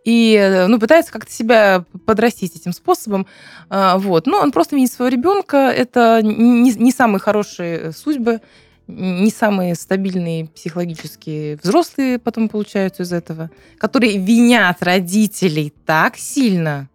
и 0.05 0.67
ну, 0.69 0.79
пытается 0.79 1.11
как-то 1.11 1.33
себя 1.33 1.87
подрастить 2.05 2.55
этим 2.55 2.75
способом. 2.75 3.27
А, 3.71 3.97
вот. 3.97 4.27
Но 4.27 4.41
он 4.41 4.53
просто 4.53 4.77
видит 4.77 4.93
своего 4.93 5.11
ребенка. 5.11 5.73
Это 5.75 6.21
не, 6.23 6.75
не 6.75 6.93
самые 6.93 7.19
хорошие 7.19 7.93
судьбы, 7.93 8.43
не 8.89 9.31
самые 9.31 9.75
стабильные 9.75 10.49
психологические 10.49 11.57
взрослые 11.63 12.19
потом 12.19 12.51
получаются 12.51 13.05
из 13.05 13.13
этого, 13.13 13.51
которые 13.79 14.19
винят 14.19 14.83
родителей 14.83 15.73
так 15.87 16.19
сильно, 16.19 16.91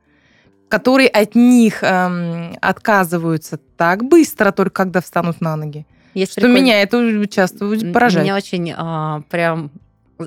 которые 0.67 1.09
от 1.09 1.33
них 1.33 1.81
эм, 1.81 2.55
отказываются 2.61 3.57
так 3.77 4.03
быстро, 4.03 4.51
только 4.51 4.83
когда 4.83 5.01
встанут 5.01 5.41
на 5.41 5.55
ноги. 5.55 5.87
Есть 6.17 6.31
что 6.31 6.41
прикольно. 6.41 6.57
меня 6.57 6.81
это 6.81 7.27
часто 7.27 7.59
поражает. 7.93 8.25
Меня 8.25 8.35
очень 8.35 8.73
а, 8.75 9.21
прям 9.29 9.69
э, 10.17 10.25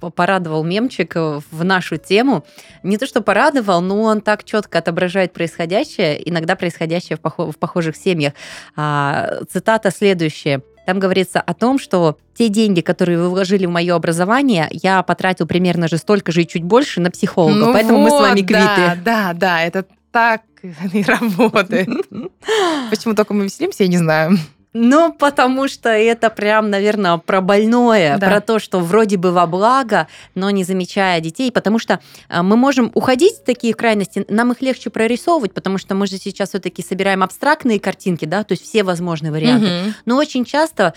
порадовал 0.00 0.64
мемчик 0.64 1.14
э, 1.14 1.40
в 1.50 1.64
нашу 1.64 1.96
тему. 1.96 2.44
Не 2.82 2.98
то, 2.98 3.06
что 3.06 3.20
порадовал, 3.20 3.80
но 3.80 4.02
он 4.02 4.20
так 4.20 4.42
четко 4.42 4.78
отображает 4.78 5.32
происходящее, 5.32 6.28
иногда 6.28 6.56
происходящее 6.56 7.16
в, 7.16 7.20
пох- 7.20 7.52
в 7.52 7.56
похожих 7.56 7.96
семьях. 7.96 8.32
А, 8.74 9.42
цитата 9.48 9.92
следующая. 9.92 10.60
Там 10.86 10.98
говорится 10.98 11.40
о 11.40 11.54
том, 11.54 11.78
что 11.78 12.18
те 12.34 12.48
деньги, 12.48 12.80
которые 12.80 13.18
вы 13.18 13.28
вложили 13.28 13.66
в 13.66 13.70
мое 13.70 13.94
образование, 13.94 14.68
я 14.72 15.04
потратил 15.04 15.46
примерно 15.46 15.86
же 15.86 15.98
столько 15.98 16.32
же 16.32 16.42
и 16.42 16.48
чуть 16.48 16.64
больше 16.64 17.00
на 17.00 17.12
психолога. 17.12 17.54
Ну 17.54 17.72
поэтому 17.72 17.98
вот, 17.98 18.04
мы 18.04 18.10
с 18.10 18.20
вами 18.20 18.40
квиты. 18.40 18.54
Да, 18.54 18.96
да, 19.04 19.32
да, 19.34 19.62
это 19.62 19.84
так 20.10 20.42
и 20.92 21.02
работает. 21.04 21.88
Почему 22.90 23.14
только 23.14 23.34
мы 23.34 23.44
веселимся, 23.44 23.84
я 23.84 23.88
не 23.88 23.98
знаю. 23.98 24.38
Ну, 24.74 25.12
потому 25.12 25.66
что 25.66 25.88
это 25.88 26.28
прям, 26.28 26.68
наверное, 26.68 27.16
про 27.16 27.40
больное, 27.40 28.18
да. 28.18 28.28
про 28.28 28.40
то, 28.40 28.58
что 28.58 28.80
вроде 28.80 29.16
бы 29.16 29.32
во 29.32 29.46
благо, 29.46 30.08
но 30.34 30.50
не 30.50 30.62
замечая 30.62 31.20
детей, 31.20 31.50
потому 31.50 31.78
что 31.78 32.00
э, 32.28 32.42
мы 32.42 32.56
можем 32.56 32.90
уходить 32.94 33.36
в 33.36 33.44
такие 33.44 33.72
крайности, 33.72 34.26
нам 34.28 34.52
их 34.52 34.60
легче 34.60 34.90
прорисовывать, 34.90 35.54
потому 35.54 35.78
что 35.78 35.94
мы 35.94 36.06
же 36.06 36.18
сейчас 36.18 36.50
все-таки 36.50 36.82
собираем 36.82 37.22
абстрактные 37.22 37.80
картинки, 37.80 38.26
да, 38.26 38.44
то 38.44 38.52
есть 38.52 38.62
все 38.62 38.82
возможные 38.82 39.32
варианты. 39.32 39.66
Угу. 39.66 39.94
Но 40.04 40.16
очень 40.16 40.44
часто 40.44 40.92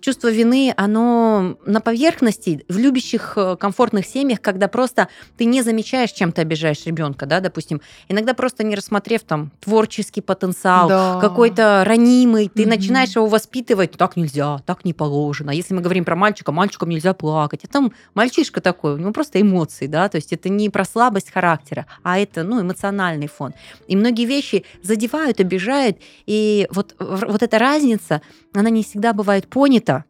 чувство 0.00 0.30
вины, 0.30 0.72
оно 0.76 1.56
на 1.66 1.80
поверхности, 1.82 2.64
в 2.68 2.78
любящих 2.78 3.34
э, 3.36 3.56
комфортных 3.60 4.06
семьях, 4.06 4.40
когда 4.40 4.68
просто 4.68 5.08
ты 5.36 5.44
не 5.44 5.60
замечаешь, 5.60 6.12
чем 6.12 6.32
ты 6.32 6.40
обижаешь 6.40 6.86
ребенка, 6.86 7.26
да, 7.26 7.40
допустим, 7.40 7.82
иногда 8.08 8.32
просто 8.32 8.64
не 8.64 8.74
рассмотрев 8.74 9.20
там 9.22 9.52
творческий 9.60 10.22
потенциал, 10.22 10.88
да. 10.88 11.18
какой-то 11.20 11.84
ранимый, 11.86 12.48
ты 12.48 12.62
угу. 12.62 12.70
начинаешь 12.70 13.01
начинаешь 13.02 13.16
его 13.16 13.26
воспитывать, 13.26 13.92
так 13.92 14.16
нельзя, 14.16 14.58
так 14.66 14.84
не 14.84 14.92
положено. 14.92 15.50
Если 15.50 15.74
мы 15.74 15.80
говорим 15.80 16.04
про 16.04 16.16
мальчика, 16.16 16.52
мальчикам 16.52 16.88
нельзя 16.88 17.14
плакать. 17.14 17.64
А 17.64 17.68
там 17.68 17.92
мальчишка 18.14 18.60
такой, 18.60 18.94
у 18.94 18.98
него 18.98 19.12
просто 19.12 19.40
эмоции, 19.40 19.86
да, 19.86 20.08
то 20.08 20.16
есть 20.16 20.32
это 20.32 20.48
не 20.48 20.70
про 20.70 20.84
слабость 20.84 21.30
характера, 21.30 21.86
а 22.02 22.18
это, 22.18 22.42
ну, 22.44 22.60
эмоциональный 22.60 23.28
фон. 23.28 23.54
И 23.88 23.96
многие 23.96 24.26
вещи 24.26 24.64
задевают, 24.82 25.40
обижают, 25.40 25.98
и 26.26 26.68
вот, 26.70 26.94
вот 26.98 27.42
эта 27.42 27.58
разница, 27.58 28.22
она 28.54 28.70
не 28.70 28.82
всегда 28.82 29.12
бывает 29.12 29.48
понята, 29.48 30.04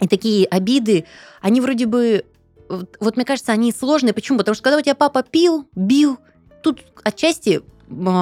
и 0.00 0.08
такие 0.08 0.46
обиды, 0.46 1.04
они 1.40 1.60
вроде 1.60 1.86
бы, 1.86 2.24
вот, 2.68 2.96
вот 3.00 3.16
мне 3.16 3.24
кажется, 3.24 3.52
они 3.52 3.72
сложные. 3.72 4.14
Почему? 4.14 4.38
Потому 4.38 4.54
что 4.54 4.64
когда 4.64 4.78
у 4.78 4.80
тебя 4.80 4.94
папа 4.94 5.22
пил, 5.22 5.68
бил, 5.74 6.18
тут 6.62 6.80
отчасти 7.04 7.62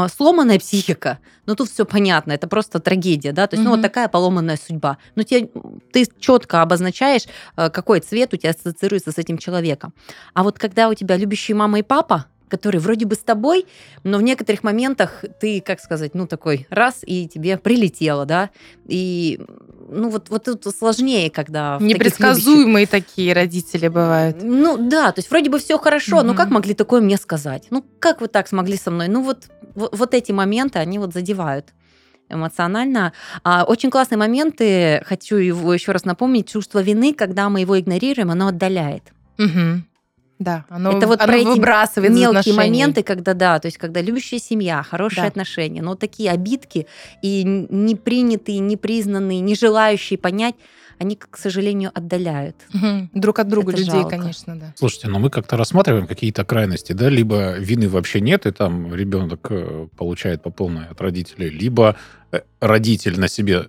сломанная 0.08 0.58
психика, 0.58 1.18
но 1.46 1.54
тут 1.54 1.70
все 1.70 1.84
понятно, 1.84 2.32
это 2.32 2.48
просто 2.48 2.80
трагедия, 2.80 3.32
да, 3.32 3.46
то 3.46 3.54
есть, 3.54 3.62
mm-hmm. 3.62 3.70
ну, 3.70 3.76
вот 3.76 3.82
такая 3.82 4.08
поломанная 4.08 4.56
судьба. 4.56 4.98
Но 5.14 5.22
тебе, 5.22 5.50
ты 5.92 6.06
четко 6.18 6.62
обозначаешь, 6.62 7.26
э, 7.56 7.70
какой 7.70 8.00
цвет 8.00 8.34
у 8.34 8.36
тебя 8.36 8.50
ассоциируется 8.50 9.12
с 9.12 9.18
этим 9.18 9.38
человеком. 9.38 9.92
А 10.34 10.42
вот 10.42 10.58
когда 10.58 10.88
у 10.88 10.94
тебя 10.94 11.16
любящие 11.16 11.56
мама 11.56 11.78
и 11.78 11.82
папа, 11.82 12.26
которые 12.50 12.80
вроде 12.80 13.06
бы 13.06 13.14
с 13.14 13.20
тобой, 13.20 13.66
но 14.04 14.18
в 14.18 14.22
некоторых 14.22 14.62
моментах 14.62 15.24
ты, 15.40 15.60
как 15.60 15.80
сказать, 15.80 16.14
ну 16.14 16.26
такой 16.26 16.66
раз 16.70 16.98
и 17.02 17.28
тебе 17.28 17.56
прилетело, 17.56 18.26
да, 18.26 18.50
и 18.86 19.40
ну 19.92 20.08
вот, 20.08 20.28
вот 20.28 20.46
это 20.46 20.70
сложнее, 20.70 21.30
когда... 21.30 21.78
Непредсказуемые 21.80 22.86
таких 22.86 23.10
такие 23.10 23.32
родители 23.32 23.88
бывают. 23.88 24.38
Ну 24.42 24.76
да, 24.76 25.12
то 25.12 25.18
есть 25.18 25.30
вроде 25.30 25.50
бы 25.50 25.58
все 25.58 25.78
хорошо, 25.78 26.20
mm-hmm. 26.20 26.22
но 26.22 26.34
как 26.34 26.50
могли 26.50 26.74
такое 26.74 27.00
мне 27.00 27.16
сказать? 27.16 27.66
Ну 27.70 27.84
как 27.98 28.20
вы 28.20 28.28
так 28.28 28.48
смогли 28.48 28.76
со 28.76 28.90
мной? 28.90 29.08
Ну 29.08 29.22
вот, 29.22 29.48
вот, 29.74 29.96
вот 29.96 30.14
эти 30.14 30.32
моменты, 30.32 30.78
они 30.78 30.98
вот 30.98 31.12
задевают 31.12 31.66
эмоционально. 32.28 33.12
А, 33.42 33.64
очень 33.64 33.90
классные 33.90 34.18
моменты, 34.18 35.02
хочу 35.04 35.36
его 35.36 35.74
еще 35.74 35.92
раз 35.92 36.04
напомнить, 36.04 36.48
чувство 36.48 36.80
вины, 36.80 37.12
когда 37.12 37.48
мы 37.48 37.60
его 37.60 37.78
игнорируем, 37.78 38.30
оно 38.30 38.48
отдаляет. 38.48 39.02
Угу. 39.38 39.82
Да, 40.40 40.64
оно, 40.70 40.96
это 40.96 41.06
вот 41.06 41.20
оно 41.20 41.26
про 41.26 41.36
эти 41.36 41.46
выбрасывает 41.46 42.12
мелкие 42.12 42.54
моменты, 42.54 43.02
когда 43.02 43.34
да, 43.34 43.58
то 43.58 43.66
есть 43.66 43.76
когда 43.76 44.00
любящая 44.00 44.40
семья, 44.40 44.82
хорошие 44.82 45.22
да. 45.22 45.28
отношения, 45.28 45.82
но 45.82 45.96
такие 45.96 46.30
обидки 46.30 46.86
и 47.20 47.44
не 47.44 47.94
принятые, 47.94 48.58
не 48.58 48.78
признанные, 48.78 49.40
не 49.40 49.54
желающие 49.54 50.18
понять, 50.18 50.54
они, 50.98 51.16
к 51.16 51.36
сожалению, 51.36 51.90
отдаляют. 51.94 52.56
Угу. 52.74 53.10
Друг 53.14 53.38
от 53.38 53.48
друга 53.48 53.72
это 53.72 53.80
людей, 53.80 53.92
жалко. 53.92 54.10
конечно, 54.10 54.56
да. 54.56 54.74
Слушайте, 54.76 55.08
но 55.08 55.18
мы 55.18 55.28
как-то 55.28 55.58
рассматриваем 55.58 56.06
какие-то 56.06 56.44
крайности, 56.46 56.94
да, 56.94 57.10
либо 57.10 57.58
вины 57.58 57.88
вообще 57.88 58.22
нет, 58.22 58.46
и 58.46 58.50
там 58.50 58.94
ребенок 58.94 59.46
э, 59.50 59.88
получает 59.96 60.42
по 60.42 60.50
полной 60.50 60.86
от 60.86 61.00
родителей, 61.02 61.50
либо 61.50 61.96
э, 62.32 62.40
родитель 62.60 63.20
на 63.20 63.28
себе 63.28 63.68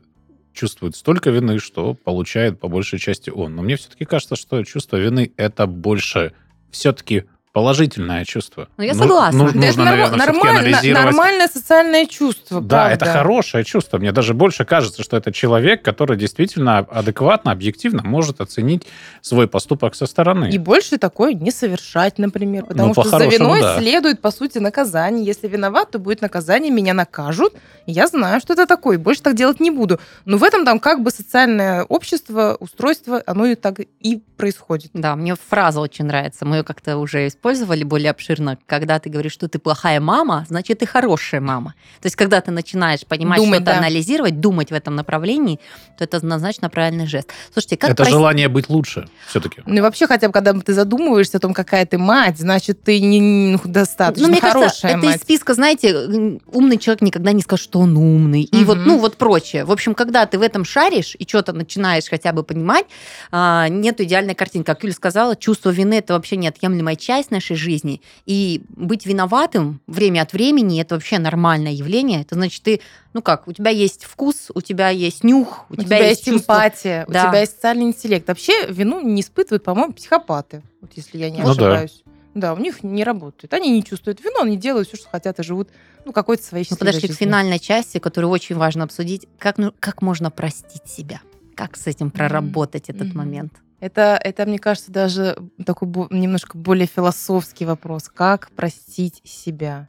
чувствует 0.54 0.96
столько 0.96 1.32
вины, 1.32 1.60
что 1.60 1.94
получает 1.94 2.60
по 2.60 2.68
большей 2.68 3.00
части 3.00 3.30
он. 3.30 3.56
Но 3.56 3.62
мне 3.62 3.76
все-таки 3.76 4.06
кажется, 4.06 4.36
что 4.36 4.64
чувство 4.64 4.98
вины 4.98 5.32
это 5.38 5.68
больше 5.68 6.34
все-таки 6.72 7.26
положительное 7.54 8.24
чувство. 8.24 8.70
Ну, 8.78 8.84
я 8.84 8.94
согласна. 8.94 9.38
Ну, 9.38 9.46
нужно, 9.46 9.66
это 9.66 9.84
наверное, 9.84 10.18
нормально, 10.18 10.94
нормальное 10.94 11.48
социальное 11.48 12.06
чувство. 12.06 12.62
Да, 12.62 12.88
правда. 12.88 12.94
это 12.94 13.06
хорошее 13.06 13.66
чувство. 13.66 13.98
Мне 13.98 14.12
даже 14.14 14.34
больше 14.34 14.64
кажется, 14.64 15.04
что 15.04 15.18
это 15.18 15.34
человек, 15.34 15.82
который 15.82 16.16
действительно 16.18 16.80
адекватно, 16.80 17.52
объективно 17.52 18.04
может 18.04 18.40
оценить 18.40 18.88
свой 19.22 19.48
поступок 19.48 19.96
со 19.96 20.06
стороны. 20.06 20.50
И 20.50 20.58
больше 20.58 20.98
такое 20.98 21.34
не 21.34 21.52
совершать, 21.52 22.18
например. 22.18 22.66
Потому 22.66 22.94
ну, 22.96 23.04
что 23.04 23.18
за 23.18 23.26
виной 23.26 23.62
да. 23.62 23.80
следует, 23.80 24.22
по 24.22 24.32
сути, 24.32 24.60
наказание. 24.60 25.26
Если 25.26 25.48
виноват, 25.48 25.92
то 25.92 26.00
будет 26.00 26.22
наказание, 26.22 26.72
меня 26.72 26.94
накажут. 26.94 27.54
Я 27.86 28.08
знаю, 28.08 28.40
что 28.40 28.54
это 28.54 28.66
такое. 28.66 28.98
Больше 28.98 29.24
так 29.24 29.36
делать 29.36 29.60
не 29.60 29.72
буду. 29.72 30.00
Но 30.24 30.38
в 30.38 30.44
этом 30.44 30.64
там 30.64 30.80
как 30.80 31.04
бы 31.04 31.12
социальное 31.12 31.84
общество, 31.84 32.56
устройство, 32.60 33.22
оно 33.26 33.46
и 33.46 33.56
так 33.56 33.80
и 33.80 34.24
происходит. 34.38 34.92
Да, 34.94 35.16
мне 35.16 35.36
фраза 35.36 35.82
очень 35.82 36.06
нравится. 36.06 36.46
Мы 36.46 36.58
ее 36.58 36.64
как-то 36.64 36.98
уже 36.98 37.28
использовали 37.42 37.84
более 37.84 38.12
обширно, 38.12 38.60
когда 38.68 39.00
ты 39.00 39.10
говоришь, 39.10 39.32
что 39.32 39.48
ты 39.48 39.58
плохая 39.58 40.00
мама, 40.00 40.46
значит, 40.48 40.78
ты 40.80 40.86
хорошая 40.86 41.42
мама. 41.42 41.74
То 42.00 42.06
есть, 42.06 42.16
когда 42.16 42.40
ты 42.40 42.52
начинаешь 42.52 43.04
понимать, 43.08 43.40
Думать, 43.40 43.62
что-то 43.62 43.72
да. 43.72 43.78
анализировать, 43.80 44.40
думать 44.40 44.70
в 44.70 44.74
этом 44.76 44.96
направлении, 44.96 45.60
то 45.98 46.04
это 46.04 46.18
однозначно 46.18 46.70
правильный 46.70 47.08
жест. 47.08 47.30
Слушайте, 47.52 47.78
как 47.78 47.90
это 47.92 48.04
прости- 48.04 48.12
желание 48.14 48.48
быть 48.48 48.70
лучше 48.70 49.10
все-таки. 49.28 49.64
Ну 49.66 49.74
и 49.78 49.82
вообще, 49.82 50.06
хотя 50.06 50.28
бы, 50.28 50.34
когда 50.34 50.54
ты 50.54 50.72
задумываешься 50.74 51.38
о 51.38 51.40
том, 51.40 51.56
какая 51.56 51.84
ты 51.88 51.98
мать, 51.98 52.38
значит, 52.38 52.84
ты 52.84 53.00
не, 53.00 53.20
ну, 53.54 53.60
достаточно 53.66 54.28
Ну, 54.28 54.32
мне 54.32 54.40
хорошая 54.40 54.62
кажется, 54.70 54.88
это 54.90 55.06
мать. 55.08 55.16
из 55.16 55.22
списка, 55.24 55.54
знаете, 55.56 56.40
умный 56.46 56.78
человек 56.78 57.02
никогда 57.02 57.32
не 57.32 57.42
скажет, 57.42 57.64
что 57.64 57.80
он 57.80 57.98
умный. 57.98 58.44
И 58.44 58.56
Мгм. 58.58 58.66
вот, 58.66 58.78
ну, 58.86 58.98
вот 59.00 59.18
прочее. 59.18 59.66
В 59.66 59.72
общем, 59.72 59.96
когда 59.96 60.28
ты 60.28 60.38
в 60.38 60.44
этом 60.44 60.64
шаришь 60.64 61.16
и 61.18 61.28
что-то 61.28 61.54
начинаешь 61.54 62.08
хотя 62.08 62.34
бы 62.34 62.44
понимать, 62.44 62.86
а, 63.32 63.68
нет 63.68 64.00
идеальной 64.00 64.36
картинки. 64.36 64.68
Как 64.68 64.84
Юля 64.84 64.94
сказала, 64.94 65.36
чувство 65.36 65.72
вины– 65.72 65.94
это 65.96 66.14
вообще 66.14 66.36
неотъемлемая 66.36 66.96
часть 66.96 67.31
нашей 67.32 67.56
жизни. 67.56 68.02
И 68.26 68.62
быть 68.70 69.06
виноватым 69.06 69.82
время 69.88 70.22
от 70.22 70.34
времени– 70.34 70.82
это 70.82 70.96
вообще 70.96 71.18
нормальное 71.20 71.72
явление. 71.72 72.22
Это 72.22 72.36
значит, 72.36 72.62
ты, 72.64 72.82
ну 73.14 73.22
как, 73.22 73.48
у 73.48 73.54
тебя 73.54 73.72
есть 73.72 74.04
вкус, 74.06 74.52
у 74.54 74.62
тебя 74.62 74.90
есть 74.90 75.24
нюх, 75.24 75.66
у, 75.70 75.74
У 75.74 75.76
тебя 75.78 75.98
есть 75.98 76.26
чувство. 76.26 76.54
эмпатия, 76.54 77.06
у 77.08 77.12
Да. 77.12 77.30
тебя 77.30 77.40
есть 77.40 77.54
социальный 77.56 77.86
интеллект. 77.86 78.28
Вообще 78.28 78.68
вину 78.68 79.02
не 79.02 79.22
испытывают, 79.22 79.64
по-моему, 79.64 79.94
психопаты, 79.94 80.62
вот 80.82 80.92
если 80.96 81.18
я 81.18 81.30
не 81.30 81.40
Ну 81.40 81.46
да. 81.46 81.52
ошибаюсь. 81.52 82.04
Да, 82.34 82.54
у 82.54 82.58
них 82.58 82.82
не 82.84 83.04
работает. 83.04 83.54
Они 83.54 83.70
не 83.72 83.84
чувствуют 83.84 84.24
вину, 84.24 84.44
они 84.44 84.56
делают 84.56 84.88
все, 84.88 84.96
что 84.96 85.10
хотят, 85.10 85.40
и 85.40 85.44
живут 85.44 85.70
ну, 86.06 86.14
какой-то 86.14 86.42
своей 86.44 86.66
Мы 86.70 86.78
подошли 86.78 87.02
к 87.02 87.12
жизнью. 87.12 87.18
финальной 87.18 87.60
части, 87.60 87.98
которую 87.98 88.32
очень 88.32 88.56
важно 88.56 88.86
обсудить. 88.86 89.28
Как, 89.38 89.58
ну, 89.58 89.74
как 89.80 90.02
можно 90.02 90.32
простить 90.32 90.88
себя? 90.88 91.20
Как 91.56 91.76
с 91.76 91.88
этим 91.88 92.10
проработать 92.10 92.90
этот 92.90 93.10
Мгм. 93.10 93.18
момент? 93.18 93.54
Это, 93.82 94.20
это, 94.24 94.46
мне 94.46 94.60
кажется, 94.60 94.92
даже 94.92 95.36
такой 95.66 95.90
немножко 96.12 96.56
более 96.56 96.86
философский 96.86 97.66
вопрос. 97.66 98.10
Как 98.10 98.52
простить 98.52 99.22
себя? 99.24 99.88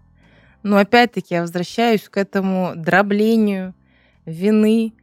Но 0.63 0.79
опять-таки 0.79 1.35
я 1.35 1.43
возвращаюсь 1.43 2.09
к 2.09 2.17
этому 2.17 2.73
дроблению 2.75 3.75
вины. 4.25 4.95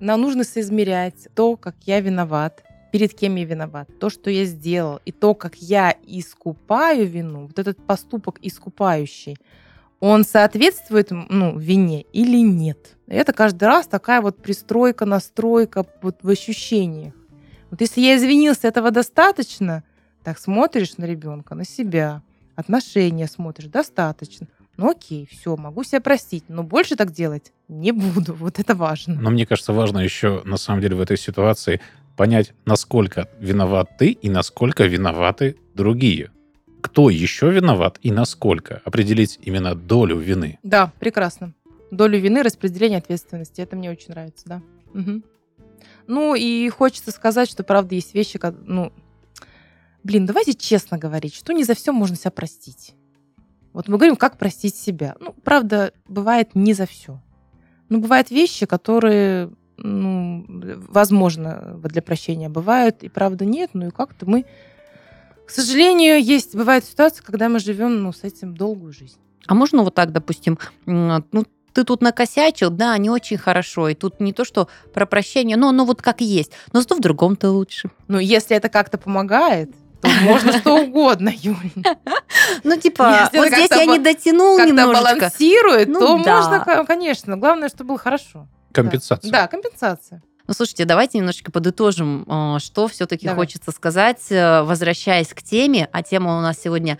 Нам 0.00 0.22
нужно 0.22 0.44
соизмерять 0.44 1.28
то, 1.34 1.56
как 1.56 1.76
я 1.84 2.00
виноват, 2.00 2.64
перед 2.90 3.12
кем 3.12 3.36
я 3.36 3.44
виноват, 3.44 3.88
то, 4.00 4.08
что 4.08 4.30
я 4.30 4.46
сделал, 4.46 5.00
и 5.04 5.12
то, 5.12 5.34
как 5.34 5.56
я 5.56 5.94
искупаю 6.06 7.06
вину, 7.06 7.46
вот 7.46 7.58
этот 7.58 7.84
поступок 7.86 8.38
искупающий, 8.40 9.36
он 10.00 10.24
соответствует 10.24 11.10
ну, 11.10 11.58
вине 11.58 12.02
или 12.12 12.38
нет? 12.38 12.96
Это 13.06 13.34
каждый 13.34 13.64
раз 13.64 13.86
такая 13.86 14.22
вот 14.22 14.38
пристройка, 14.38 15.04
настройка 15.04 15.84
вот 16.00 16.16
в 16.22 16.28
ощущениях. 16.30 17.14
Вот 17.72 17.80
если 17.80 18.02
я 18.02 18.16
извинился, 18.16 18.68
этого 18.68 18.90
достаточно, 18.90 19.82
так 20.22 20.38
смотришь 20.38 20.98
на 20.98 21.06
ребенка, 21.06 21.54
на 21.54 21.64
себя, 21.64 22.20
отношения 22.54 23.26
смотришь, 23.26 23.68
достаточно. 23.68 24.46
Ну 24.76 24.90
окей, 24.90 25.26
все, 25.30 25.56
могу 25.56 25.82
себя 25.82 26.02
простить, 26.02 26.44
но 26.48 26.64
больше 26.64 26.96
так 26.96 27.12
делать 27.12 27.50
не 27.68 27.92
буду. 27.92 28.34
Вот 28.38 28.58
это 28.58 28.74
важно. 28.74 29.14
Но 29.14 29.30
мне 29.30 29.46
кажется, 29.46 29.72
важно 29.72 30.00
еще, 30.00 30.42
на 30.44 30.58
самом 30.58 30.82
деле, 30.82 30.96
в 30.96 31.00
этой 31.00 31.16
ситуации 31.16 31.80
понять, 32.14 32.52
насколько 32.66 33.26
виноват 33.40 33.96
ты 33.96 34.10
и 34.10 34.28
насколько 34.28 34.84
виноваты 34.84 35.56
другие. 35.74 36.30
Кто 36.82 37.08
еще 37.08 37.50
виноват 37.50 37.98
и 38.02 38.10
насколько. 38.10 38.82
Определить 38.84 39.38
именно 39.40 39.74
долю 39.74 40.18
вины. 40.18 40.58
Да, 40.62 40.92
прекрасно. 41.00 41.54
Долю 41.90 42.18
вины, 42.18 42.42
распределение 42.42 42.98
ответственности. 42.98 43.62
Это 43.62 43.76
мне 43.76 43.90
очень 43.90 44.10
нравится, 44.10 44.44
да. 44.46 44.62
Мгм. 44.92 45.22
Ну 46.06 46.34
и 46.34 46.68
хочется 46.68 47.10
сказать, 47.10 47.48
что 47.48 47.62
правда 47.62 47.94
есть 47.94 48.14
вещи, 48.14 48.38
как, 48.38 48.54
ну, 48.64 48.92
блин, 50.02 50.26
давайте 50.26 50.54
честно 50.54 50.98
говорить, 50.98 51.34
что 51.34 51.52
не 51.52 51.64
за 51.64 51.74
все 51.74 51.92
можно 51.92 52.16
себя 52.16 52.30
простить. 52.30 52.94
Вот 53.72 53.88
мы 53.88 53.96
говорим, 53.96 54.16
как 54.16 54.36
простить 54.36 54.76
себя. 54.76 55.16
Ну, 55.20 55.34
правда, 55.44 55.92
бывает 56.06 56.54
не 56.54 56.74
за 56.74 56.86
все. 56.86 57.20
Ну, 57.88 58.00
бывают 58.00 58.30
вещи, 58.30 58.66
которые, 58.66 59.50
ну, 59.76 60.44
возможно, 60.88 61.80
для 61.84 62.02
прощения 62.02 62.48
бывают, 62.48 63.02
и 63.02 63.08
правда 63.08 63.44
нет, 63.44 63.70
ну 63.72 63.88
и 63.88 63.90
как-то 63.90 64.28
мы, 64.28 64.44
к 65.46 65.50
сожалению, 65.50 66.22
есть, 66.22 66.54
бывает 66.54 66.84
ситуация, 66.84 67.24
когда 67.24 67.48
мы 67.48 67.58
живем, 67.58 68.02
ну, 68.02 68.12
с 68.12 68.24
этим 68.24 68.56
долгую 68.56 68.92
жизнь. 68.92 69.18
А 69.46 69.54
можно 69.54 69.82
вот 69.82 69.94
так, 69.94 70.12
допустим, 70.12 70.58
ну, 70.86 71.44
ты 71.72 71.84
тут 71.84 72.02
накосячил, 72.02 72.70
да, 72.70 72.96
не 72.98 73.10
очень 73.10 73.38
хорошо, 73.38 73.88
и 73.88 73.94
тут 73.94 74.20
не 74.20 74.32
то, 74.32 74.44
что 74.44 74.68
про 74.94 75.06
прощение, 75.06 75.56
но 75.56 75.68
оно 75.70 75.84
вот 75.84 76.02
как 76.02 76.20
есть, 76.20 76.52
но 76.72 76.80
зато 76.80 76.94
в 76.96 77.00
другом-то 77.00 77.50
лучше. 77.50 77.90
Ну, 78.08 78.18
если 78.18 78.56
это 78.56 78.68
как-то 78.68 78.98
помогает, 78.98 79.70
то 80.00 80.08
можно 80.22 80.58
что 80.58 80.76
угодно, 80.82 81.28
Юль. 81.34 81.56
Ну, 82.64 82.76
типа, 82.76 83.20
Если 83.24 83.38
вот 83.38 83.46
здесь 83.48 83.68
как-то 83.68 83.84
я 83.84 83.86
не 83.86 83.98
дотянул 83.98 84.56
Когда 84.56 84.82
немножечко. 84.84 85.14
балансирует, 85.16 85.88
Ну 85.88 86.00
то 86.00 86.18
да. 86.24 86.36
можно, 86.36 86.60
ко- 86.64 86.84
конечно. 86.84 87.36
Главное, 87.36 87.68
чтобы 87.68 87.88
было 87.88 87.98
хорошо. 87.98 88.48
Компенсация. 88.72 89.30
Да, 89.30 89.46
компенсация. 89.46 90.22
Ну, 90.48 90.54
слушайте, 90.54 90.84
давайте 90.86 91.18
немножечко 91.18 91.52
подытожим, 91.52 92.24
э, 92.28 92.58
что 92.58 92.88
все-таки 92.88 93.26
Давай. 93.26 93.44
хочется 93.46 93.70
сказать, 93.70 94.20
э, 94.30 94.62
возвращаясь 94.62 95.28
к 95.28 95.40
теме. 95.42 95.88
А 95.92 96.02
тема 96.02 96.36
у 96.36 96.40
нас 96.40 96.56
сегодня 96.60 96.98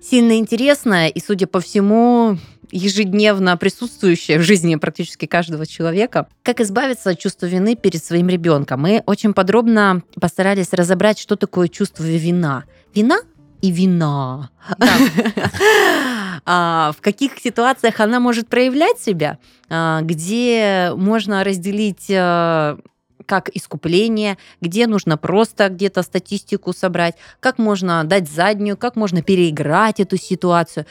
сильно 0.00 0.38
интересная 0.38 1.08
и, 1.08 1.20
судя 1.20 1.46
по 1.46 1.60
всему, 1.60 2.38
ежедневно 2.70 3.56
присутствующая 3.56 4.38
в 4.38 4.42
жизни 4.42 4.76
практически 4.76 5.26
каждого 5.26 5.66
человека. 5.66 6.28
Как 6.42 6.60
избавиться 6.60 7.10
от 7.10 7.18
чувства 7.18 7.46
вины 7.46 7.76
перед 7.76 8.02
своим 8.04 8.28
ребенком? 8.28 8.80
Мы 8.82 9.02
очень 9.06 9.34
подробно 9.34 10.02
постарались 10.20 10.72
разобрать, 10.72 11.18
что 11.18 11.36
такое 11.36 11.68
чувство 11.68 12.04
вина. 12.04 12.64
Вина 12.94 13.18
и 13.62 13.70
вина. 13.70 14.50
А, 16.48 16.92
В 16.96 17.02
каких 17.02 17.38
ситуациях 17.40 17.98
она 17.98 18.20
может 18.20 18.46
проявлять 18.46 19.00
себя, 19.00 19.38
а, 19.68 20.02
где 20.02 20.92
можно 20.94 21.42
разделить 21.42 22.06
э, 22.08 22.76
как 23.26 23.50
искупление, 23.54 24.38
где 24.60 24.86
нужно 24.86 25.16
просто 25.18 25.68
где-то 25.68 26.02
статистику 26.02 26.72
собрать, 26.72 27.16
как 27.40 27.58
можно 27.58 28.04
дать 28.04 28.30
заднюю, 28.30 28.76
как 28.76 28.96
можно 28.96 29.22
переиграть 29.22 30.00
эту 30.00 30.16
ситуацию. 30.16 30.86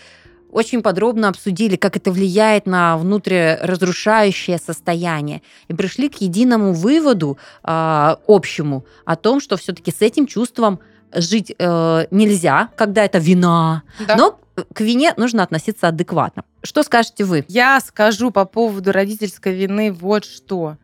Очень 0.52 0.82
подробно 0.82 1.28
обсудили, 1.28 1.76
как 1.76 1.98
это 1.98 2.12
влияет 2.12 2.66
на 2.66 2.98
внутриразрушающее 2.98 4.58
состояние. 4.58 5.42
И 5.68 5.74
пришли 5.74 6.08
к 6.08 6.22
единому 6.22 6.72
выводу 6.74 7.38
а, 7.62 8.20
общему 8.28 8.86
о 9.04 9.18
том, 9.18 9.42
что 9.42 9.58
все-таки 9.58 9.92
с 9.92 10.02
этим 10.02 10.28
чувством 10.28 10.80
жить 11.14 11.54
э, 11.58 12.08
нельзя, 12.12 12.70
когда 12.76 13.06
это 13.06 13.20
вина, 13.20 13.84
Да. 14.08 14.16
но 14.16 14.40
к 14.74 14.82
вине 14.82 15.14
нужно 15.18 15.44
относиться 15.44 15.88
адекватно. 15.88 16.44
Что 16.64 16.84
скажете 16.84 17.24
вы? 17.26 17.46
Я 17.48 17.80
скажу 17.80 18.32
по 18.32 18.46
поводу 18.46 18.92
родительской 18.92 19.54
вины 19.54 19.92
вот 19.92 20.26
что. 20.26 20.78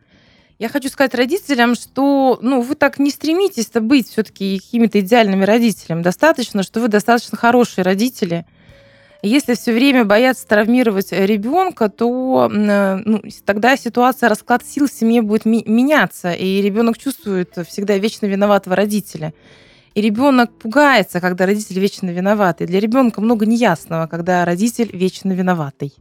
Я 0.62 0.68
хочу 0.68 0.88
сказать 0.90 1.12
родителям, 1.16 1.74
что 1.74 2.38
ну, 2.40 2.60
вы 2.60 2.76
так 2.76 3.00
не 3.00 3.10
стремитесь-то 3.10 3.80
быть 3.80 4.08
все-таки 4.08 4.60
какими-то 4.60 5.00
идеальными 5.00 5.44
родителями. 5.44 6.02
Достаточно, 6.02 6.62
что 6.62 6.78
вы 6.78 6.86
достаточно 6.86 7.36
хорошие 7.36 7.82
родители. 7.82 8.46
Если 9.22 9.56
все 9.56 9.72
время 9.72 10.04
бояться 10.04 10.46
травмировать 10.46 11.10
ребенка, 11.10 11.88
то 11.88 12.48
э, 12.48 12.96
ну, 13.04 13.24
тогда 13.44 13.76
ситуация, 13.76 14.28
расклад 14.28 14.64
сил 14.64 14.86
в 14.86 14.92
семье 14.92 15.22
будет 15.22 15.46
меняться, 15.46 16.32
и 16.32 16.62
ребенок 16.62 16.96
чувствует 16.96 17.58
всегда 17.68 17.98
вечно 17.98 18.26
виноватого 18.26 18.76
родителя. 18.76 19.34
И 19.94 20.00
ребенок 20.00 20.52
пугается, 20.52 21.20
когда 21.20 21.44
родитель 21.44 21.80
вечно 21.80 22.08
виноватый. 22.08 22.68
Для 22.68 22.78
ребенка 22.78 23.20
много 23.20 23.46
неясного, 23.46 24.06
когда 24.06 24.44
родитель 24.44 24.90
вечно 24.92 25.32
виноватый. 25.32 25.92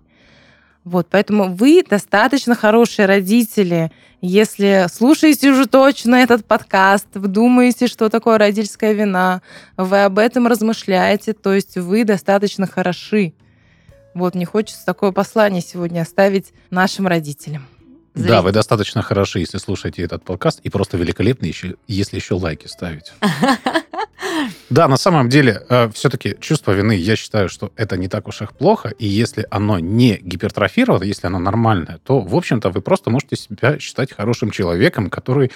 Вот, 0.84 1.08
поэтому 1.10 1.54
вы 1.54 1.84
достаточно 1.88 2.56
хорошие 2.56 3.06
родители. 3.06 3.92
Если 4.20 4.88
слушаете 4.92 5.52
уже 5.52 5.68
точно 5.68 6.16
этот 6.16 6.46
подкаст, 6.46 7.08
вы 7.14 7.28
думаете, 7.28 7.88
что 7.88 8.10
такое 8.10 8.40
родительская 8.40 8.94
вина, 8.94 9.42
вы 9.78 10.04
об 10.04 10.18
этом 10.18 10.48
размышляете, 10.48 11.34
то 11.34 11.54
есть 11.54 11.78
вы 11.78 12.04
достаточно 12.04 12.66
хороши. 12.66 13.34
Вот, 14.16 14.34
мне 14.34 14.46
хочется 14.46 14.86
такое 14.86 15.12
послание 15.12 15.62
сегодня 15.62 16.02
оставить 16.02 16.52
нашим 16.72 17.08
родителям. 17.08 17.68
Да, 18.16 18.42
вы 18.42 18.52
достаточно 18.52 19.02
хороши, 19.02 19.40
если 19.40 19.58
слушаете 19.58 20.04
этот 20.04 20.24
подкаст, 20.24 20.60
и 20.64 20.70
просто 20.70 20.98
великолепны, 20.98 21.46
еще, 21.46 21.76
если 21.88 22.18
еще 22.18 22.34
лайки 22.34 22.68
ставите. 22.68 23.14
Да, 24.72 24.88
на 24.88 24.96
самом 24.96 25.28
деле, 25.28 25.62
все-таки 25.94 26.38
чувство 26.40 26.72
вины, 26.72 26.94
я 26.94 27.18
считаю, 27.18 27.50
что 27.50 27.74
это 27.76 27.98
не 27.98 28.08
так 28.08 28.30
уж 28.30 28.42
их 28.42 28.54
плохо, 28.54 28.88
и 28.88 29.06
если 29.06 29.46
оно 29.52 29.80
не 29.80 30.18
гипертрофировано, 30.22 31.04
если 31.04 31.28
оно 31.28 31.40
нормальное, 31.40 32.00
то, 32.06 32.22
в 32.22 32.34
общем-то, 32.34 32.70
вы 32.70 32.82
просто 32.82 33.10
можете 33.10 33.36
себя 33.36 33.80
считать 33.80 34.14
хорошим 34.14 34.50
человеком, 34.50 35.10
который 35.10 35.52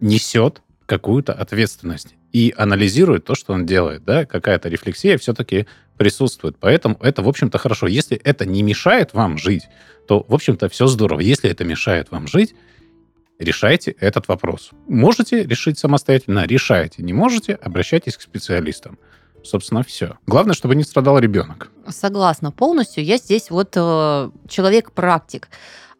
несет 0.00 0.62
какую-то 0.86 1.32
ответственность 1.32 2.16
и 2.32 2.52
анализирует 2.56 3.24
то, 3.24 3.36
что 3.36 3.52
он 3.52 3.66
делает, 3.66 4.04
да, 4.04 4.26
какая-то 4.26 4.68
рефлексия 4.68 5.16
все-таки 5.16 5.66
присутствует. 5.96 6.56
Поэтому 6.58 6.96
это, 7.00 7.22
в 7.22 7.28
общем-то, 7.28 7.56
хорошо. 7.58 7.86
Если 7.86 8.16
это 8.16 8.46
не 8.46 8.64
мешает 8.64 9.14
вам 9.14 9.38
жить, 9.38 9.68
то, 10.08 10.26
в 10.26 10.34
общем-то, 10.34 10.68
все 10.68 10.88
здорово. 10.88 11.20
Если 11.20 11.48
это 11.48 11.62
мешает 11.62 12.10
вам 12.10 12.26
жить, 12.26 12.56
решайте 13.40 13.92
этот 13.98 14.28
вопрос. 14.28 14.70
Можете 14.86 15.42
решить 15.42 15.78
самостоятельно, 15.78 16.46
решайте. 16.46 17.02
Не 17.02 17.12
можете, 17.12 17.54
обращайтесь 17.54 18.16
к 18.16 18.20
специалистам. 18.20 18.98
Собственно, 19.42 19.82
все. 19.82 20.16
Главное, 20.26 20.54
чтобы 20.54 20.74
не 20.74 20.82
страдал 20.82 21.18
ребенок. 21.18 21.70
Согласна 21.88 22.52
полностью. 22.52 23.02
Я 23.02 23.16
здесь 23.16 23.50
вот 23.50 23.72
э, 23.74 24.30
человек-практик. 24.48 25.48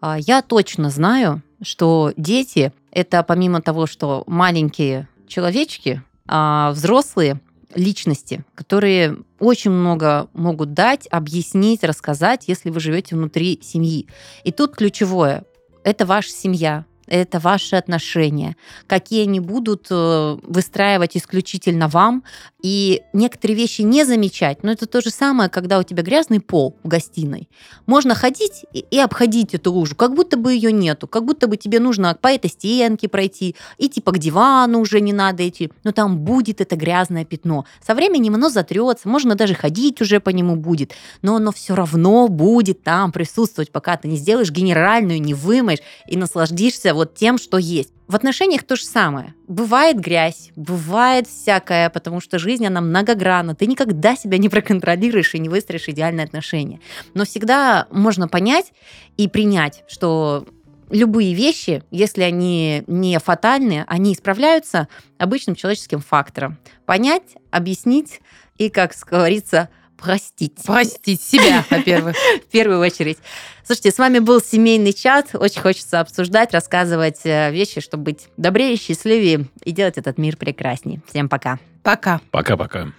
А, 0.01 0.19
Я 0.19 0.43
точно 0.43 0.91
знаю, 0.91 1.43
что 1.63 2.13
дети 2.17 2.73
это 2.91 3.23
помимо 3.23 3.63
того, 3.63 3.87
что 3.87 4.25
маленькие 4.27 5.09
человечки, 5.27 6.03
а 6.27 6.73
взрослые 6.73 7.41
личности, 7.75 8.45
которые 8.55 9.17
очень 9.39 9.71
много 9.71 10.29
могут 10.33 10.75
дать, 10.75 11.07
объяснить, 11.11 11.85
рассказать, 11.85 12.45
если 12.47 12.71
вы 12.71 12.81
живете 12.81 13.15
внутри 13.15 13.61
семьи. 13.63 14.07
И 14.45 14.53
тут 14.53 14.75
ключевое– 14.75 15.45
это 15.85 16.05
ваша 16.05 16.31
семья, 16.31 16.85
это 17.11 17.41
ваши 17.41 17.77
отношения, 17.77 18.57
какие 18.87 19.25
они 19.25 19.41
будут 19.41 19.89
э, 19.91 20.39
выстраивать 20.43 21.17
исключительно 21.17 21.89
вам, 21.89 22.23
и 22.63 23.03
некоторые 23.13 23.57
вещи 23.57 23.83
не 23.83 24.05
замечать. 24.05 24.63
Но 24.63 24.71
это 24.71 24.87
то 24.87 25.01
же 25.01 25.11
самое, 25.11 25.51
когда 25.51 25.79
у 25.79 25.83
тебя 25.83 26.03
грязный 26.03 26.41
пол 26.41 26.77
в 26.83 26.89
гостиной. 26.89 27.49
Можно 27.87 28.15
ходить 28.15 28.65
и, 28.73 28.99
обходить 28.99 29.55
эту 29.55 29.73
лужу, 29.73 29.97
как 29.97 30.15
будто 30.15 30.37
бы 30.37 30.55
ее 30.55 30.73
нету, 30.73 31.09
как 31.09 31.25
будто 31.25 31.49
бы 31.49 31.57
тебе 31.57 31.81
нужно 31.81 32.17
по 32.21 32.29
этой 32.29 32.49
стенке 32.49 33.09
пройти, 33.09 33.57
и 33.77 33.89
типа 33.89 34.13
к 34.13 34.19
дивану 34.19 34.81
уже 34.81 35.01
не 35.01 35.13
надо 35.13 35.47
идти, 35.49 35.71
но 35.83 35.93
там 35.93 36.19
будет 36.19 36.61
это 36.61 36.77
грязное 36.77 37.25
пятно. 37.25 37.65
Со 37.85 37.95
временем 37.95 38.37
оно 38.37 38.49
затрется, 38.49 39.09
можно 39.09 39.35
даже 39.35 39.55
ходить 39.55 40.01
уже 40.01 40.21
по 40.21 40.31
нему 40.31 40.55
будет, 40.55 40.93
но 41.23 41.37
оно 41.37 41.51
все 41.51 41.75
равно 41.75 42.29
будет 42.29 42.85
там 42.85 43.11
присутствовать, 43.11 43.73
пока 43.73 43.97
ты 43.97 44.07
не 44.07 44.17
сделаешь 44.17 44.53
генеральную, 44.53 45.21
не 45.21 45.35
вымоешь 45.35 45.81
и 46.07 46.17
наслаждишься 46.17 46.95
вот 47.01 47.15
тем, 47.15 47.39
что 47.39 47.57
есть. 47.57 47.95
В 48.09 48.15
отношениях 48.15 48.65
то 48.65 48.77
же 48.77 48.85
самое. 48.85 49.35
Бывает 49.49 49.99
грязь, 49.99 50.51
бывает 50.55 51.27
всякое, 51.27 51.89
потому 51.89 52.21
что 52.21 52.39
жизнь, 52.39 52.67
она 52.67 52.83
многогранна. 52.83 53.55
Ты 53.55 53.67
никогда 53.67 54.17
себя 54.17 54.37
не 54.37 54.51
проконтролируешь 54.51 55.35
и 55.35 55.39
не 55.39 55.49
выстроишь 55.49 55.89
идеальные 55.89 56.25
отношения. 56.25 56.81
Но 57.15 57.25
всегда 57.25 57.87
можно 57.91 58.29
понять 58.29 58.73
и 59.17 59.29
принять, 59.29 59.85
что 59.89 60.47
любые 60.91 61.33
вещи, 61.33 61.83
если 61.91 62.23
они 62.23 62.85
не 62.87 63.19
фатальны, 63.19 63.85
они 63.87 64.13
исправляются 64.13 64.89
обычным 65.17 65.57
человеческим 65.57 66.01
фактором. 66.01 66.59
Понять, 66.85 67.37
объяснить 67.51 68.21
и, 68.59 68.69
как 68.69 68.93
говорится, 69.11 69.71
простить. 70.01 70.57
Простить 70.65 71.23
себя, 71.23 71.65
во-первых. 71.71 72.17
В 72.17 72.51
первую 72.51 72.81
очередь. 72.81 73.19
Слушайте, 73.65 73.93
с 73.93 73.99
вами 73.99 74.19
был 74.19 74.41
семейный 74.41 74.93
чат. 74.93 75.35
Очень 75.35 75.61
хочется 75.61 76.01
обсуждать, 76.01 76.53
рассказывать 76.53 77.21
э, 77.25 77.53
вещи, 77.53 77.81
чтобы 77.81 78.05
быть 78.05 78.29
добрее, 78.37 78.77
счастливее 78.77 79.47
и 79.63 79.71
делать 79.71 79.99
этот 79.99 80.19
мир 80.19 80.37
прекраснее. 80.37 81.03
Всем 81.09 81.29
пока. 81.29 81.59
Пока. 81.83 82.21
Пока-пока. 82.31 82.93